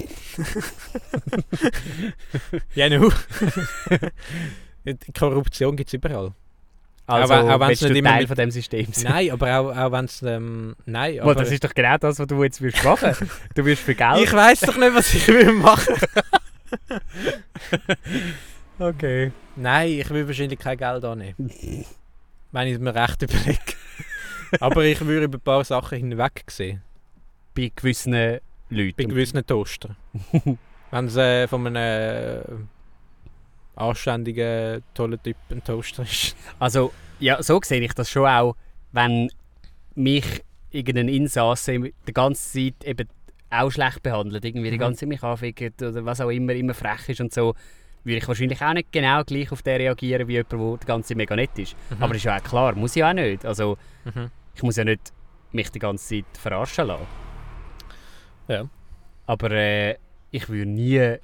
ja, 2.74 2.88
nu. 2.90 3.10
Korruption 5.18 5.76
gibt 5.76 5.88
es 5.88 5.94
überall. 5.94 6.32
Also, 7.06 7.32
Aber 7.32 7.54
auch 7.54 7.60
wenn's 7.60 7.68
willst 7.70 7.82
du 7.84 7.88
nicht 7.88 7.98
immer 8.00 8.10
Teil 8.10 8.18
mit- 8.20 8.28
von 8.28 8.36
dem 8.36 8.50
System 8.50 8.86
sein? 8.92 9.10
Nein, 9.12 9.30
aber 9.30 9.58
auch, 9.58 9.74
auch 9.74 9.92
wenn 9.92 10.04
es. 10.04 10.20
Ähm, 10.22 10.76
nein, 10.84 11.18
aber. 11.20 11.34
das 11.34 11.50
ist 11.50 11.64
doch 11.64 11.72
genau 11.72 11.96
das, 11.96 12.18
was 12.18 12.26
du 12.26 12.44
jetzt 12.44 12.60
würdest 12.60 12.84
machen. 12.84 13.14
Du 13.54 13.64
wirst 13.64 13.82
für 13.82 13.94
Geld. 13.94 14.24
ich 14.24 14.32
weiß 14.32 14.60
doch 14.60 14.76
nicht, 14.76 14.94
was 14.94 15.14
ich 15.14 15.26
will 15.28 15.52
machen. 15.52 15.94
okay. 18.78 19.32
Nein, 19.56 19.90
ich 19.90 20.10
will 20.10 20.26
wahrscheinlich 20.26 20.58
kein 20.58 20.78
Geld 20.78 21.04
annehmen. 21.04 21.50
wenn 22.52 22.66
ich 22.68 22.74
es 22.74 22.78
mir 22.80 22.94
recht 22.94 23.22
überlege. 23.22 23.58
aber 24.60 24.84
ich 24.84 25.00
würde 25.00 25.24
über 25.26 25.38
ein 25.38 25.40
paar 25.42 25.64
Sachen 25.64 25.98
hinweg 25.98 26.44
sehen. 26.48 26.82
Bei 27.54 27.70
gewissen 27.74 28.12
Leuten. 28.70 28.94
Bei 28.96 29.04
gewissen 29.04 29.44
Toaster. 29.46 29.96
wenn 30.90 31.06
es 31.06 31.16
äh, 31.16 31.46
von 31.48 31.66
einem 31.66 31.76
äh, 31.76 32.40
anständigen, 33.76 34.82
tollen 34.94 35.22
Typ 35.22 35.36
ein 35.50 35.62
Toaster 35.62 36.02
ist. 36.02 36.36
Also, 36.58 36.92
ja, 37.20 37.42
so 37.42 37.60
sehe 37.62 37.80
ich 37.80 37.92
das 37.94 38.10
schon 38.10 38.26
auch, 38.26 38.56
wenn 38.92 39.28
mich 39.94 40.24
irgendein 40.70 41.08
Insasse 41.08 41.78
die 42.06 42.12
ganze 42.12 42.52
Zeit 42.52 42.84
eben 42.84 43.08
auch 43.50 43.70
schlecht 43.70 44.02
behandelt, 44.02 44.44
irgendwie 44.44 44.70
die 44.70 44.76
Mhm. 44.76 44.80
ganze 44.80 45.00
Zeit 45.00 45.08
mich 45.08 45.22
anfickt 45.22 45.82
oder 45.82 46.04
was 46.04 46.20
auch 46.20 46.28
immer, 46.30 46.52
immer 46.52 46.74
frech 46.74 47.08
ist 47.08 47.20
und 47.20 47.32
so, 47.32 47.54
würde 48.04 48.18
ich 48.18 48.28
wahrscheinlich 48.28 48.60
auch 48.62 48.72
nicht 48.72 48.92
genau 48.92 49.22
gleich 49.24 49.50
auf 49.52 49.62
den 49.62 49.76
reagieren 49.76 50.28
wie 50.28 50.32
jemand, 50.34 50.52
der 50.52 50.76
die 50.82 50.86
ganze 50.86 51.14
mega 51.14 51.36
nett 51.36 51.58
ist. 51.58 51.76
Mhm. 51.90 52.02
Aber 52.02 52.14
ist 52.14 52.24
ja 52.24 52.36
auch 52.38 52.42
klar, 52.42 52.74
muss 52.74 52.96
ich 52.96 53.04
auch 53.04 53.12
nicht. 53.12 53.44
Also, 53.44 53.76
Mhm. 54.04 54.30
ich 54.54 54.62
muss 54.62 54.76
ja 54.76 54.84
nicht 54.84 55.12
mich 55.52 55.70
die 55.70 55.78
ganze 55.78 56.08
Zeit 56.16 56.38
verarschen 56.38 56.86
lassen. 56.88 57.06
Ja. 58.48 58.68
Aber 59.26 59.50
äh, 59.50 59.96
ich 60.30 60.48
würde 60.48 60.70
nie 60.70 61.16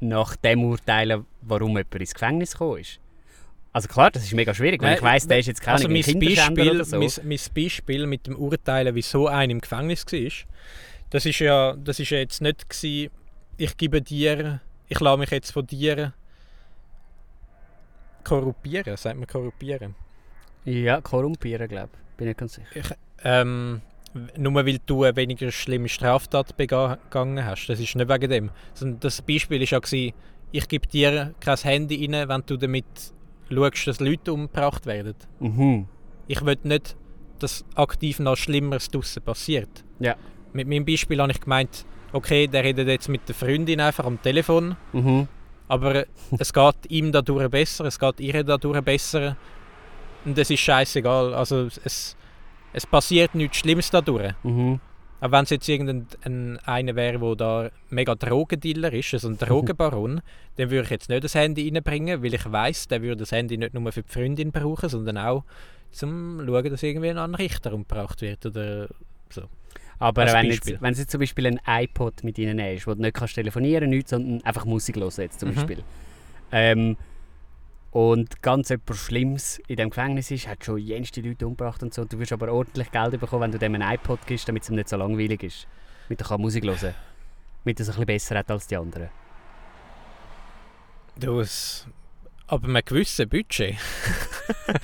nach 0.00 0.36
dem 0.36 0.64
urteilen, 0.64 1.24
warum 1.42 1.70
jemand 1.70 1.94
ins 1.96 2.14
Gefängnis 2.14 2.52
gekommen 2.52 2.78
ist. 2.80 3.00
Also 3.72 3.88
klar, 3.88 4.10
das 4.10 4.24
ist 4.24 4.32
mega 4.34 4.54
schwierig, 4.54 4.80
weil 4.80 4.90
Nein, 4.90 4.96
ich 4.98 5.02
weiss, 5.02 5.26
der 5.26 5.38
ist 5.40 5.46
jetzt 5.46 5.60
kein 5.60 5.74
Also 5.74 5.88
mein 5.88 6.02
Beispiel, 6.02 6.70
oder 6.70 6.84
so. 6.84 6.98
mein, 6.98 7.10
mein 7.24 7.38
Beispiel 7.54 8.06
mit 8.06 8.26
dem 8.26 8.36
Urteilen, 8.36 8.94
wieso 8.94 9.26
einer 9.28 9.52
im 9.52 9.60
Gefängnis 9.60 10.04
war, 10.06 10.48
das 11.10 11.26
ist 11.26 11.38
ja, 11.40 11.74
das 11.76 11.98
ist 12.00 12.10
ja 12.10 12.18
jetzt 12.18 12.40
nicht 12.40 12.68
gewesen, 12.68 13.10
ich 13.56 13.76
gebe 13.76 14.00
dir, 14.00 14.60
ich 14.88 15.00
lasse 15.00 15.18
mich 15.18 15.30
jetzt 15.30 15.52
von 15.52 15.66
dir 15.66 16.12
korruptieren, 18.24 18.96
sagt 18.96 19.16
man 19.16 19.26
korruptieren. 19.26 19.94
Ja, 20.64 21.00
korrumpieren, 21.00 21.68
glaube 21.68 21.90
ich. 21.92 22.16
Bin 22.16 22.28
nicht 22.28 22.38
ganz 22.38 22.54
sicher. 22.54 22.96
Ähm, 23.22 23.80
nur 24.36 24.54
weil 24.54 24.78
du 24.84 25.04
eine 25.04 25.16
weniger 25.16 25.50
schlimme 25.50 25.88
Straftat 25.88 26.56
begangen 26.56 27.44
hast. 27.44 27.66
Das 27.68 27.80
ist 27.80 27.94
nicht 27.94 28.08
wegen 28.08 28.30
dem. 28.30 28.50
Sondern 28.74 29.00
das 29.00 29.22
Beispiel 29.22 29.60
war 29.60 29.66
ja, 29.66 29.78
gewesen, 29.78 30.14
ich 30.50 30.68
gebe 30.68 30.86
dir 30.86 31.34
kein 31.40 31.56
Handy 31.58 32.06
rein, 32.06 32.28
wenn 32.28 32.42
du 32.46 32.56
damit 32.56 32.84
schaust, 33.50 33.86
dass 33.86 34.00
Leute 34.00 34.32
umgebracht 34.32 34.86
werden. 34.86 35.14
Mhm. 35.40 35.86
Ich 36.26 36.44
will 36.44 36.58
nicht, 36.64 36.96
dass 37.38 37.64
aktiv 37.74 38.18
noch 38.18 38.36
Schlimmeres 38.36 38.88
draussen 38.90 39.22
passiert. 39.22 39.84
Ja. 40.00 40.16
Mit 40.52 40.68
meinem 40.68 40.84
Beispiel 40.84 41.20
habe 41.20 41.32
ich 41.32 41.40
gemeint, 41.40 41.86
okay, 42.12 42.46
der 42.46 42.64
redet 42.64 42.88
jetzt 42.88 43.08
mit 43.08 43.26
der 43.28 43.34
Freundin 43.34 43.80
einfach 43.80 44.04
am 44.04 44.20
Telefon, 44.22 44.76
Mhm. 44.92 45.28
aber 45.68 46.06
es 46.38 46.52
geht 46.52 46.76
ihm 46.88 47.12
dadurch 47.12 47.48
besser, 47.50 47.84
es 47.86 47.98
geht 47.98 48.20
ihr 48.20 48.42
dadurch 48.44 48.80
besser 48.82 49.36
und 50.24 50.36
es 50.38 50.50
ist 50.50 50.60
scheißegal. 50.60 51.34
Also 51.34 51.68
es, 51.84 52.16
es 52.72 52.86
passiert 52.86 53.34
nichts 53.34 53.58
Schlimmes 53.58 53.90
dadurch. 53.90 54.32
Mhm. 54.42 54.80
Aber 55.20 55.38
wenn 55.38 55.44
es 55.44 55.50
jetzt 55.50 55.68
irgendein 55.68 56.06
ein, 56.22 56.58
einer 56.64 56.94
wäre, 56.94 57.18
der 57.18 57.34
da 57.34 57.70
mega 57.90 58.14
Drogendealer 58.14 58.92
ist, 58.92 59.14
also 59.14 59.28
ein 59.28 59.36
Drogenbaron, 59.38 60.20
dann 60.56 60.70
würde 60.70 60.84
ich 60.84 60.90
jetzt 60.90 61.08
nicht 61.08 61.24
das 61.24 61.34
Handy 61.34 61.68
reinbringen, 61.68 62.22
weil 62.22 62.34
ich 62.34 62.50
weiß, 62.52 62.86
der 62.86 63.02
würde 63.02 63.16
das 63.16 63.32
Handy 63.32 63.58
nicht 63.58 63.74
nur 63.74 63.90
für 63.90 64.02
die 64.02 64.12
Freundin 64.12 64.52
brauchen, 64.52 64.88
sondern 64.88 65.18
auch 65.18 65.42
zum 65.90 66.38
schauen, 66.46 66.70
dass 66.70 66.82
irgendwie 66.84 67.10
ein 67.10 67.34
Richter 67.34 67.72
umgebracht 67.72 68.20
wird 68.22 68.46
oder 68.46 68.86
Aber 69.98 70.26
wenn 70.26 70.48
Beispiel. 70.48 70.72
jetzt, 70.74 70.82
wenn 70.82 70.94
du 70.94 71.00
jetzt 71.00 71.10
zum 71.10 71.20
Beispiel 71.20 71.46
ein 71.46 71.60
iPod 71.66 72.22
mit 72.24 72.38
ihnen 72.38 72.60
hast, 72.60 72.86
wo 72.86 72.94
du 72.94 73.00
nicht 73.02 73.14
kannst 73.14 73.34
telefonieren 73.34 73.90
nichts, 73.90 74.10
sondern 74.10 74.42
einfach 74.44 74.64
Musik 74.64 74.96
hören 74.96 75.12
jetzt 75.18 75.40
zum 75.40 75.50
Mhm. 75.50 75.54
Beispiel. 75.54 75.82
Ähm, 76.52 76.96
und 77.90 78.42
ganz 78.42 78.70
etwas 78.70 78.98
Schlimmes 78.98 79.58
in 79.66 79.76
dem 79.76 79.90
Gefängnis 79.90 80.30
ist, 80.30 80.46
hat 80.46 80.64
schon 80.64 80.78
jenste 80.78 81.20
Leute 81.20 81.46
umgebracht 81.46 81.82
und 81.82 81.92
so. 81.92 82.04
Du 82.04 82.18
wirst 82.18 82.32
aber 82.32 82.52
ordentlich 82.52 82.90
Geld 82.92 83.18
bekommen, 83.18 83.42
wenn 83.42 83.52
du 83.52 83.58
dem 83.58 83.74
ein 83.74 83.82
iPod 83.94 84.20
gibst, 84.26 84.46
damit 84.48 84.62
es 84.62 84.68
ihm 84.68 84.76
nicht 84.76 84.88
so 84.88 84.96
langweilig 84.96 85.42
ist. 85.42 85.66
Damit 86.08 86.20
er 86.20 86.28
kann 86.28 86.40
Musik 86.40 86.64
hören 86.64 86.76
kann. 86.78 86.94
Damit 87.64 87.80
er 87.80 87.82
es 87.82 87.88
ein 87.88 87.92
bisschen 87.92 88.06
besser 88.06 88.38
hat 88.38 88.50
als 88.50 88.66
die 88.66 88.76
anderen. 88.76 89.08
du, 91.18 91.40
es, 91.40 91.86
aber 92.48 92.66
mit 92.66 92.76
einem 92.76 92.84
gewissen 92.84 93.28
Budget. 93.28 93.76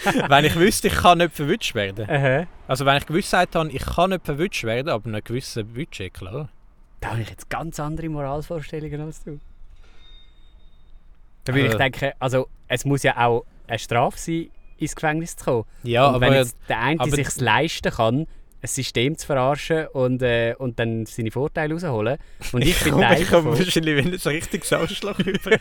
wenn 0.28 0.44
ich 0.44 0.54
wüsste, 0.56 0.88
ich 0.88 0.94
kann 0.94 1.18
nicht 1.18 1.34
verwünscht 1.34 1.74
werden. 1.74 2.08
Aha. 2.08 2.46
Also 2.68 2.86
wenn 2.86 2.96
ich 2.98 3.06
Gewissheit 3.06 3.54
habe, 3.54 3.70
ich 3.70 3.84
kann 3.84 4.10
nicht 4.10 4.24
verwünscht 4.24 4.64
werden, 4.64 4.88
aber 4.88 5.06
mit 5.08 5.14
einem 5.16 5.24
gewissen 5.24 5.66
Budget, 5.72 6.14
klar. 6.14 6.48
Da 7.00 7.10
habe 7.10 7.22
ich 7.22 7.30
jetzt 7.30 7.50
ganz 7.50 7.80
andere 7.80 8.08
Moralvorstellungen 8.08 9.00
als 9.00 9.22
du. 9.24 9.40
Da 11.44 11.52
würde 11.52 11.66
ich 11.66 11.72
Also- 11.74 11.78
denken, 11.78 12.12
also 12.18 12.48
es 12.68 12.84
muss 12.84 13.02
ja 13.02 13.16
auch 13.26 13.44
eine 13.66 13.78
Strafe 13.78 14.18
sein, 14.18 14.50
ins 14.78 14.94
Gefängnis 14.96 15.36
zu 15.36 15.44
kommen. 15.44 15.64
Ja, 15.82 16.08
und 16.08 16.20
wenn 16.20 16.28
aber 16.28 16.36
jetzt 16.38 16.56
der 16.68 16.80
eine 16.80 17.10
sich 17.10 17.40
leisten 17.40 17.92
kann, 17.92 18.20
ein 18.62 18.66
System 18.68 19.16
zu 19.18 19.26
verarschen 19.26 19.86
und, 19.88 20.22
äh, 20.22 20.54
und 20.58 20.78
dann 20.78 21.04
seine 21.04 21.30
Vorteile 21.30 21.74
rausholen. 21.74 22.16
Und 22.52 22.62
ich 22.64 22.78
bin 22.82 22.92
komme- 22.92 23.06
Teil 23.06 23.22
ich 23.22 23.28
komme 23.30 23.58
wahrscheinlich 23.58 24.04
wieder 24.06 24.18
so 24.18 24.30
richtig 24.30 24.70
Arschloch 24.72 25.18
über. 25.20 25.58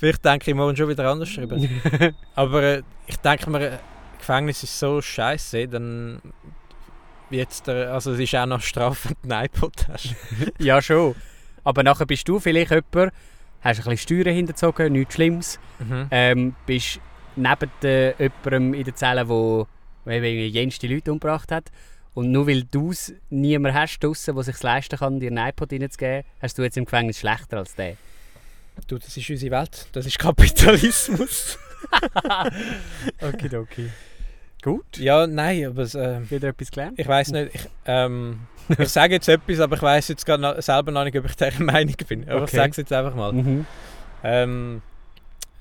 Vielleicht 0.00 0.24
denke 0.24 0.50
ich 0.50 0.56
morgen 0.56 0.74
schon 0.74 0.88
wieder 0.88 1.10
anders 1.10 1.30
drüber. 1.34 1.58
Aber 2.34 2.62
äh, 2.62 2.82
ich 3.06 3.18
denke 3.18 3.50
mir, 3.50 3.72
äh, 3.72 3.78
Gefängnis 4.18 4.62
ist 4.62 4.78
so 4.78 5.02
scheiße, 5.02 5.68
dann 5.68 6.22
jetzt 7.28 7.66
der, 7.66 7.92
also 7.92 8.12
es 8.12 8.20
ist 8.20 8.34
auch 8.34 8.46
noch 8.46 8.62
Strafe, 8.62 9.10
wenn 9.10 9.28
du 9.28 9.36
einen 9.36 9.44
iPod 9.44 9.88
hast. 9.88 10.14
ja, 10.58 10.80
schon. 10.80 11.14
Aber 11.64 11.82
nachher 11.82 12.06
bist 12.06 12.26
du 12.26 12.40
vielleicht 12.40 12.70
jemand, 12.70 13.12
hast 13.60 13.80
ein 13.80 13.90
bisschen 13.90 13.98
Steuern 13.98 14.34
hinterzogen, 14.34 14.90
nichts 14.90 15.16
Schlimmes. 15.16 15.60
Ähm, 16.10 16.54
bist 16.64 16.98
neben 17.36 17.70
äh, 17.82 18.14
jemandem 18.18 18.72
in 18.72 18.84
der 18.84 18.94
Zelle, 18.94 19.20
eben 19.20 19.66
jenste 20.06 20.86
Leute 20.86 21.12
umgebracht 21.12 21.52
hat. 21.52 21.70
Und 22.14 22.32
nur 22.32 22.46
weil 22.46 22.62
du 22.62 22.90
es 22.90 23.12
niemand 23.28 23.74
hast 23.74 24.00
draussen, 24.00 24.34
der 24.34 24.44
sich 24.44 24.62
leisten 24.62 24.98
kann, 24.98 25.20
dir 25.20 25.28
einen 25.28 25.46
iPod 25.46 25.70
reinzugeben, 25.70 26.24
hast 26.40 26.56
du 26.56 26.62
jetzt 26.62 26.78
im 26.78 26.86
Gefängnis 26.86 27.18
schlechter 27.18 27.58
als 27.58 27.74
der. 27.74 27.98
Du, 28.86 28.98
das 28.98 29.16
ist 29.16 29.30
unsere 29.30 29.50
Welt. 29.52 29.86
Das 29.92 30.06
ist 30.06 30.18
Kapitalismus. 30.18 31.58
Okidoki. 33.22 33.90
Gut. 34.62 34.98
ja, 34.98 35.26
nein, 35.26 35.64
aber 35.66 35.82
es, 35.82 35.94
äh, 35.94 36.20
Wieder 36.30 36.48
etwas 36.48 36.70
gelernt? 36.70 36.98
ich 36.98 37.08
weiß 37.08 37.30
nicht. 37.32 37.54
Ich, 37.54 37.68
ähm, 37.86 38.40
ich 38.78 38.88
sage 38.90 39.14
jetzt 39.14 39.28
etwas, 39.28 39.58
aber 39.60 39.76
ich 39.76 39.82
weiß 39.82 40.08
jetzt 40.08 40.26
gerade 40.26 40.60
selber 40.60 40.92
noch 40.92 41.04
nicht, 41.04 41.16
ob 41.16 41.24
ich 41.24 41.34
dieser 41.34 41.62
Meinung 41.64 41.94
bin. 42.06 42.24
Aber 42.28 42.38
ich 42.38 42.42
Okay. 42.44 42.56
sage 42.56 42.70
es 42.72 42.76
jetzt 42.76 42.92
einfach 42.92 43.14
mal. 43.14 43.32
Mhm. 43.32 43.66
Ähm, 44.22 44.82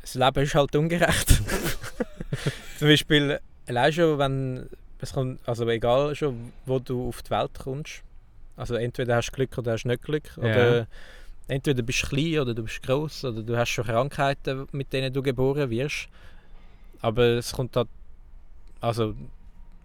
das 0.01 0.15
Leben 0.15 0.43
ist 0.43 0.55
halt 0.55 0.75
ungerecht. 0.75 1.41
Zum 2.77 2.87
Beispiel, 2.87 3.39
allein 3.67 3.93
schon, 3.93 4.17
wenn 4.19 4.69
es 4.99 5.13
kommt, 5.13 5.39
also 5.47 5.67
egal 5.69 6.13
schon, 6.15 6.51
wo 6.65 6.79
du 6.79 7.07
auf 7.07 7.21
die 7.21 7.29
Welt 7.31 7.51
kommst. 7.57 8.01
Also 8.57 8.75
entweder 8.75 9.15
hast 9.15 9.29
du 9.31 9.35
Glück 9.35 9.57
oder 9.57 9.73
hast 9.73 9.83
du 9.83 9.87
nicht 9.87 10.03
Glück. 10.03 10.23
Oder 10.37 10.87
entweder 11.49 11.81
bist 11.81 12.03
du 12.03 12.07
klein 12.07 12.39
oder 12.39 12.53
du 12.53 12.63
bist 12.63 12.81
groß 12.83 13.25
oder 13.25 13.41
du 13.41 13.57
hast 13.57 13.69
schon 13.69 13.85
Krankheiten, 13.85 14.67
mit 14.71 14.93
denen 14.93 15.11
du 15.13 15.21
geboren 15.21 15.69
wirst. 15.69 16.07
Aber 17.01 17.23
es 17.23 17.51
kommt 17.53 17.75
halt, 17.75 17.87
also 18.81 19.13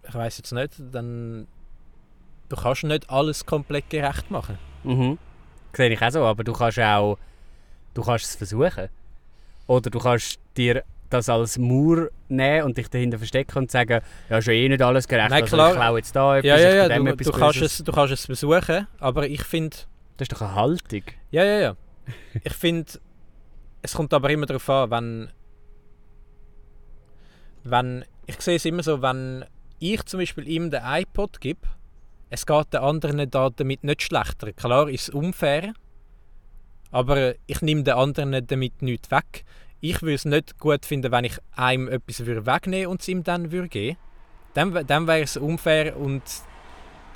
ich 0.06 0.14
weiß 0.14 0.38
jetzt 0.38 0.52
nicht, 0.52 0.72
dann 0.92 1.46
du 2.48 2.56
kannst 2.56 2.84
nicht 2.84 3.08
alles 3.10 3.44
komplett 3.46 3.88
gerecht 3.90 4.30
machen. 4.30 4.58
Mhm. 4.84 5.18
Sehe 5.72 5.90
ich 5.90 6.02
auch 6.02 6.10
so, 6.10 6.24
aber 6.24 6.44
du 6.44 6.52
kannst 6.52 6.78
auch 6.78 7.18
du 7.94 8.02
kannst 8.02 8.24
es 8.26 8.36
versuchen. 8.36 8.88
Oder 9.66 9.90
du 9.90 9.98
kannst 9.98 10.38
dir 10.56 10.84
das 11.10 11.28
als 11.28 11.58
Mauer 11.58 12.08
nehmen 12.28 12.64
und 12.64 12.76
dich 12.76 12.88
dahinter 12.88 13.18
verstecken 13.18 13.58
und 13.58 13.70
sagen, 13.70 14.00
ja, 14.28 14.38
ist 14.38 14.46
ja 14.46 14.52
eh 14.52 14.68
nicht 14.68 14.82
alles 14.82 15.06
gerecht, 15.06 15.30
Nein, 15.30 15.42
also 15.42 15.56
klar. 15.56 15.70
ich 15.70 15.76
klaue 15.76 15.98
jetzt 15.98 16.16
da 16.16 16.36
etwas, 16.36 16.48
Ja, 16.48 16.56
ja, 16.58 16.68
ich 16.70 16.90
ja, 16.90 16.98
du, 16.98 17.06
etwas 17.06 17.26
du, 17.26 17.32
kannst 17.32 17.62
es, 17.62 17.78
du 17.78 17.92
kannst 17.92 18.12
es 18.12 18.26
versuchen, 18.26 18.86
aber 18.98 19.28
ich 19.28 19.42
finde, 19.44 19.76
Das 20.16 20.26
ist 20.26 20.32
doch 20.32 20.42
eine 20.42 20.54
Haltung. 20.54 21.02
Ja, 21.34 21.44
ja, 21.44 21.58
ja. 21.60 21.76
Ich 22.44 22.52
finde, 22.52 22.92
es 23.82 23.94
kommt 23.94 24.12
aber 24.14 24.30
immer 24.30 24.46
darauf 24.46 24.68
an, 24.68 24.90
wenn, 24.90 25.30
wenn, 27.64 28.04
ich 28.26 28.40
sehe 28.40 28.56
es 28.56 28.64
immer 28.64 28.82
so, 28.82 29.00
wenn 29.02 29.44
ich 29.78 30.02
zum 30.04 30.20
Beispiel 30.20 30.48
ihm 30.48 30.70
den 30.70 30.82
iPod 30.84 31.40
gebe, 31.40 31.60
es 32.30 32.46
geht 32.46 32.72
den 32.72 32.80
anderen 32.80 33.30
da 33.30 33.50
damit 33.50 33.84
nicht 33.84 34.02
schlechter. 34.02 34.52
Klar 34.52 34.88
ist 34.88 35.08
es 35.08 35.14
unfair, 35.14 35.72
aber 36.90 37.34
ich 37.46 37.60
nehme 37.62 37.82
den 37.84 37.94
anderen 37.94 38.46
damit 38.46 38.82
nichts 38.82 39.10
weg. 39.10 39.44
Ich 39.80 40.00
würde 40.02 40.14
es 40.14 40.24
nicht 40.24 40.58
gut 40.58 40.86
finden, 40.86 41.12
wenn 41.12 41.24
ich 41.24 41.36
einem 41.54 41.88
etwas 41.88 42.24
würde 42.24 42.46
wegnehmen 42.46 42.86
und 42.88 43.02
es 43.02 43.08
ihm 43.08 43.22
dann 43.22 43.52
würde 43.52 43.68
geben. 43.68 43.98
Dann, 44.54 44.72
wär- 44.72 44.84
dann 44.84 45.06
wäre 45.06 45.22
es 45.22 45.36
unfair 45.36 45.96
und 45.96 46.22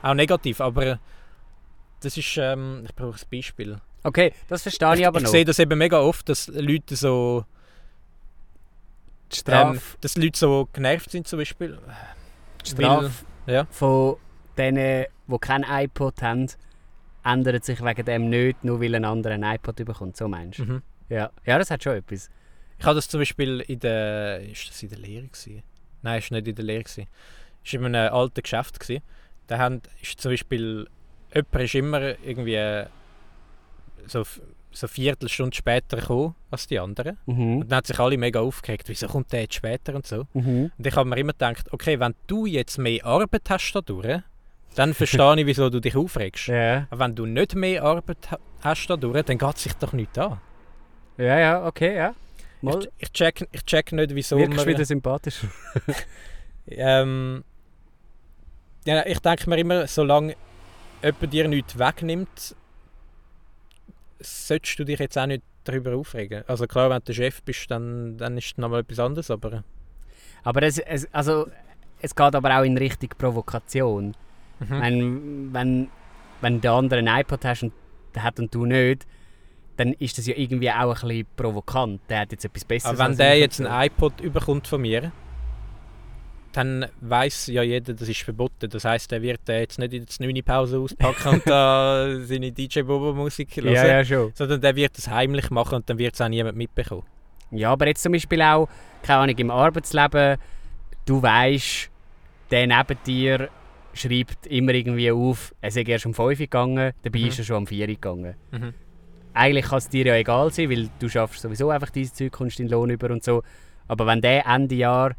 auch 0.03 0.15
negativ, 0.15 0.61
aber 0.61 0.99
das 2.01 2.17
ist, 2.17 2.37
ähm, 2.37 2.83
ich 2.85 2.95
brauche 2.95 3.19
ein 3.19 3.29
Beispiel. 3.31 3.81
Okay, 4.03 4.33
das 4.49 4.63
verstehe 4.63 4.95
ich, 4.95 5.01
Ich, 5.01 5.07
aber 5.07 5.19
ich 5.19 5.25
noch. 5.25 5.31
sehe 5.31 5.45
das 5.45 5.59
eben 5.59 5.79
mega 5.79 6.01
oft, 6.01 6.29
dass 6.29 6.49
Leute 6.49 6.97
so, 6.97 7.45
die 9.33 9.51
ähm, 9.51 9.81
dass 10.01 10.17
Leute 10.17 10.39
so 10.39 10.69
genervt 10.73 11.11
sind 11.11 11.27
zum 11.27 11.39
Beispiel. 11.39 11.79
die 12.65 12.71
Strafe 12.71 13.11
ja. 13.47 13.67
von 13.71 14.17
denen, 14.57 15.07
die 15.27 15.39
kein 15.39 15.65
iPod 15.65 16.23
haben, 16.23 16.49
ändert 17.25 17.65
sich 17.65 17.85
wegen 17.85 18.05
dem 18.05 18.31
nicht, 18.31 18.65
nur 18.65 18.81
weil 18.81 18.95
ein 18.95 19.05
anderer 19.05 19.35
ein 19.35 19.43
iPod 19.43 19.77
bekommt. 19.77 20.17
So 20.17 20.29
meinst 20.29 20.61
du? 20.61 20.65
Mhm. 20.65 20.83
Ja. 21.09 21.31
ja, 21.45 21.59
das 21.59 21.71
hat 21.71 21.83
schon 21.83 21.95
etwas. 21.97 22.31
Ich 22.79 22.85
hatte 22.85 22.97
das 22.97 23.09
zum 23.09 23.21
Beispiel 23.21 23.61
in 23.61 23.81
der, 23.81 24.41
ist 24.41 24.69
das 24.69 24.83
in 24.83 24.91
der 24.91 24.99
Lehre 24.99 25.27
gewesen? 25.27 25.63
Nein, 26.03 26.19
ist 26.21 26.31
nicht 26.31 26.47
in 26.47 26.55
der 26.55 26.65
Lehre 26.65 26.85
gewesen. 26.85 27.07
Ist 27.65 27.75
in 27.75 27.85
einem 27.85 28.13
alten 28.13 28.43
Geschäft 28.43 28.79
gewesen. 28.79 29.03
Da 29.49 29.59
haben, 29.59 29.83
ist 30.01 30.21
zum 30.21 30.31
Beispiel, 30.31 30.87
jemand 31.35 31.65
ist 31.65 31.75
immer 31.75 32.01
irgendwie 32.25 32.85
so, 34.11 34.25
so 34.25 34.87
eine 34.87 34.89
Viertelstunde 34.89 35.57
später 35.57 35.97
gekommen 35.99 36.35
als 36.51 36.67
die 36.67 36.79
anderen. 36.79 37.19
Mhm. 37.27 37.59
Und 37.61 37.69
dann 37.71 37.79
hat 37.79 37.87
sich 37.87 37.99
alle 37.99 38.17
mega 38.19 38.41
aufgeregt, 38.41 38.89
wieso 38.89 39.07
kommt 39.09 39.33
der 39.33 39.43
jetzt 39.43 39.55
später 39.55 39.95
und 39.95 40.07
so. 40.07 40.27
Mhm. 40.35 40.71
Und 40.77 40.87
ich 40.87 40.95
habe 40.97 41.09
mir 41.09 41.17
immer 41.19 41.33
gedacht, 41.33 41.73
okay, 41.73 41.99
wenn 42.01 42.15
du 42.27 42.47
jetzt 42.47 42.79
mehr 42.79 43.05
Arbeit 43.05 43.43
hast 43.49 43.73
dadurch, 43.73 44.21
dann 44.75 44.95
verstehe 44.95 45.41
ich, 45.41 45.47
wieso 45.47 45.71
du 45.71 45.81
dich 45.81 45.97
aufregst. 45.97 46.49
Ja. 46.49 46.87
Aber 46.91 47.05
wenn 47.05 47.15
du 47.15 47.27
nicht 47.27 47.55
mehr 47.55 47.83
Arbeit 47.83 48.31
ha- 48.31 48.39
hast 48.61 48.87
dadurch, 48.89 49.25
dann 49.25 49.39
geht 49.39 49.57
es 49.57 49.63
sich 49.63 49.73
doch 49.75 49.93
nicht 49.93 50.17
an. 50.19 50.41
ja, 51.17 51.39
ja, 51.39 51.67
okay, 51.67 51.97
ja. 51.97 52.15
Mal, 52.61 52.81
Ich, 52.81 52.89
ich, 52.99 53.13
check, 53.13 53.49
ich 53.53 53.65
check 53.65 53.93
nicht, 53.93 54.15
wieso 54.15 54.37
wirkst 54.37 54.57
man... 54.57 54.67
wieder 54.67 54.85
sympathisch. 54.85 55.41
Ähm, 56.71 57.45
ja, 58.85 59.07
ich 59.07 59.19
denke 59.21 59.49
mir 59.49 59.57
immer, 59.59 59.87
solange 59.87 60.37
jemand 61.03 61.33
dir 61.33 61.49
nichts 61.49 61.79
wegnimmt, 61.79 62.55
solltest 64.21 64.79
du 64.79 64.85
dich 64.85 64.99
jetzt 64.99 65.19
auch 65.19 65.27
nicht 65.27 65.43
darüber 65.65 65.97
aufregen. 65.97 66.45
Also 66.47 66.67
klar, 66.67 66.91
wenn 66.91 66.99
du 66.99 67.05
der 67.05 67.15
Chef 67.15 67.43
bist, 67.43 67.71
dann, 67.71 68.17
dann 68.19 68.37
ist 68.39 68.47
es 68.47 68.59
nochmal 68.59 68.81
etwas 68.81 68.99
anderes, 68.99 69.31
aber... 69.31 69.65
Aber 70.45 70.63
es, 70.63 70.79
es, 70.79 71.13
also, 71.13 71.49
es 72.01 72.15
geht 72.15 72.35
aber 72.35 72.59
auch 72.59 72.63
in 72.63 72.79
Richtung 72.79 73.11
Provokation. 73.19 74.15
Mhm. 74.61 74.81
Wenn, 74.81 75.53
wenn, 75.53 75.89
wenn 76.41 76.61
der 76.61 76.73
andere 76.73 77.01
ein 77.01 77.21
iPod 77.21 77.45
hast 77.45 77.65
und 77.65 77.73
der 78.15 78.23
hat 78.23 78.39
und 78.39 78.55
du 78.55 78.65
nicht, 78.65 79.07
dann 79.77 79.93
ist 79.95 80.19
das 80.19 80.27
ja 80.27 80.35
irgendwie 80.37 80.71
auch 80.71 81.03
ein 81.03 81.09
bisschen 81.09 81.27
provokant. 81.37 82.01
Der 82.09 82.21
hat 82.21 82.33
jetzt 82.33 82.45
etwas 82.45 82.65
Besseres. 82.65 82.99
Aber 82.99 83.11
wenn 83.11 83.17
der 83.17 83.39
jetzt 83.39 83.61
ein 83.61 83.87
iPod 83.87 84.21
überkommt 84.21 84.67
von 84.67 84.81
mir, 84.81 85.13
dann 86.59 86.87
weiß 87.01 87.47
ja 87.49 87.63
jeder, 87.63 87.95
das 87.95 88.09
ist 88.09 88.23
verboten. 88.23 88.69
Das 88.69 88.85
heißt, 88.85 89.13
er 89.13 89.23
wird 89.23 89.47
den 89.49 89.61
jetzt 89.63 89.79
nicht 89.79 89.93
in 89.93 90.05
der 90.07 90.27
9 90.29 90.43
Pause 90.45 90.79
auspacken 90.79 91.29
und 91.35 91.47
da 91.47 92.17
seine 92.23 92.51
DJ 92.53 92.83
Bobo 92.83 93.13
Musik 93.15 93.57
hören, 93.57 93.73
Ja, 93.73 93.87
ja, 93.87 94.05
schon. 94.05 94.33
sondern 94.35 94.61
der 94.61 94.75
wird 94.77 94.99
es 94.99 95.09
heimlich 95.09 95.51
machen 95.51 95.77
und 95.77 95.89
dann 95.89 95.99
wird 95.99 96.15
es 96.15 96.21
auch 96.21 96.29
niemand 96.29 96.57
mitbekommen. 96.57 97.05
Ja, 97.51 97.71
aber 97.73 97.87
jetzt 97.87 98.03
zum 98.03 98.13
Beispiel 98.13 98.43
auch, 98.43 98.69
keine 99.03 99.21
Ahnung, 99.21 99.39
im 99.39 99.51
Arbeitsleben, 99.51 100.37
du 101.07 101.23
weißt, 101.23 101.91
der 102.51 102.67
neben 102.67 102.99
dir 103.07 103.49
schreibt 103.95 104.47
immer 104.47 104.75
irgendwie 104.75 105.11
auf, 105.11 105.55
er 105.61 105.71
sei 105.71 105.83
erst 105.83 106.07
um 106.07 106.15
5 106.15 106.29
Uhr 106.29 106.35
gegangen, 106.37 106.93
dabei 107.03 107.19
Mhm. 107.21 107.27
ist 107.27 107.39
er 107.39 107.45
schon 107.45 107.57
um 107.57 107.67
4 107.67 107.81
Uhr 107.89 107.95
gegangen. 107.95 108.35
Mhm. 108.51 108.75
Eigentlich 109.35 109.67
kann 109.67 109.79
es 109.79 109.89
dir 109.89 110.07
ja 110.07 110.15
egal 110.17 110.53
sein, 110.53 110.69
weil 110.71 110.89
du 110.99 111.09
schaffst 111.09 111.41
sowieso 111.43 111.71
einfach 111.71 111.91
dieses 111.91 112.15
Zeug, 112.15 112.33
kommst 112.33 112.59
deinen 112.59 112.69
Lohn 112.69 112.91
über 112.91 113.11
und 113.11 113.23
so. 113.23 113.43
Aber 113.87 114.07
wenn 114.07 114.21
der 114.21 114.45
Ende 114.47 114.75
Jahr 114.75 115.15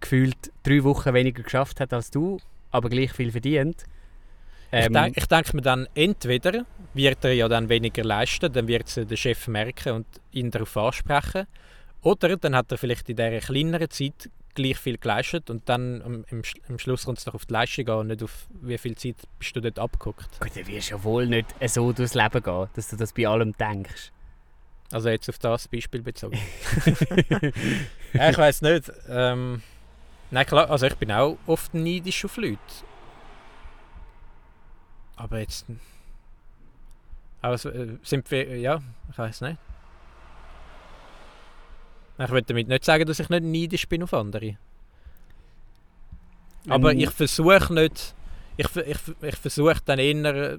gefühlt 0.00 0.52
drei 0.62 0.84
Wochen 0.84 1.14
weniger 1.14 1.42
geschafft 1.42 1.80
hat 1.80 1.92
als 1.92 2.10
du, 2.10 2.38
aber 2.70 2.88
gleich 2.88 3.12
viel 3.12 3.30
verdient, 3.30 3.84
Ich 4.70 4.86
ähm, 4.86 4.92
denke 4.92 5.20
ich 5.20 5.26
denk 5.26 5.54
mir 5.54 5.62
dann, 5.62 5.88
entweder 5.94 6.64
wird 6.94 7.24
er 7.24 7.32
ja 7.32 7.48
dann 7.48 7.68
weniger 7.68 8.04
leisten, 8.04 8.52
dann 8.52 8.68
wird 8.68 8.86
es 8.86 9.06
der 9.06 9.16
Chef 9.16 9.48
merken 9.48 9.92
und 9.92 10.06
ihn 10.32 10.50
darauf 10.50 10.76
ansprechen. 10.76 11.46
Oder 12.02 12.36
dann 12.36 12.54
hat 12.54 12.70
er 12.70 12.78
vielleicht 12.78 13.08
in 13.08 13.16
dieser 13.16 13.40
kleineren 13.40 13.90
Zeit 13.90 14.30
gleich 14.54 14.78
viel 14.78 14.98
geleistet 14.98 15.50
und 15.50 15.68
dann 15.68 16.02
am, 16.02 16.24
im, 16.30 16.42
am 16.68 16.78
Schluss 16.78 17.04
kommt 17.04 17.18
es 17.18 17.24
doch 17.24 17.34
auf 17.34 17.46
die 17.46 17.52
Leistung 17.52 17.88
an 17.88 17.98
und 17.98 18.06
nicht 18.08 18.22
auf 18.22 18.46
wie 18.60 18.76
viel 18.76 18.96
Zeit 18.96 19.16
bist 19.38 19.54
du 19.54 19.60
dort 19.60 19.78
abgeguckt. 19.78 20.40
gut, 20.40 20.50
dann 20.54 20.66
wirst 20.66 20.90
ja 20.90 21.02
wohl 21.02 21.26
nicht 21.26 21.54
so 21.66 21.92
durchs 21.92 22.14
Leben 22.14 22.42
gehen, 22.42 22.66
dass 22.74 22.88
du 22.88 22.96
das 22.96 23.12
bei 23.12 23.26
allem 23.26 23.52
denkst. 23.52 24.12
Also 24.90 25.10
jetzt 25.10 25.28
auf 25.28 25.38
das 25.38 25.68
Beispiel 25.68 26.02
bezogen. 26.02 26.38
ja, 28.14 28.30
ich 28.30 28.38
weiß 28.38 28.62
nicht. 28.62 28.90
Ähm, 29.08 29.62
nein, 30.30 30.46
klar, 30.46 30.70
also 30.70 30.86
ich 30.86 30.96
bin 30.96 31.12
auch 31.12 31.36
oft 31.46 31.74
neidisch 31.74 32.24
auf 32.24 32.36
Leute. 32.36 32.58
Aber 35.16 35.40
jetzt. 35.40 35.66
Äh, 37.42 37.56
sind 38.02 38.30
wir. 38.30 38.58
Ja, 38.58 38.80
ich 39.10 39.18
weiß 39.18 39.40
nicht. 39.42 39.58
Ich 42.18 42.30
will 42.30 42.42
damit 42.42 42.68
nicht 42.68 42.84
sagen, 42.84 43.06
dass 43.06 43.20
ich 43.20 43.28
nicht 43.28 43.44
neidisch 43.44 43.88
bin 43.88 44.02
auf 44.02 44.12
andere. 44.14 44.56
Aber 46.68 46.88
Wenn- 46.90 47.00
ich 47.00 47.10
versuche 47.10 47.72
nicht. 47.72 48.14
Ich, 48.56 48.74
ich, 48.76 48.98
ich 49.22 49.36
versuche 49.36 49.76
dann 49.84 50.00
eher 50.00 50.34
äh, 50.34 50.58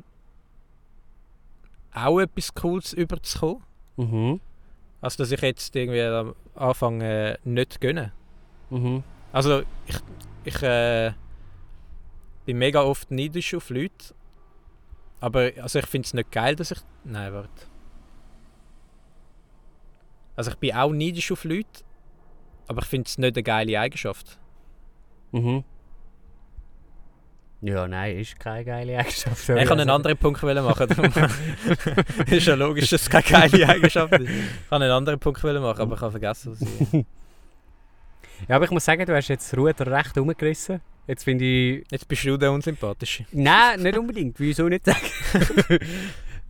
auch 1.94 2.20
etwas 2.20 2.54
Cooles 2.54 2.94
überzukommen. 2.94 3.62
Mhm. 3.98 4.40
Also 5.02 5.18
dass 5.18 5.32
ich 5.32 5.42
jetzt 5.42 5.76
irgendwie 5.76 6.02
am 6.02 6.34
Anfang 6.56 7.02
äh, 7.02 7.38
nicht 7.44 7.82
gönne. 7.82 8.14
Mhm. 8.70 9.04
Also 9.32 9.64
ich, 9.86 9.98
ich 10.44 10.64
äh, 10.64 11.12
bin 12.46 12.58
mega 12.58 12.82
oft 12.82 13.12
neidisch 13.12 13.54
auf 13.54 13.70
Leute. 13.70 14.14
Aber 15.20 15.52
also 15.62 15.80
ich 15.80 15.86
finde 15.86 16.06
es 16.06 16.14
nicht 16.14 16.32
geil, 16.32 16.56
dass 16.56 16.72
ich... 16.72 16.80
Nein, 17.04 17.34
warte. 17.34 17.50
Also 20.36 20.52
ich 20.52 20.58
bin 20.58 20.74
auch 20.74 20.92
neidisch 20.92 21.32
auf 21.34 21.44
Leute, 21.44 21.84
aber 22.68 22.82
ich 22.82 22.88
finde 22.88 23.08
es 23.08 23.18
nicht 23.18 23.36
eine 23.36 23.44
geile 23.44 23.78
Eigenschaft. 23.78 24.40
Mhm. 25.34 25.66
Ja, 27.62 27.90
nein, 27.90 28.18
ist 28.18 28.40
keine 28.40 28.64
geile 28.64 28.98
Eigenschaft. 28.98 29.50
ich 29.50 29.68
kann 29.68 29.80
einen 29.82 29.90
anderen 29.90 30.16
Punkt 30.16 30.42
machen. 30.42 30.88
ist 32.28 32.48
ja 32.48 32.56
logisch, 32.56 32.90
dass 32.90 33.02
es 33.02 33.10
keine 33.10 33.50
geile 33.50 33.68
Eigenschaft 33.68 34.14
ist. 34.14 34.30
Ich 34.30 34.70
kann 34.70 34.82
einen 34.82 34.92
anderen 34.94 35.20
Punkt 35.20 35.44
machen, 35.44 35.58
aber 35.58 35.96
ich 35.96 36.02
habe 36.02 36.12
vergessen, 36.12 36.54
was 36.54 36.62
ich... 36.62 37.06
Ja, 38.48 38.56
aber 38.56 38.66
ich 38.66 38.72
muss 38.72 38.86
sagen, 38.86 39.06
du 39.06 39.16
hast 39.16 39.28
jetzt 39.28 39.56
Ruder 39.56 39.88
recht 39.88 40.18
umgerissen 40.18 40.82
Jetzt 41.08 41.24
finde 41.24 41.44
ich... 41.46 41.84
Jetzt 41.92 42.08
bist 42.08 42.24
du 42.26 42.38
der 42.38 42.52
Unsympathische. 42.52 43.26
Nein, 43.32 43.82
nicht 43.82 43.98
unbedingt, 43.98 44.40
wieso 44.40 44.70
nicht 44.70 44.86
sagen. 44.86 45.80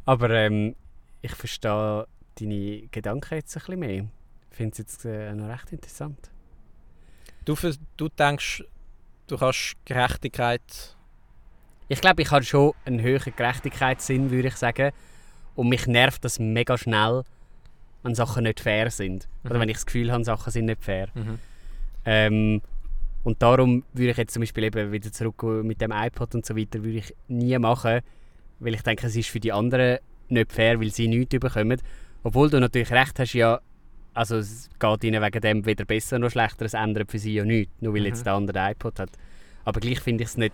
Aber 0.05 0.29
ähm, 0.31 0.75
ich 1.21 1.33
verstehe 1.33 2.05
deine 2.37 2.81
Gedanken 2.91 3.35
jetzt 3.35 3.55
ein 3.55 3.59
bisschen 3.61 3.79
mehr. 3.79 4.05
Ich 4.51 4.57
finde 4.57 4.71
es 4.73 4.77
jetzt 4.79 5.05
äh, 5.05 5.33
noch 5.33 5.47
recht 5.47 5.71
interessant. 5.71 6.29
Du, 7.45 7.55
vers- 7.55 7.79
du 7.95 8.09
denkst, 8.09 8.63
du 9.27 9.37
kannst 9.37 9.75
Gerechtigkeit. 9.85 10.61
Ich 11.87 12.01
glaube, 12.01 12.21
ich 12.21 12.29
habe 12.31 12.43
schon 12.43 12.73
einen 12.85 13.01
höheren 13.01 13.33
Gerechtigkeitssinn, 13.35 14.29
würde 14.29 14.49
ich 14.49 14.55
sagen. 14.57 14.91
Und 15.55 15.69
mich 15.69 15.87
nervt 15.87 16.25
das 16.25 16.37
mega 16.37 16.77
schnell, 16.77 17.23
wenn 18.03 18.13
Sachen 18.13 18.43
nicht 18.43 18.59
fair 18.59 18.91
sind. 18.91 19.29
Oder 19.45 19.55
Mhm. 19.55 19.59
wenn 19.61 19.69
ich 19.69 19.77
das 19.77 19.85
Gefühl 19.85 20.11
habe, 20.11 20.23
Sachen 20.25 20.51
sind 20.51 20.65
nicht 20.65 20.83
fair. 20.83 21.07
Mhm. 21.13 21.39
Ähm, 22.05 22.61
und 23.23 23.41
darum 23.41 23.83
würde 23.93 24.11
ich 24.11 24.17
jetzt 24.17 24.33
zum 24.33 24.41
Beispiel 24.41 24.63
eben 24.65 24.91
wieder 24.91 25.11
zurück 25.11 25.43
mit 25.63 25.81
dem 25.81 25.91
iPod 25.91 26.35
und 26.35 26.45
so 26.45 26.55
weiter, 26.55 26.83
würde 26.83 26.99
ich 26.99 27.13
nie 27.27 27.57
machen, 27.59 27.99
weil 28.59 28.73
ich 28.73 28.81
denke, 28.81 29.07
es 29.07 29.15
ist 29.15 29.29
für 29.29 29.39
die 29.39 29.51
anderen 29.51 29.99
nicht 30.29 30.51
fair, 30.53 30.79
weil 30.79 30.91
sie 30.91 31.07
nichts 31.07 31.37
bekommen. 31.37 31.81
Obwohl 32.23 32.49
du 32.49 32.59
natürlich 32.59 32.91
recht 32.91 33.19
hast, 33.19 33.33
ja, 33.33 33.59
also 34.13 34.37
es 34.37 34.69
geht 34.79 35.03
ihnen 35.03 35.21
wegen 35.21 35.41
dem 35.41 35.65
weder 35.65 35.85
besser 35.85 36.19
noch 36.19 36.29
schlechter, 36.31 36.65
es 36.65 36.73
ändert 36.73 37.11
für 37.11 37.19
sie 37.19 37.33
ja 37.35 37.45
nichts, 37.45 37.73
nur 37.81 37.93
weil 37.93 38.01
Mhm. 38.01 38.07
jetzt 38.07 38.25
der 38.25 38.33
andere 38.33 38.71
iPod 38.71 38.99
hat. 38.99 39.09
Aber 39.65 39.79
gleich 39.79 39.99
finde 39.99 40.23
ich 40.23 40.29
es 40.29 40.37
nicht 40.37 40.53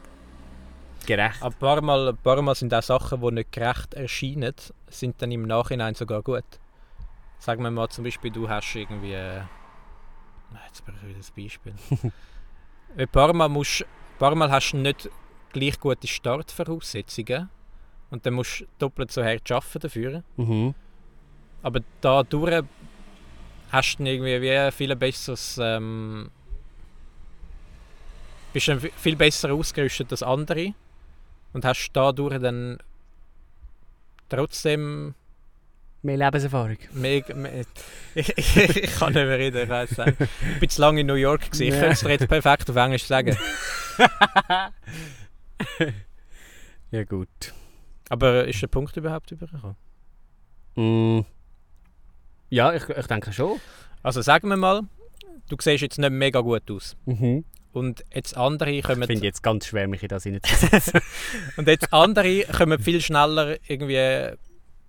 gerecht. 1.05 1.41
Ein 1.41 1.53
paar, 1.53 1.81
Mal, 1.81 2.09
ein 2.09 2.17
paar 2.17 2.41
Mal 2.41 2.55
sind 2.55 2.73
auch 2.73 2.83
Sachen, 2.83 3.21
die 3.21 3.31
nicht 3.31 3.51
gerecht 3.51 3.93
erscheinen, 3.93 4.53
sind 4.89 5.21
dann 5.21 5.31
im 5.31 5.43
Nachhinein 5.43 5.93
sogar 5.95 6.21
gut. 6.21 6.43
Sagen 7.39 7.63
wir 7.63 7.71
mal 7.71 7.89
zum 7.89 8.03
Beispiel, 8.03 8.31
du 8.31 8.49
hast 8.49 8.75
irgendwie. 8.75 9.15
Jetzt 10.67 10.85
brauche 10.85 10.97
ich 11.03 11.09
wieder 11.09 11.17
das 11.19 11.31
Beispiel. 11.31 11.73
ein, 12.97 13.07
paar 13.09 13.33
Mal 13.33 13.49
musst, 13.49 13.81
ein 13.81 14.19
paar 14.19 14.35
Mal 14.35 14.51
hast 14.51 14.71
du 14.71 14.77
nicht 14.77 15.09
gleich 15.51 15.79
gute 15.79 16.07
Startvoraussetzungen 16.07 17.49
und 18.09 18.25
dann 18.25 18.33
musst 18.33 18.61
du 18.61 18.65
doppelt 18.79 19.11
so 19.11 19.23
hart 19.23 19.49
arbeiten 19.51 19.79
dafür. 19.79 20.23
Mhm. 20.37 20.73
Aber 21.61 21.81
dadurch 22.01 22.63
hast 23.71 23.97
du 23.97 24.03
irgendwie 24.03 24.41
wie 24.41 24.51
ein 24.51 24.71
viel 24.71 24.95
besseres. 24.95 25.59
Ähm, 25.61 26.29
bist 28.53 28.69
dann 28.69 28.79
viel 28.79 29.17
besser 29.17 29.53
ausgerüstet 29.53 30.11
als 30.11 30.23
andere 30.23 30.73
und 31.51 31.65
hast 31.65 31.89
dadurch 31.91 32.39
dann 32.39 32.77
trotzdem 34.29 35.13
Mehr 36.05 36.17
Lebenserfahrung. 36.17 36.77
mehr. 36.93 37.23
mehr 37.35 37.65
ich, 38.13 38.29
ich, 38.37 38.57
ich 38.57 38.95
kann 38.95 39.13
nicht 39.13 39.25
mehr 39.25 39.39
reden, 39.39 39.63
ich 39.63 39.69
weiß 39.69 39.97
nicht. 39.97 40.13
Ich 40.53 40.59
bin 40.59 40.69
zu 40.69 40.81
lange 40.81 41.01
in 41.01 41.07
New 41.07 41.15
York, 41.15 41.45
gewesen. 41.51 41.63
ich 41.63 41.71
könnte 41.71 41.93
es 41.93 42.01
jetzt 42.01 42.27
perfekt 42.27 42.69
auf 42.69 42.75
Englisch 42.75 43.05
sagen. 43.05 43.35
Ja 46.91 47.03
gut. 47.03 47.53
Aber 48.09 48.45
ist 48.47 48.61
der 48.61 48.67
Punkt 48.67 48.95
überhaupt 48.95 49.31
übergekommen? 49.31 49.75
Mm. 50.75 51.25
Ja, 52.49 52.73
ich, 52.73 52.87
ich 52.87 53.07
denke 53.07 53.33
schon. 53.33 53.59
Also 54.03 54.21
sagen 54.21 54.47
wir 54.47 54.55
mal, 54.55 54.83
du 55.49 55.57
siehst 55.59 55.81
jetzt 55.81 55.97
nicht 55.97 56.11
mega 56.11 56.39
gut 56.41 56.69
aus. 56.71 56.95
Mhm. 57.05 57.43
Und 57.73 58.05
jetzt 58.13 58.37
andere 58.37 58.71
Ich 58.71 58.83
kommen. 58.85 59.03
finde 59.03 59.25
jetzt 59.25 59.43
ganz 59.43 59.65
schwer, 59.65 59.87
mich 59.87 60.03
in 60.03 60.07
das 60.09 60.23
hineinzusetzen. 60.23 61.01
Und 61.57 61.67
jetzt 61.67 61.91
andere 61.91 62.43
kommen 62.43 62.79
viel 62.79 63.01
schneller 63.01 63.57
irgendwie 63.67 64.37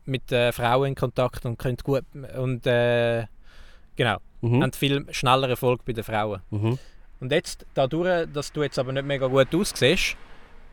mit 0.07 0.31
äh, 0.33 0.53
Frauen 0.53 0.89
in 0.89 0.95
Kontakt 0.95 1.45
und 1.45 1.59
können 1.59 1.77
gut 1.83 2.05
und 2.37 2.67
äh, 2.67 3.27
genau, 3.97 4.19
mhm. 4.41 4.63
haben 4.63 4.73
viel 4.73 5.07
schneller 5.13 5.49
Erfolg 5.49 5.85
bei 5.85 5.93
den 5.93 6.05
Frauen. 6.05 6.41
Mhm. 6.51 6.79
Und 7.21 7.33
jetzt 7.33 7.67
dadurch, 7.75 8.27
dass 8.33 8.53
du 8.53 8.63
jetzt 8.63 8.79
aber 8.79 8.93
nicht 8.93 9.07
mega 9.07 9.27
gut 9.27 9.55
aussiehst, 9.55 10.17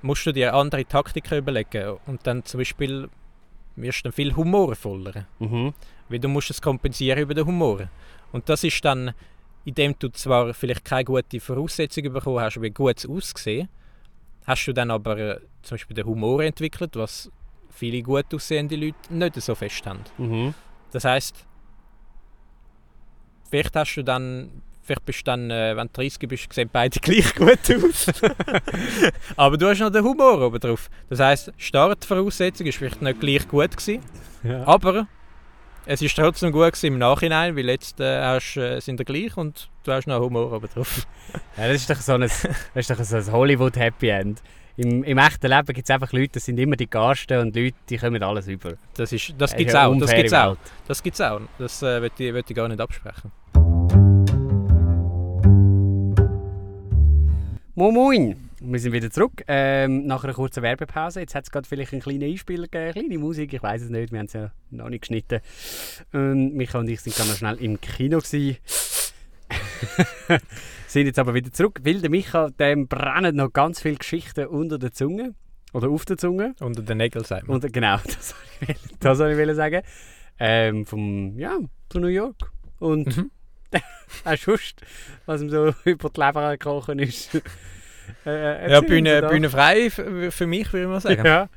musst 0.01 0.25
du 0.25 0.31
dir 0.33 0.53
andere 0.53 0.85
Taktiken 0.85 1.37
überlegen 1.37 1.97
und 2.05 2.25
dann 2.27 2.43
zum 2.43 2.59
Beispiel 2.59 3.09
wirst 3.75 3.99
du 3.99 4.03
dann 4.03 4.11
viel 4.11 4.35
humorvoller, 4.35 5.25
Mhm. 5.39 5.73
weil 6.09 6.19
du 6.19 6.27
musst 6.27 6.49
es 6.51 6.61
kompensieren 6.61 7.19
über 7.19 7.33
den 7.33 7.45
Humor. 7.45 7.89
Und 8.31 8.49
das 8.49 8.63
ist 8.63 8.83
dann, 8.83 9.13
indem 9.65 9.95
du 9.97 10.09
zwar 10.09 10.53
vielleicht 10.53 10.83
keine 10.83 11.05
gute 11.05 11.39
Voraussetzung 11.39 12.11
bekommen 12.11 12.41
hast, 12.41 12.61
wie 12.61 12.69
gutes 12.69 13.07
Aussehen, 13.07 13.69
hast 14.45 14.65
du 14.65 14.73
dann 14.73 14.91
aber 14.91 15.17
äh, 15.17 15.39
zum 15.61 15.75
Beispiel 15.75 15.95
den 15.95 16.05
Humor 16.05 16.43
entwickelt, 16.43 16.95
was 16.95 17.31
viele 17.75 18.01
gut 18.01 18.33
aussehende 18.33 18.75
Leute 18.75 18.95
nicht 19.09 19.35
so 19.41 19.55
fest 19.55 19.85
haben. 19.85 19.99
Mhm. 20.17 20.53
Das 20.91 21.05
heißt, 21.05 21.35
vielleicht 23.49 23.75
hast 23.75 23.95
du 23.95 24.03
dann, 24.03 24.49
vielleicht 24.81 25.05
bist 25.05 25.19
du 25.19 25.23
dann, 25.25 25.49
äh, 25.51 25.75
wenn 25.75 25.87
du 25.87 25.93
30 25.93 26.27
bist, 26.27 26.51
sehen 26.53 26.69
beide 26.71 26.99
gleich 27.01 27.33
gut 27.35 27.59
aus. 27.83 28.07
Aber 29.35 29.57
du 29.57 29.67
hast 29.69 29.79
noch 29.79 29.89
den 29.91 30.03
Humor 30.03 30.39
oben 30.41 30.59
drauf. 30.59 30.89
Das 31.09 31.19
heißt, 31.19 31.53
Startvoraussetzung 31.57 32.67
ist 32.67 32.77
vielleicht 32.77 33.01
nicht 33.01 33.19
gleich 33.19 33.47
gut 33.47 33.75
gewesen, 33.75 34.03
Ja. 34.43 34.65
aber 34.67 35.07
es 35.85 36.01
ist 36.01 36.15
trotzdem 36.15 36.51
gut 36.51 36.65
gewesen 36.73 36.87
im 36.87 36.97
Nachhinein, 36.97 37.55
weil 37.57 37.69
jetzt 37.69 37.99
äh, 37.99 38.21
hast, 38.21 38.55
äh, 38.57 38.79
sind 38.79 38.97
wir 38.99 39.05
gleich 39.05 39.35
und 39.35 39.69
du 39.83 39.91
hast 39.91 40.07
noch 40.07 40.19
Humor 40.21 40.51
oben 40.53 40.69
drauf. 40.73 41.05
Ja, 41.57 41.67
das 41.67 41.77
ist 41.81 41.89
doch 41.89 41.97
so 41.97 42.13
ein, 42.13 42.21
das 42.21 42.45
ist 42.75 42.89
doch 42.89 43.03
so 43.03 43.17
ein 43.17 43.31
Hollywood 43.31 43.75
Happy 43.75 44.09
End. 44.09 44.41
Im, 44.75 45.03
Im 45.03 45.17
echten 45.19 45.47
Leben 45.47 45.67
gibt 45.67 45.87
es 45.87 45.91
einfach 45.91 46.11
Leute, 46.13 46.31
das 46.33 46.45
sind 46.45 46.59
immer 46.59 46.75
die 46.75 46.89
Garsten 46.89 47.37
und 47.39 47.55
Leute, 47.55 47.75
die 47.89 47.97
kommen 47.97 48.23
alles 48.23 48.47
über. 48.47 48.73
Das, 48.95 49.11
ist, 49.11 49.35
das 49.37 49.55
gibt 49.55 49.69
es 49.69 49.75
eine 49.75 49.87
auch. 49.87 49.99
Das 49.99 50.11
gibt's 50.11 50.33
auch. 50.33 50.57
Das 50.87 51.03
gibt's 51.03 51.21
auch. 51.21 51.41
Das 51.59 51.83
äh, 51.83 52.01
will 52.01 52.11
ich, 52.17 52.33
will 52.33 52.43
ich 52.47 52.55
gar 52.55 52.67
nicht 52.67 52.81
absprechen. 52.81 53.31
Moin 57.75 57.93
Moin! 57.93 58.49
Wir 58.61 58.79
sind 58.79 58.93
wieder 58.93 59.11
zurück 59.11 59.43
ähm, 59.47 60.07
nach 60.07 60.23
einer 60.23 60.33
kurzen 60.33 60.63
Werbepause. 60.63 61.19
Jetzt 61.19 61.35
hat 61.35 61.43
es 61.43 61.51
gerade 61.51 61.67
vielleicht 61.67 61.91
einen 61.91 62.01
kleinen 62.01 62.23
Einspieler 62.23 62.67
gegeben, 62.67 62.93
kleine 62.93 63.19
Musik, 63.19 63.53
ich 63.53 63.61
weiß 63.61 63.83
es 63.83 63.89
nicht, 63.89 64.11
wir 64.11 64.19
haben 64.19 64.25
es 64.25 64.33
ja 64.33 64.51
noch 64.71 64.89
nicht 64.89 65.01
geschnitten. 65.01 65.41
Ähm, 66.13 66.53
Micha 66.53 66.79
und 66.79 66.87
ich 66.87 67.01
sind 67.01 67.15
gerade 67.15 67.29
noch 67.29 67.37
schnell 67.37 67.57
im 67.57 67.79
Kino. 67.79 68.19
Gewesen. 68.19 68.57
sind 70.87 71.05
jetzt 71.07 71.19
aber 71.19 71.33
wieder 71.33 71.51
zurück, 71.51 71.79
weil 71.83 71.99
der 72.01 72.09
Micha, 72.09 72.49
dem 72.51 72.87
brennen 72.87 73.35
noch 73.35 73.51
ganz 73.51 73.81
viele 73.81 73.95
Geschichten 73.95 74.45
unter 74.47 74.77
der 74.77 74.91
Zunge. 74.93 75.33
Oder 75.73 75.89
auf 75.89 76.05
der 76.05 76.17
Zunge. 76.17 76.53
Unter 76.59 76.83
den 76.83 76.97
Nägeln 76.97 77.25
sagt 77.25 77.47
man. 77.47 77.55
Und, 77.61 77.73
genau, 77.73 77.97
das 78.05 78.29
soll 78.29 78.37
ich, 78.61 78.67
will- 78.69 78.75
das 78.99 79.17
soll 79.17 79.31
ich 79.31 79.37
wollen 79.37 79.55
sagen. 79.55 79.81
Ähm, 80.39 80.85
vom, 80.85 81.37
ja, 81.39 81.57
von 81.91 82.01
New 82.01 82.07
York. 82.07 82.35
Und 82.79 83.17
Mhm. 83.17 83.31
auch 84.25 84.37
sonst, 84.37 84.81
was 85.25 85.41
ihm 85.41 85.49
so 85.49 85.73
über 85.85 86.09
die 86.09 86.19
Leber 86.21 86.51
gekrochen 86.51 86.99
ist. 86.99 87.33
äh, 87.33 87.41
Ja, 88.25 88.31
erzählen 88.31 88.81
Sie 88.81 88.87
Bühne. 88.87 89.27
Bühne 89.29 89.49
frei 89.49 89.89
für, 89.89 90.31
für 90.31 90.45
mich, 90.45 90.71
würde 90.71 90.83
ich 90.83 90.89
mal 90.89 91.01
sagen. 91.01 91.25
Ja. 91.25 91.49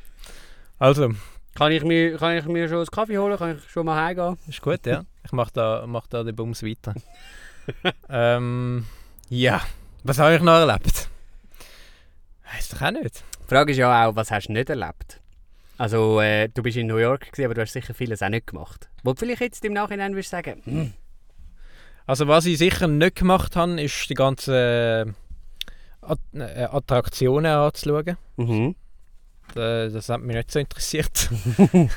Also, 0.78 1.10
Kann 1.54 1.72
ich, 1.72 1.84
mir, 1.84 2.16
kann 2.16 2.36
ich 2.38 2.44
mir 2.46 2.68
schon 2.68 2.78
einen 2.78 2.86
Kaffee 2.86 3.18
holen? 3.18 3.36
Kann 3.36 3.56
ich 3.58 3.70
schon 3.70 3.84
mal 3.84 4.02
heimgehen? 4.02 4.38
ist 4.48 4.62
gut, 4.62 4.86
ja. 4.86 5.04
Ich 5.24 5.32
mache 5.32 5.50
da, 5.52 5.84
mach 5.86 6.06
da 6.06 6.22
den 6.24 6.34
Bums 6.36 6.62
weiter. 6.62 6.94
Ähm, 8.08 8.86
ja, 9.28 9.60
was 10.04 10.18
habe 10.18 10.36
ich 10.36 10.42
noch 10.42 10.52
erlebt? 10.52 11.08
Weiß 12.52 12.68
doch 12.68 12.82
auch 12.82 12.90
nicht. 12.90 13.24
Die 13.42 13.48
Frage 13.48 13.72
ist 13.72 13.78
ja 13.78 14.08
auch, 14.08 14.16
was 14.16 14.30
hast 14.30 14.48
du 14.48 14.52
nicht 14.52 14.70
erlebt? 14.70 15.20
Also, 15.78 16.20
äh, 16.20 16.48
du 16.48 16.62
bist 16.62 16.76
in 16.76 16.86
New 16.86 16.96
York, 16.96 17.26
gewesen, 17.32 17.44
aber 17.44 17.54
du 17.54 17.60
hast 17.60 17.72
sicher 17.72 17.92
vieles 17.92 18.22
auch 18.22 18.28
nicht 18.28 18.46
gemacht. 18.46 18.88
Wo 19.02 19.12
du 19.12 19.18
vielleicht 19.18 19.42
jetzt 19.42 19.64
im 19.64 19.74
Nachhinein 19.74 20.14
würdest 20.14 20.30
sagen, 20.30 20.62
hm, 20.64 20.92
Also, 22.06 22.28
was 22.28 22.46
ich 22.46 22.58
sicher 22.58 22.86
nicht 22.88 23.16
gemacht 23.16 23.56
habe, 23.56 23.80
ist 23.80 24.08
die 24.08 24.14
ganzen 24.14 24.54
äh, 24.54 25.02
äh, 25.02 26.64
Attraktionen 26.70 27.52
anzuschauen. 27.52 28.16
mhm. 28.36 28.74
Äh, 29.54 29.90
das 29.90 30.08
hat 30.08 30.22
mich 30.22 30.34
nicht 30.36 30.50
so 30.50 30.58
interessiert. 30.58 31.30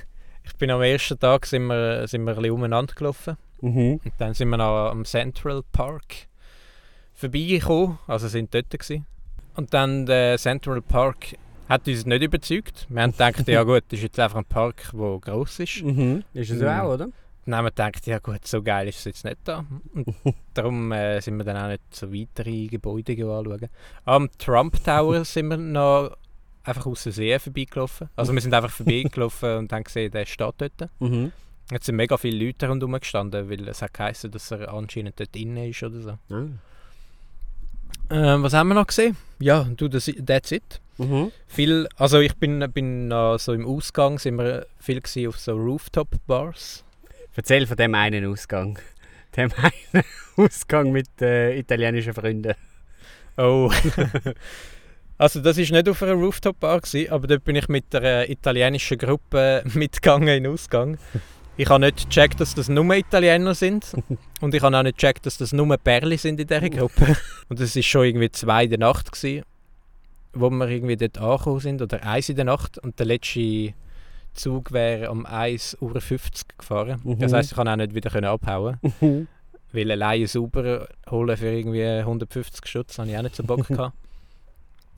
ich 0.43 0.53
bin 0.57 0.69
am 0.71 0.81
ersten 0.81 1.19
Tag 1.19 1.45
sind 1.45 1.65
wir, 1.67 2.07
sind 2.07 2.23
wir 2.23 2.31
ein 2.33 2.35
bisschen 2.41 2.51
umeinander 2.53 2.93
gelaufen. 2.93 3.37
Mhm. 3.61 3.99
Und 4.03 4.13
dann 4.17 4.33
sind 4.33 4.49
wir 4.49 4.57
noch 4.57 4.89
am 4.91 5.05
Central 5.05 5.61
Park 5.71 6.27
vorbeigekommen, 7.13 7.99
also 8.07 8.27
sind 8.27 8.53
dort 8.53 8.69
gewesen. 8.69 9.05
Und 9.55 9.73
dann 9.73 10.05
der 10.05 10.37
Central 10.37 10.81
Park 10.81 11.35
hat 11.67 11.87
uns 11.87 12.05
nicht 12.05 12.23
überzeugt. 12.23 12.87
Wir 12.89 13.01
haben 13.03 13.11
gedacht, 13.11 13.47
ja 13.47 13.63
gut, 13.63 13.83
das 13.89 13.99
ist 13.99 14.03
jetzt 14.03 14.19
einfach 14.19 14.37
ein 14.39 14.45
Park, 14.45 14.91
der 14.93 15.19
gross 15.19 15.59
ist. 15.59 15.83
Mhm. 15.83 16.23
Ist 16.33 16.49
es 16.51 16.61
Mhm. 16.61 16.67
auch, 16.67 16.93
oder? 16.93 17.09
Dann 17.45 17.55
haben 17.55 17.65
wir 17.65 17.71
gedacht, 17.71 18.05
ja 18.07 18.19
gut, 18.19 18.45
so 18.45 18.61
geil 18.61 18.87
ist 18.87 18.99
es 18.99 19.05
jetzt 19.05 19.25
nicht 19.25 19.37
da. 19.43 19.65
Und 19.93 20.05
darum 20.53 20.91
äh, 20.91 21.19
sind 21.19 21.37
wir 21.37 21.43
dann 21.43 21.57
auch 21.57 21.67
nicht 21.67 21.81
so 21.91 22.11
weitere 22.13 22.67
Gebäude 22.67 23.13
anschauen. 23.13 23.69
Am 24.05 24.29
Trump 24.37 24.83
Tower 24.83 25.25
sind 25.25 25.47
wir 25.49 25.57
noch 25.57 26.15
einfach 26.63 26.85
aus 26.85 27.03
der 27.03 27.13
See 27.13 27.37
vorbeigelaufen. 27.39 28.09
Also 28.15 28.33
wir 28.33 28.41
sind 28.41 28.53
einfach 28.53 28.71
vorbeigelaufen 28.71 29.57
und 29.57 29.73
haben 29.73 29.83
gesehen, 29.83 30.11
der 30.11 30.25
steht 30.25 30.53
dort. 30.57 30.89
Mhm. 30.99 31.31
Jetzt 31.71 31.85
sind 31.85 31.95
mega 31.95 32.17
viele 32.17 32.45
Leute 32.45 32.67
rundherum 32.67 32.99
gestanden, 32.99 33.49
weil 33.49 33.67
es 33.67 33.81
hat 33.81 33.93
geheißen, 33.93 34.31
dass 34.31 34.51
er 34.51 34.73
anscheinend 34.73 35.19
dort 35.19 35.33
drin 35.35 35.55
ist 35.57 35.83
oder 35.83 36.01
so. 36.01 36.17
Ah. 36.33 36.45
Ähm, 38.11 38.43
was 38.43 38.53
haben 38.53 38.69
wir 38.69 38.75
noch 38.75 38.87
gesehen? 38.87 39.15
Ja, 39.39 39.67
du, 39.77 39.87
das, 39.87 40.11
that's 40.25 40.51
it. 40.51 40.81
Mhm. 40.97 41.31
Viel, 41.47 41.87
also 41.95 42.19
ich 42.19 42.35
bin, 42.35 42.59
bin 42.73 43.07
noch 43.07 43.37
so 43.37 43.53
im 43.53 43.67
Ausgang, 43.67 44.17
sind 44.17 44.37
wir 44.37 44.65
viel 44.79 45.01
auf 45.27 45.39
so 45.39 45.53
Rooftop-Bars. 45.53 46.83
Erzähl 47.35 47.67
von 47.67 47.77
dem 47.77 47.93
einen 47.95 48.25
Ausgang. 48.25 48.79
Dem 49.37 49.51
einen 49.53 50.03
Ausgang 50.37 50.91
mit 50.91 51.21
äh, 51.21 51.55
italienischen 51.57 52.13
Freunden. 52.15 52.55
Oh. 53.37 53.71
Also 55.19 55.41
das 55.41 55.57
ist 55.57 55.73
nicht 55.73 55.89
auf 55.89 56.01
einer 56.01 56.13
Rooftop-Bar, 56.13 56.79
aber 57.09 57.27
dort 57.27 57.43
bin 57.43 57.57
ich 57.57 57.67
mit 57.67 57.93
einer 57.93 58.29
italienischen 58.29 58.97
Gruppe 58.97 59.63
mitgegangen 59.73 60.29
in 60.29 60.43
den 60.45 60.53
Ausgang. 60.53 60.97
Ich 61.59 61.67
habe 61.67 61.85
nicht 61.85 62.09
gecheckt, 62.09 62.39
dass 62.39 62.55
das 62.55 62.69
nur 62.69 62.89
Italiener 62.95 63.53
sind 63.53 63.93
und 64.39 64.55
ich 64.55 64.61
habe 64.61 64.77
auch 64.77 64.81
nicht 64.81 64.97
gecheckt, 64.97 65.25
dass 65.25 65.37
das 65.37 65.51
nur 65.51 65.75
Perli 65.75 66.15
sind 66.15 66.39
in 66.39 66.47
dieser 66.47 66.69
Gruppe. 66.69 67.17
Und 67.49 67.59
es 67.59 67.75
war 67.75 67.83
schon 67.83 68.05
irgendwie 68.05 68.31
zwei 68.31 68.63
in 68.63 68.69
der 68.69 68.79
Nacht, 68.79 69.11
gewesen, 69.11 69.43
wo 70.31 70.49
wir 70.49 70.69
irgendwie 70.69 70.95
dort 70.95 71.17
angekommen 71.17 71.59
sind, 71.59 71.81
oder 71.81 72.01
eins 72.05 72.29
in 72.29 72.37
der 72.37 72.45
Nacht 72.45 72.77
und 72.77 72.97
der 72.97 73.07
letzte 73.07 73.73
Zug 74.33 74.71
wäre 74.71 75.11
um 75.11 75.27
1.50 75.27 75.81
Uhr 75.81 75.93
gefahren. 76.57 77.01
Mhm. 77.03 77.19
Das 77.19 77.33
heisst, 77.33 77.51
ich 77.51 77.57
konnte 77.57 77.73
auch 77.73 77.75
nicht 77.75 77.93
wieder 77.93 78.09
können 78.09 78.27
abhauen 78.27 78.79
weil 79.71 79.91
alleine 79.91 80.27
sauber 80.27 80.87
holen 81.11 81.37
für 81.37 81.51
irgendwie 81.51 81.85
150 81.85 82.65
Schutz 82.67 82.97
habe 82.97 83.09
ich 83.09 83.17
auch 83.17 83.21
nicht 83.21 83.35
so 83.35 83.43
Bock 83.43 83.67
gehabt. 83.67 83.97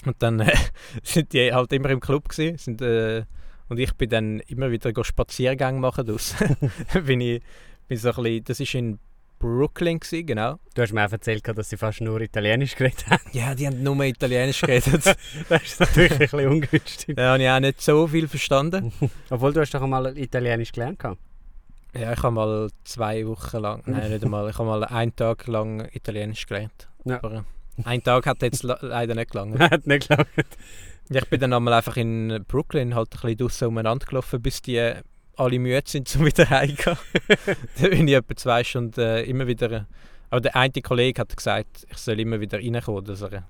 Und 0.05 0.15
dann 0.19 0.39
äh, 0.39 0.53
sind 1.03 1.33
die 1.33 1.51
halt 1.51 1.73
immer 1.73 1.89
im 1.89 1.99
Club 1.99 2.29
gewesen, 2.29 2.57
sind, 2.59 2.83
äh, 2.83 3.23
und 3.71 3.79
ich 3.79 3.93
bin 3.93 4.09
dann 4.09 4.39
immer 4.41 4.69
wieder 4.69 4.91
Spaziergänge 5.01 5.79
machen 5.79 6.05
draussen. 6.05 6.57
bin 7.05 7.21
ich 7.21 7.41
bin 7.87 7.97
so 7.97 8.09
ein 8.09 8.15
bisschen, 8.15 8.43
das 8.43 8.59
ist 8.59 8.73
in 8.75 8.99
Brooklyn 9.39 9.97
gewesen, 9.99 10.25
genau. 10.27 10.59
Du 10.75 10.81
hast 10.81 10.91
mir 10.91 11.05
auch 11.07 11.11
erzählt, 11.11 11.47
dass 11.47 11.69
sie 11.69 11.77
fast 11.77 12.01
nur 12.01 12.19
Italienisch 12.19 12.75
geredet 12.75 13.05
haben. 13.09 13.21
Ja, 13.31 13.55
die 13.55 13.65
haben 13.65 13.81
nur 13.81 14.03
Italienisch 14.03 14.59
geredet. 14.59 15.03
Das 15.49 15.63
ist 15.63 15.79
natürlich 15.79 16.11
ein 16.11 16.17
bisschen 16.19 16.47
ungünstig. 16.49 17.15
da 17.15 17.33
habe 17.33 17.43
ich 17.43 17.49
auch 17.49 17.59
nicht 17.61 17.81
so 17.81 18.07
viel 18.07 18.27
verstanden. 18.27 18.91
Obwohl, 19.29 19.53
du 19.53 19.61
hast 19.61 19.73
doch 19.73 19.81
einmal 19.81 20.17
Italienisch 20.17 20.73
gelernt. 20.73 21.01
Ja, 21.93 22.11
ich 22.11 22.23
habe 22.23 22.31
mal 22.35 22.69
zwei 22.83 23.25
Wochen 23.25 23.57
lang, 23.57 23.83
nein 23.85 24.11
nicht 24.11 24.23
einmal, 24.23 24.49
ich 24.49 24.57
habe 24.57 24.67
mal 24.67 24.83
einen 24.83 25.15
Tag 25.15 25.47
lang 25.47 25.87
Italienisch 25.93 26.45
gelernt. 26.45 26.89
Ja. 27.05 27.17
Aber 27.23 27.45
ein 27.85 28.03
Tag 28.03 28.25
hat 28.25 28.41
jetzt 28.41 28.63
le- 28.63 28.79
leider 28.81 29.15
nicht 29.15 29.31
gelangt. 29.31 29.57
Hat 29.59 29.87
nicht 29.87 30.09
gelangt. 30.09 30.27
Ja, 31.09 31.21
ich 31.21 31.29
bin 31.29 31.39
dann 31.39 31.53
einmal 31.53 31.73
einfach 31.73 31.97
in 31.97 32.45
Brooklyn 32.47 32.95
halt 32.95 33.09
ein 33.13 33.19
bisschen 33.21 33.37
draussen 33.37 33.67
umeinander 33.67 34.05
gelaufen, 34.05 34.41
bis 34.41 34.61
die 34.61 34.77
äh, 34.77 35.01
alle 35.35 35.59
müde 35.59 35.81
sind, 35.85 36.15
um 36.19 36.25
wieder 36.25 36.49
heimzugehen. 36.49 36.97
da 37.81 37.87
bin 37.87 38.07
ich 38.07 38.13
etwa 38.15 38.35
zwei 38.35 38.63
Stunden 38.63 38.99
äh, 38.99 39.23
immer 39.23 39.47
wieder... 39.47 39.87
Aber 40.29 40.39
der 40.39 40.55
eine 40.55 40.71
Kollege 40.71 41.19
hat 41.19 41.35
gesagt, 41.35 41.85
ich 41.89 41.97
soll 41.97 42.19
immer 42.21 42.39
wieder 42.39 42.57
reinkommen, 42.59 43.03
dass 43.03 43.21
er, 43.21 43.43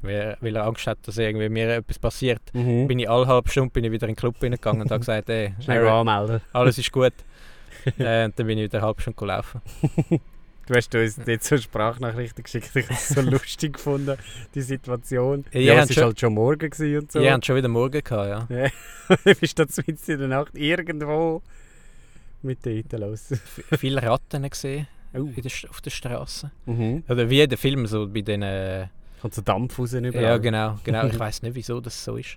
weil 0.00 0.56
er 0.56 0.64
Angst 0.64 0.86
hat, 0.86 0.98
dass 1.06 1.18
irgendwie 1.18 1.50
mir 1.50 1.68
etwas 1.76 1.98
passiert. 1.98 2.40
Mhm. 2.54 2.88
Bin 2.88 2.98
ich 2.98 3.10
alle 3.10 3.26
halbe 3.26 3.50
Stunde 3.50 3.70
bin 3.70 3.84
ich 3.84 3.92
wieder 3.92 4.08
in 4.08 4.14
den 4.14 4.16
Club 4.16 4.42
reingegangen 4.42 4.80
und 4.80 4.90
habe 4.90 5.00
gesagt, 5.00 5.28
ey, 5.28 5.52
Schnell 5.62 5.86
anmelden. 5.86 6.40
alles 6.54 6.78
ist 6.78 6.90
gut. 6.92 7.12
äh, 7.98 8.24
und 8.24 8.38
dann 8.38 8.46
bin 8.46 8.56
ich 8.56 8.64
wieder 8.64 8.78
eine 8.78 8.86
halbe 8.86 9.02
Stunde 9.02 9.18
gelaufen. 9.18 9.60
Du 10.66 10.74
hast 10.74 10.94
uns 10.94 11.18
jetzt 11.26 11.46
so 11.46 11.58
Sprachnachrichten 11.58 12.42
geschickt. 12.42 12.70
Ich 12.74 12.84
habe 12.84 12.94
es 12.94 13.08
so 13.08 13.20
lustig 13.20 13.74
gefunden, 13.74 14.16
die 14.54 14.62
Situation. 14.62 15.44
Ja, 15.52 15.60
Ja, 15.60 15.82
es 15.82 15.94
war 15.96 16.04
halt 16.06 16.20
schon 16.20 16.32
morgen 16.34 16.70
und 16.98 17.12
so. 17.12 17.20
Ihr 17.20 17.32
habt 17.32 17.44
schon 17.44 17.56
wieder 17.56 17.68
morgen 17.68 18.02
gehabt, 18.02 18.50
ja. 18.50 18.68
du 19.24 19.34
bist 19.34 19.58
da 19.58 19.66
mitten 19.86 20.10
in 20.10 20.18
der 20.18 20.28
Nacht 20.28 20.56
irgendwo 20.56 21.42
mit 22.42 22.64
den 22.64 22.84
los. 22.92 23.26
V- 23.44 23.76
Viele 23.76 24.02
Ratten 24.02 24.48
gesehen 24.48 24.86
Oh. 25.16 25.22
der, 25.36 25.70
auf 25.70 25.80
der 25.80 25.90
Straße. 25.90 26.50
Mhm. 26.66 27.04
Oder 27.08 27.30
wie 27.30 27.40
in 27.42 27.48
den 27.48 27.56
Film, 27.58 27.86
so 27.86 28.08
bei 28.08 28.22
den... 28.22 28.42
Äh, 28.42 28.88
Kommt 29.20 29.34
so 29.34 29.42
Dampf 29.42 29.78
raus 29.78 29.92
überall. 29.92 30.22
ja, 30.24 30.38
genau, 30.38 30.78
genau. 30.82 31.06
Ich 31.06 31.16
weiß 31.18 31.42
nicht, 31.42 31.54
wieso 31.54 31.80
das 31.80 32.02
so 32.02 32.16
ist. 32.16 32.36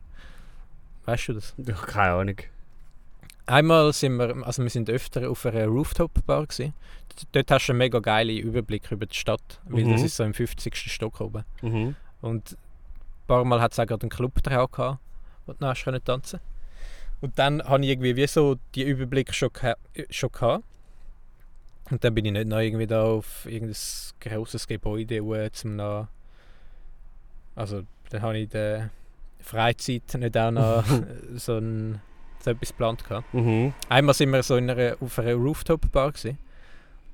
Weißt 1.06 1.30
du 1.30 1.34
das? 1.34 1.56
Ich 1.58 1.82
keine 1.82 2.14
Ahnung. 2.14 2.36
Einmal 3.48 3.94
sind 3.94 4.18
wir, 4.18 4.46
also 4.46 4.62
wir 4.62 4.70
sind 4.70 4.90
öfter 4.90 5.30
auf 5.30 5.46
einer 5.46 5.66
Rooftop-Bar 5.68 6.48
gewesen. 6.48 6.74
Dort 7.32 7.50
hast 7.50 7.68
du 7.68 7.72
einen 7.72 7.80
mega 7.80 8.00
geilen 8.00 8.38
Überblick 8.38 8.92
über 8.92 9.06
die 9.06 9.16
Stadt, 9.16 9.60
weil 9.66 9.86
Mhm. 9.86 9.94
das 9.94 10.04
ist 10.04 10.18
so 10.18 10.24
im 10.24 10.34
50. 10.34 10.76
Stock 10.92 11.22
oben. 11.22 11.44
Mhm. 11.62 11.96
Und 12.22 12.52
ein 12.52 13.28
paar 13.28 13.46
Mal 13.46 13.62
hat 13.62 13.72
es 13.72 13.80
auch 13.80 13.86
gerade 13.88 14.04
einen 14.04 14.10
Club 14.10 14.44
drauf 14.44 14.72
gehabt, 14.72 15.00
wo 15.46 15.54
du 15.54 15.58
noch 15.62 15.70
hast 15.70 15.84
können 15.86 16.04
tanzen 16.04 16.40
Und 17.22 17.40
dann 17.40 17.64
habe 17.64 17.84
ich 17.84 17.90
irgendwie 17.90 18.16
wie 18.18 18.28
so 18.28 18.58
die 18.76 18.84
Überblick 18.84 19.34
schon, 19.34 19.50
schon 20.10 20.32
gehabt. 20.32 20.64
Und 21.90 22.04
dann 22.04 22.14
bin 22.14 22.26
ich 22.26 22.34
nicht 22.34 22.48
noch 22.48 22.60
irgendwie 22.60 22.86
da 22.86 23.04
auf 23.04 23.46
irgendein 23.46 23.78
grosses 24.20 24.68
Gebäude 24.68 25.24
uh, 25.24 25.50
zum 25.52 25.78
noch... 25.78 26.10
Also 27.56 27.84
dann 28.10 28.22
habe 28.22 28.38
ich 28.38 28.50
der 28.50 28.90
Freizeit 29.40 30.04
nicht 30.16 30.38
auch 30.38 30.52
noch 30.52 30.84
so, 31.36 31.58
ein, 31.58 32.02
so 32.48 32.52
etwas 32.52 32.70
geplant 32.70 33.04
gehabt. 33.04 33.34
Mhm. 33.34 33.74
Einmal 33.90 34.16
sind 34.16 34.32
wir 34.32 34.44
so 34.44 34.56
in 34.56 34.70
einer, 34.70 34.98
auf 35.00 35.20
einer 35.20 35.34
Rooftop-Bar 35.34 36.12
gewesen. 36.12 36.38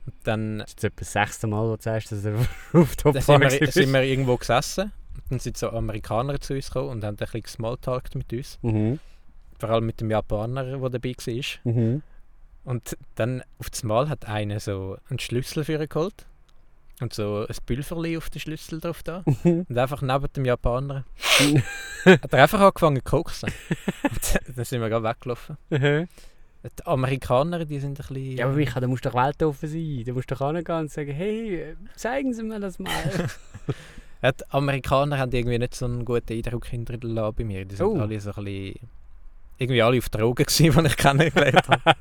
Und 0.05 0.15
dann 0.23 0.59
Das 0.59 0.69
ist 0.69 0.83
etwa 0.83 0.99
das 0.99 1.13
sechste 1.13 1.47
Mal, 1.47 1.67
wo 1.67 1.75
du 1.75 1.81
sagst, 1.81 2.11
dass 2.11 2.25
er 2.25 2.35
Rooftop 2.73 3.13
dann 3.13 3.21
sind 3.21 3.41
wir, 3.41 3.71
sind 3.71 3.91
wir 3.91 4.03
irgendwo 4.03 4.37
gesessen. 4.37 4.91
Und 5.15 5.23
dann 5.31 5.39
sind 5.39 5.57
so 5.57 5.69
Amerikaner 5.69 6.39
zu 6.39 6.53
uns 6.53 6.67
gekommen 6.67 6.89
und 6.89 7.03
haben 7.03 7.15
ein 7.15 7.17
bisschen 7.17 7.41
gesmalltalkt 7.41 8.15
mit 8.15 8.31
uns. 8.33 8.59
Mhm. 8.61 8.99
Vor 9.59 9.69
allem 9.69 9.85
mit 9.85 10.01
dem 10.01 10.11
Japaner, 10.11 10.77
der 10.77 10.89
dabei 10.89 11.13
war. 11.15 11.73
Mhm. 11.73 12.03
Und 12.65 12.97
dann 13.15 13.43
auf 13.59 13.69
das 13.69 13.83
Mal 13.83 14.09
hat 14.09 14.25
einer 14.25 14.59
so 14.59 14.97
einen 15.09 15.19
Schlüssel 15.19 15.63
für 15.63 15.81
ihn 15.81 15.89
geholt. 15.89 16.25
Und 17.03 17.13
so 17.13 17.45
ein 17.47 17.55
Pülverli 17.65 18.15
auf 18.17 18.29
den 18.29 18.39
Schlüssel 18.39 18.79
drauf 18.79 19.03
da. 19.03 19.23
Und 19.43 19.77
einfach 19.77 20.01
neben 20.01 20.31
dem 20.33 20.45
Japaner 20.45 21.03
hat 22.05 22.33
er 22.33 22.43
einfach 22.43 22.61
angefangen 22.61 22.95
zu 22.97 23.03
koksen. 23.03 23.51
Dann 24.55 24.63
sind 24.65 24.79
wir 24.79 24.87
gerade 24.89 25.03
weggelaufen. 25.03 25.57
Mhm. 25.69 26.07
Die 26.63 26.85
Amerikaner, 26.85 27.65
die 27.65 27.79
sind 27.81 27.99
ein 27.99 28.07
bisschen... 28.07 28.37
Ja, 28.37 28.45
aber 28.45 28.55
Micha, 28.55 28.79
da 28.79 28.87
musst 28.87 29.03
du 29.03 29.09
doch 29.09 29.21
weltoffen 29.21 29.67
sein. 29.67 30.03
Da 30.05 30.13
musst 30.13 30.31
du 30.31 30.35
doch 30.35 30.47
hingehen 30.47 30.75
und 30.79 30.91
sagen, 30.91 31.11
hey, 31.11 31.75
zeigen 31.97 32.33
Sie 32.33 32.41
mir 32.43 32.61
das 32.61 32.79
mal. 32.79 32.91
Ja, 34.21 34.31
die 34.31 34.43
Amerikaner 34.51 35.17
haben 35.17 35.33
irgendwie 35.33 35.59
nicht 35.59 35.75
so 35.75 35.83
einen 35.83 36.05
guten 36.05 36.31
Eindruck 36.31 36.67
hinterlassen 36.67 37.35
bei 37.35 37.43
mir. 37.43 37.65
Die 37.65 37.75
sind 37.75 37.85
Oh. 37.85 37.99
alle 37.99 38.17
so 38.21 38.29
ein 38.31 38.45
bisschen... 38.45 38.79
Irgendwie 39.57 39.81
alle 39.81 39.97
auf 39.97 40.07
Drogen 40.07 40.45
gewesen, 40.45 40.71
die 40.71 40.87
ich 40.87 40.95
kennengelernt 40.97 41.67
habe. 41.67 41.95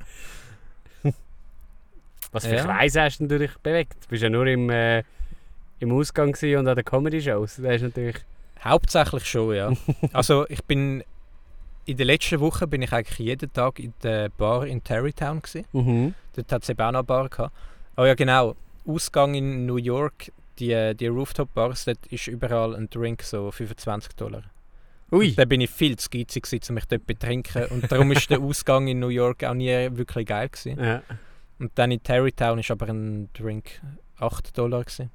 Was 2.32 2.46
für 2.46 2.56
Ja. 2.56 2.64
Kreise 2.64 3.02
hast 3.02 3.18
du 3.18 3.26
dich 3.26 3.56
bewegt? 3.62 3.94
Du 4.04 4.08
bist 4.08 4.22
ja 4.22 4.30
nur 4.30 4.46
im, 4.46 4.70
äh, 4.70 5.02
im 5.78 5.92
Ausgang 5.92 6.34
und 6.34 6.68
an 6.68 6.76
den 6.76 6.84
Comedy-Shows. 6.84 7.56
Das 7.62 7.76
ist 7.76 7.82
natürlich... 7.82 8.16
Hauptsächlich 8.64 9.24
schon, 9.26 9.54
ja. 9.54 9.72
Also 10.12 10.46
ich 10.48 10.64
bin... 10.64 11.04
In 11.84 11.96
den 11.96 12.06
letzten 12.06 12.38
Wochen 12.40 12.70
bin 12.70 12.80
ich 12.82 12.92
eigentlich 12.92 13.18
jeden 13.18 13.52
Tag 13.52 13.80
in 13.80 13.92
der 14.04 14.28
Bar 14.28 14.66
in 14.66 14.84
Terrytown 14.84 15.42
gewesen. 15.42 15.64
Mhm. 15.72 16.14
Dort 16.36 16.52
hat 16.52 16.62
es 16.62 16.68
eben 16.68 16.80
auch 16.80 16.92
noch 16.92 17.00
eine 17.00 17.04
Bar 17.04 17.28
gehabt. 17.28 17.52
Oh 17.96 18.04
ja, 18.04 18.14
genau. 18.14 18.54
Ausgang 18.86 19.34
in 19.34 19.66
New 19.66 19.76
York, 19.76 20.30
die, 20.60 20.94
die 20.94 21.08
Rooftop-Bars, 21.08 21.86
dort 21.86 22.06
ist 22.06 22.28
überall 22.28 22.76
ein 22.76 22.88
Drink 22.88 23.22
so 23.22 23.50
25 23.50 24.14
Dollar. 24.14 24.44
Ui. 25.10 25.34
Da 25.34 25.44
bin 25.44 25.60
ich 25.60 25.70
viel 25.70 25.96
zu 25.96 26.08
geizig, 26.08 26.46
um 26.68 26.74
mich 26.76 26.86
dort 26.86 27.02
zu 27.02 27.06
betrinken. 27.06 27.64
Und 27.66 27.90
darum 27.90 28.12
ist 28.12 28.30
der 28.30 28.40
Ausgang 28.40 28.86
in 28.86 29.00
New 29.00 29.08
York 29.08 29.44
auch 29.44 29.54
nie 29.54 29.88
wirklich 29.90 30.26
geil. 30.26 30.48
Gewesen. 30.48 30.82
Ja. 30.82 31.02
Und 31.62 31.70
dann 31.76 31.92
in 31.92 32.02
Terrytown 32.02 32.58
ist 32.58 32.72
aber 32.72 32.88
ein 32.88 33.28
Drink 33.34 33.80
8 34.18 34.58
Dollar. 34.58 34.82
Gewesen. 34.82 35.12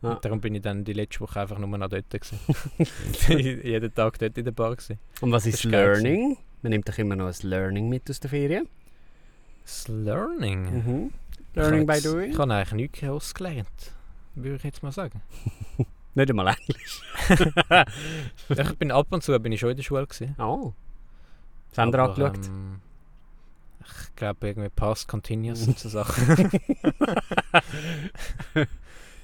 Ah. 0.00 0.12
Und 0.12 0.24
darum 0.24 0.40
bin 0.40 0.54
ich 0.54 0.62
dann 0.62 0.82
die 0.82 0.94
letzte 0.94 1.20
Woche 1.20 1.40
einfach 1.40 1.58
nur 1.58 1.68
noch 1.76 1.90
dort. 1.90 2.06
Jeden 3.28 3.94
Tag 3.94 4.18
dort 4.18 4.38
in 4.38 4.44
der 4.46 4.52
Bar. 4.52 4.76
Gewesen. 4.76 4.98
Und 5.20 5.30
was 5.30 5.44
Das 5.44 5.52
ist 5.52 5.70
geil 5.70 6.00
Learning? 6.00 6.38
Man 6.62 6.70
nimmt 6.70 6.88
doch 6.88 6.96
immer 6.96 7.16
noch 7.16 7.26
ein 7.26 7.48
Learning 7.48 7.90
mit 7.90 8.08
aus 8.08 8.18
der 8.18 8.30
Ferien. 8.30 8.66
Das 9.62 9.88
Learning. 9.88 10.62
Mhm. 10.62 11.12
Learning 11.52 11.86
by 11.86 12.00
doing? 12.00 12.30
Ich 12.30 12.38
habe 12.38 12.54
eigentlich 12.54 12.72
nichts 12.72 13.00
groß 13.00 13.34
gelernt. 13.34 13.92
Würde 14.36 14.56
ich 14.56 14.64
jetzt 14.64 14.82
mal 14.82 14.92
sagen. 14.92 15.20
Nicht 16.14 16.30
einmal 16.30 16.56
Englisch. 16.66 17.02
ich 18.48 18.78
bin 18.78 18.90
ab 18.90 19.06
und 19.10 19.22
zu 19.22 19.38
bin 19.38 19.52
ich 19.52 19.60
schon 19.60 19.68
in 19.68 19.76
der 19.76 19.82
Schule. 19.82 20.06
Gewesen. 20.06 20.34
Oh. 20.38 20.72
Was 21.68 21.78
haben 21.78 21.92
wir 21.92 21.98
Aber, 21.98 22.14
angeschaut? 22.14 22.46
ähm, 22.46 22.80
ich 23.84 24.16
glaube 24.16 24.48
irgendwie 24.48 24.68
Past 24.68 25.08
Continuous 25.08 25.66
und 25.66 25.78
so 25.78 25.88
Sachen. 25.88 26.50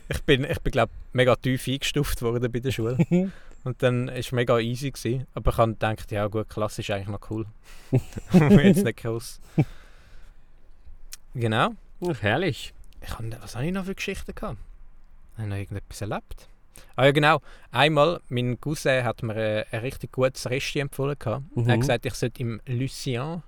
ich 0.09 0.23
bin, 0.25 0.45
ich 0.45 0.61
bin 0.61 0.71
glaube 0.71 0.93
mega 1.13 1.37
tief 1.37 1.67
eingestuft 1.69 2.23
worden 2.23 2.51
bei 2.51 2.61
der 2.61 2.73
Schule. 2.73 2.97
Und 3.65 3.83
dann 3.83 4.07
war 4.07 4.15
es 4.15 4.31
mega 4.31 4.59
easy. 4.61 4.93
Gewesen. 4.93 5.27
Aber 5.35 5.51
ich 5.51 5.59
habe 5.59 5.73
gedacht, 5.73 6.13
ja 6.13 6.29
gut, 6.29 6.49
Klasse 6.49 6.83
ist 6.83 6.91
eigentlich 6.91 7.09
noch 7.09 7.31
cool. 7.31 7.47
Jetzt 8.63 8.85
nicht 8.85 8.99
groß. 9.03 9.41
Genau. 11.35 11.71
Ach, 12.09 12.23
herrlich. 12.23 12.73
Ich 13.03 13.11
hab, 13.11 13.25
was 13.43 13.57
habe 13.57 13.67
ich 13.67 13.73
noch 13.73 13.85
für 13.85 13.97
Geschichten 13.97 14.33
gehabt? 14.35 14.59
Habe 15.35 15.43
ich 15.43 15.49
noch 15.49 15.57
irgendetwas 15.57 16.01
erlebt? 16.01 16.49
Ah 16.95 17.07
ja 17.07 17.11
genau, 17.11 17.41
einmal, 17.73 18.21
mein 18.29 18.61
Cousin 18.61 19.03
hat 19.03 19.23
mir 19.23 19.35
äh, 19.35 19.65
ein 19.73 19.81
richtig 19.81 20.13
gutes 20.13 20.49
Resti 20.49 20.79
empfohlen. 20.79 21.17
gehabt. 21.19 21.43
Er 21.57 21.63
Mhm. 21.63 21.71
hat 21.71 21.81
gesagt, 21.81 22.07
ich 22.07 22.15
sollte 22.15 22.41
im 22.43 22.61
Lucien 22.67 23.43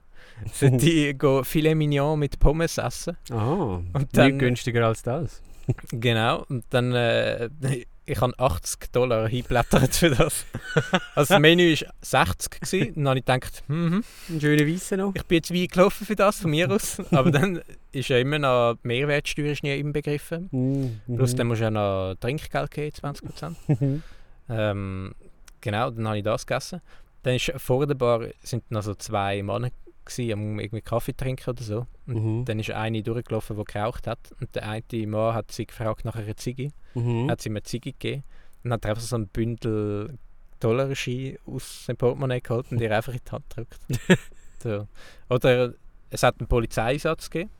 sollte 0.52 0.88
ich 0.88 1.18
go 1.18 1.42
Filet 1.44 1.74
Mignon 1.74 2.18
mit 2.18 2.38
Pommes 2.38 2.78
essen. 2.78 3.16
Ah, 3.30 3.80
Und 3.92 4.08
dann- 4.12 4.26
nicht 4.32 4.38
günstiger 4.38 4.86
als 4.86 5.02
das. 5.02 5.42
Genau, 5.90 6.44
und 6.48 6.64
dann, 6.70 6.94
äh, 6.94 7.50
ich 8.06 8.20
habe 8.22 8.32
80 8.38 8.90
Dollar 8.90 9.28
hingeblättert 9.28 9.94
für 9.94 10.10
das. 10.10 10.46
Also 11.14 11.34
das 11.34 11.40
Menü 11.40 11.74
war 11.80 11.92
60 12.00 12.50
gewesen. 12.60 12.88
und 12.88 12.96
dann 13.04 13.08
habe 13.08 13.18
ich 13.18 13.24
gedacht, 13.26 13.64
hm, 13.66 14.04
Ein 14.30 14.40
schöner 14.40 14.66
Weisse 14.66 14.96
noch. 14.96 15.14
ich 15.14 15.24
bin 15.24 15.36
jetzt 15.36 15.50
wie 15.52 15.66
gelaufen 15.66 16.06
für 16.06 16.16
das, 16.16 16.40
von 16.40 16.50
mir 16.52 16.70
aus. 16.70 17.00
Aber 17.10 17.30
dann 17.30 17.60
ist 17.92 18.08
ja 18.08 18.18
immer 18.18 18.38
noch, 18.38 18.76
die 18.82 18.86
Mehrwertsteuer 18.88 19.52
ist 19.52 19.62
nie 19.62 19.78
inbegriffen. 19.78 20.48
Mhm. 20.52 21.16
Plus 21.16 21.34
dann 21.34 21.48
musst 21.48 21.60
du 21.60 21.64
ja 21.64 21.70
noch 21.70 22.14
Trinkgeld 22.20 22.70
geben, 22.70 22.94
20%. 22.96 23.54
Mhm. 23.80 24.02
Ähm, 24.48 25.14
Genau, 25.60 25.90
dann 25.90 26.06
habe 26.06 26.18
ich 26.18 26.24
das 26.24 26.46
gegessen. 26.46 26.80
Dann 27.24 27.34
ist 27.34 27.52
vor 27.56 27.84
der 27.86 27.94
Bar 27.96 28.22
sind 28.42 28.70
noch 28.70 28.82
so 28.82 28.94
zwei 28.94 29.42
Männer 29.42 29.68
gewesen, 30.08 30.32
am 30.32 30.58
irgendwie 30.58 30.80
Kaffee 30.82 31.12
trinken 31.12 31.50
oder 31.50 31.62
so. 31.62 31.86
Und 32.06 32.38
Mhm. 32.40 32.44
dann 32.44 32.58
ist 32.58 32.70
eine 32.70 33.02
durchgelaufen, 33.02 33.56
die 33.56 33.64
geraucht 33.64 34.06
hat. 34.06 34.18
Und 34.40 34.54
der 34.54 34.68
eine 34.68 34.82
Mann 35.06 35.34
hat 35.34 35.52
sie 35.52 35.66
gefragt 35.66 36.04
nach 36.04 36.16
einer 36.16 36.36
Ziege. 36.36 36.70
Mhm. 36.94 37.30
Hat 37.30 37.40
sie 37.40 37.50
eine 37.50 37.62
Ziege 37.62 37.92
gegeben. 37.92 38.24
Dann 38.62 38.72
hat 38.72 38.84
er 38.84 38.90
einfach 38.90 39.02
so 39.02 39.16
ein 39.16 39.28
Bündel 39.28 40.18
Dollarschein 40.60 41.38
aus 41.46 41.84
dem 41.86 41.96
Portemonnaie 41.96 42.40
geholt 42.40 42.66
und 42.72 42.80
ihr 42.80 42.94
einfach 42.94 43.12
in 43.12 43.20
die 43.24 43.30
Hand 43.30 43.44
gedrückt. 43.50 43.78
so. 44.62 44.88
Oder 45.30 45.74
es 46.10 46.22
hat 46.24 46.40
einen 46.40 46.48
Polizeieinsatz 46.48 47.30
gegeben. 47.30 47.50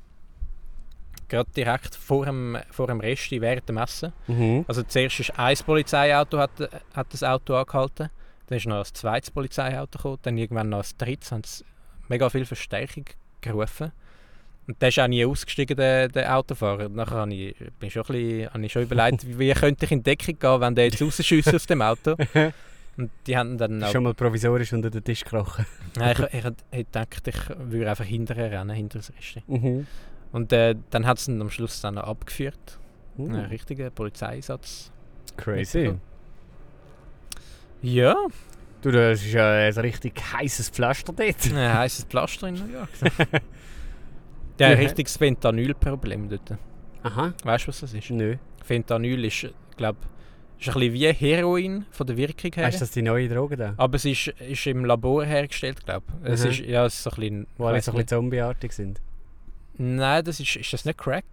Gerade 1.28 1.51
direkt 1.51 1.94
vor 1.94 2.24
dem, 2.24 2.57
vor 2.70 2.86
dem 2.86 3.01
Resti 3.01 3.40
während 3.40 3.68
dem 3.68 3.76
Essen. 3.76 4.12
Mhm. 4.26 4.64
Also 4.66 4.82
zuerst 4.82 5.20
ist 5.20 5.38
ein 5.38 5.57
Polizeiauto 5.64 6.38
hat, 6.38 6.51
hat 6.94 7.12
das 7.12 7.22
Auto 7.22 7.55
angehalten, 7.55 8.09
dann 8.46 8.57
ist 8.57 8.66
noch 8.66 8.78
ein 8.78 8.84
zweites 8.94 9.30
Polizeiauto 9.30 9.99
gekommen, 9.99 10.18
dann 10.22 10.38
irgendwann 10.38 10.70
noch 10.70 10.82
ein 10.82 10.90
drittes, 10.96 11.30
haben 11.30 11.44
sie 11.44 11.64
mega 12.09 12.28
viel 12.30 12.44
Verstärkung 12.44 13.04
gerufen. 13.40 13.92
Und 14.66 14.80
der 14.82 14.90
ist 14.90 14.98
auch 14.98 15.09
nie 15.09 15.24
ausgestiegen, 15.24 15.76
der, 15.76 16.09
der 16.09 16.36
Autofahrer. 16.36 16.90
Nachher 16.90 17.16
habe 17.16 17.32
ich, 17.32 17.56
bin 17.80 17.90
schon 17.90 18.02
ein 18.02 18.12
bisschen, 18.12 18.52
habe 18.52 18.66
ich 18.66 18.72
schon 18.72 18.82
überlegt, 18.82 19.26
wie 19.38 19.52
könnte 19.52 19.86
ich 19.86 19.92
in 19.92 20.02
Deckung 20.02 20.38
gehen, 20.38 20.61
wenn 20.61 20.74
der 20.74 20.84
jetzt 20.84 21.00
rausschießt 21.00 21.54
aus 21.54 21.66
dem 21.66 21.80
Auto. 21.80 22.16
Und 22.98 23.11
die 23.26 23.36
haben 23.36 23.56
dann 23.56 23.82
auch... 23.82 23.92
Schon 23.92 24.02
mal 24.02 24.12
provisorisch 24.12 24.72
unter 24.72 24.90
den 24.90 25.02
Tisch 25.04 25.24
gekrochen. 25.24 25.64
Nein, 25.96 26.16
ich, 26.32 26.34
ich, 26.34 26.44
ich 26.72 26.86
gedacht, 26.86 27.28
ich 27.28 27.36
würde 27.56 27.88
einfach 27.90 28.04
hinterher 28.04 28.50
rennen, 28.50 28.76
hinter 28.76 28.98
das 28.98 29.12
Resti. 29.16 29.42
Mhm. 29.46 29.86
Und 30.32 30.52
äh, 30.52 30.74
dann 30.90 31.06
hat 31.06 31.18
es 31.18 31.28
ihn 31.28 31.40
am 31.40 31.48
Schluss 31.48 31.80
dann 31.80 31.94
noch 31.94 32.04
abgeführt. 32.04 32.78
Mhm. 33.16 33.34
Ein 33.34 33.44
richtiger 33.46 33.88
Polizeieinsatz. 33.90 34.90
Crazy. 35.36 35.94
Ja, 37.80 38.16
Du, 38.83 38.91
das 38.93 39.22
ist 39.24 39.33
ja 39.33 39.51
ein 39.51 39.72
richtig 39.72 40.14
heißes 40.33 40.70
Pflaster 40.70 41.12
dort. 41.12 41.47
Ein 41.53 41.74
heißes 41.74 42.05
Pflaster 42.05 42.49
in 42.49 42.55
New 42.55 42.72
York. 42.72 42.89
Der 44.59 44.68
hat 44.70 44.76
ein 44.76 44.83
richtiges 44.85 45.16
Fentanyl-Problem 45.16 46.29
dort. 46.29 46.57
Aha. 47.03 47.33
Weißt 47.45 47.64
du, 47.64 47.68
was 47.68 47.81
das 47.81 47.95
ist? 47.95 48.11
Nö. 48.11 48.37
Fentanyl 48.64 49.24
ist, 49.24 49.49
glaube 49.76 49.99
ist 50.61 50.68
ein 50.68 50.74
bisschen 50.74 50.93
wie 50.95 51.12
Heroin 51.12 51.87
von 51.93 52.07
der 52.07 52.16
Wirkung 52.16 52.51
her. 52.53 52.68
Ist 52.68 52.81
das 52.81 52.91
die 52.91 53.03
neue 53.03 53.29
Droge 53.29 53.57
da? 53.57 53.74
Aber 53.76 53.95
es 53.95 54.05
ist, 54.05 54.29
ist 54.29 54.66
im 54.66 54.85
Labor 54.85 55.24
hergestellt, 55.24 55.85
glaube 55.85 56.07
ich. 56.24 56.31
Es 56.31 56.45
ist, 56.45 56.59
ja, 56.61 56.85
es 56.87 56.99
ist 56.99 57.07
ein 57.07 57.14
bisschen... 57.14 57.47
Wo 57.57 57.66
alle 57.66 57.81
so 57.81 57.93
ein 57.93 57.95
bisschen 57.95 58.09
zombieartig 58.09 58.72
sind. 58.72 59.01
Nein, 59.76 60.24
das 60.24 60.41
ist, 60.41 60.57
ist 60.57 60.72
das 60.72 60.85
nicht 60.85 60.99
Crack? 60.99 61.24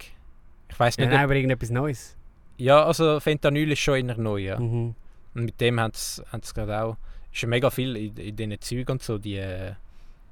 Ich 0.70 0.78
weiß 0.78 0.96
Ja, 0.96 1.06
nicht. 1.06 1.14
nein, 1.14 1.24
aber 1.24 1.34
irgendetwas 1.34 1.70
Neues. 1.70 2.16
ja, 2.58 2.84
also 2.84 3.18
Fentanyl 3.18 3.72
ist 3.72 3.80
schon 3.80 4.08
eher 4.08 4.16
neu, 4.16 4.36
ja. 4.38 4.60
Mhm. 4.60 4.94
Und 5.34 5.44
mit 5.44 5.60
dem 5.60 5.80
haben 5.80 5.92
sie 5.94 6.22
gerade 6.54 6.80
auch... 6.82 6.96
Ist 7.36 7.42
ja 7.42 7.48
mega 7.48 7.68
viel 7.68 7.94
in, 7.96 8.16
in 8.16 8.34
diesen 8.34 8.58
Zügen 8.62 8.92
und 8.92 9.02
so, 9.02 9.18
die 9.18 9.36
äh, 9.36 9.74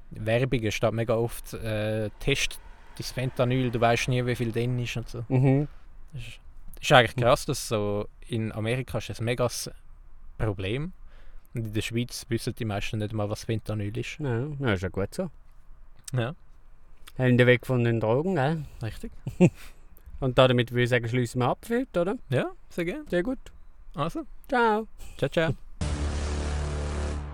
Werbungen 0.09 0.71
steht 0.71 0.91
mega 0.91 1.13
oft 1.13 1.53
äh, 1.53 2.09
Test 2.19 2.59
das 2.97 3.11
Fentanyl, 3.11 3.69
du 3.69 3.79
weißt 3.79 4.07
nie, 4.07 4.25
wie 4.25 4.35
viel 4.35 4.51
drin 4.51 4.79
ist 4.79 4.97
und 4.97 5.07
so. 5.07 5.23
Mhm. 5.27 5.67
Das 6.13 6.21
ist, 6.23 6.39
das 6.73 6.83
ist 6.83 6.91
eigentlich 6.93 7.15
krass, 7.15 7.45
dass 7.45 7.67
so 7.67 8.07
in 8.27 8.51
Amerika 8.53 8.97
ist 8.97 9.09
das 9.09 9.19
ein 9.19 9.25
mega 9.25 9.47
Problem. 10.39 10.93
Und 11.53 11.67
in 11.67 11.73
der 11.73 11.81
Schweiz 11.81 12.25
wissen 12.29 12.55
die 12.55 12.65
meisten 12.65 12.97
nicht 12.97 13.13
mal, 13.13 13.29
was 13.29 13.43
Fentanyl 13.43 13.95
ist. 13.95 14.17
Ja, 14.17 14.47
ja, 14.59 14.73
ist 14.73 14.81
ja 14.81 14.89
gut 14.89 15.13
so. 15.13 15.29
Ja, 16.11 16.33
Haben 17.19 17.37
den 17.37 17.45
Weg 17.45 17.67
von 17.67 17.83
den 17.83 17.99
Drogen, 17.99 18.33
gell? 18.33 18.63
richtig. 18.81 19.11
Und 20.19 20.39
damit 20.39 20.71
würde 20.71 20.83
ich 20.83 20.89
sagen, 20.89 21.07
schließen 21.07 21.39
wir 21.39 21.49
ab, 21.49 21.59
Philipp, 21.61 21.95
oder? 21.95 22.17
Ja, 22.29 22.47
sehr 22.69 22.85
gerne. 22.85 23.03
Sehr 23.11 23.21
gut. 23.21 23.37
Also, 23.93 24.23
Ciao. 24.47 24.87
ciao, 25.17 25.29
ciao. 25.29 25.55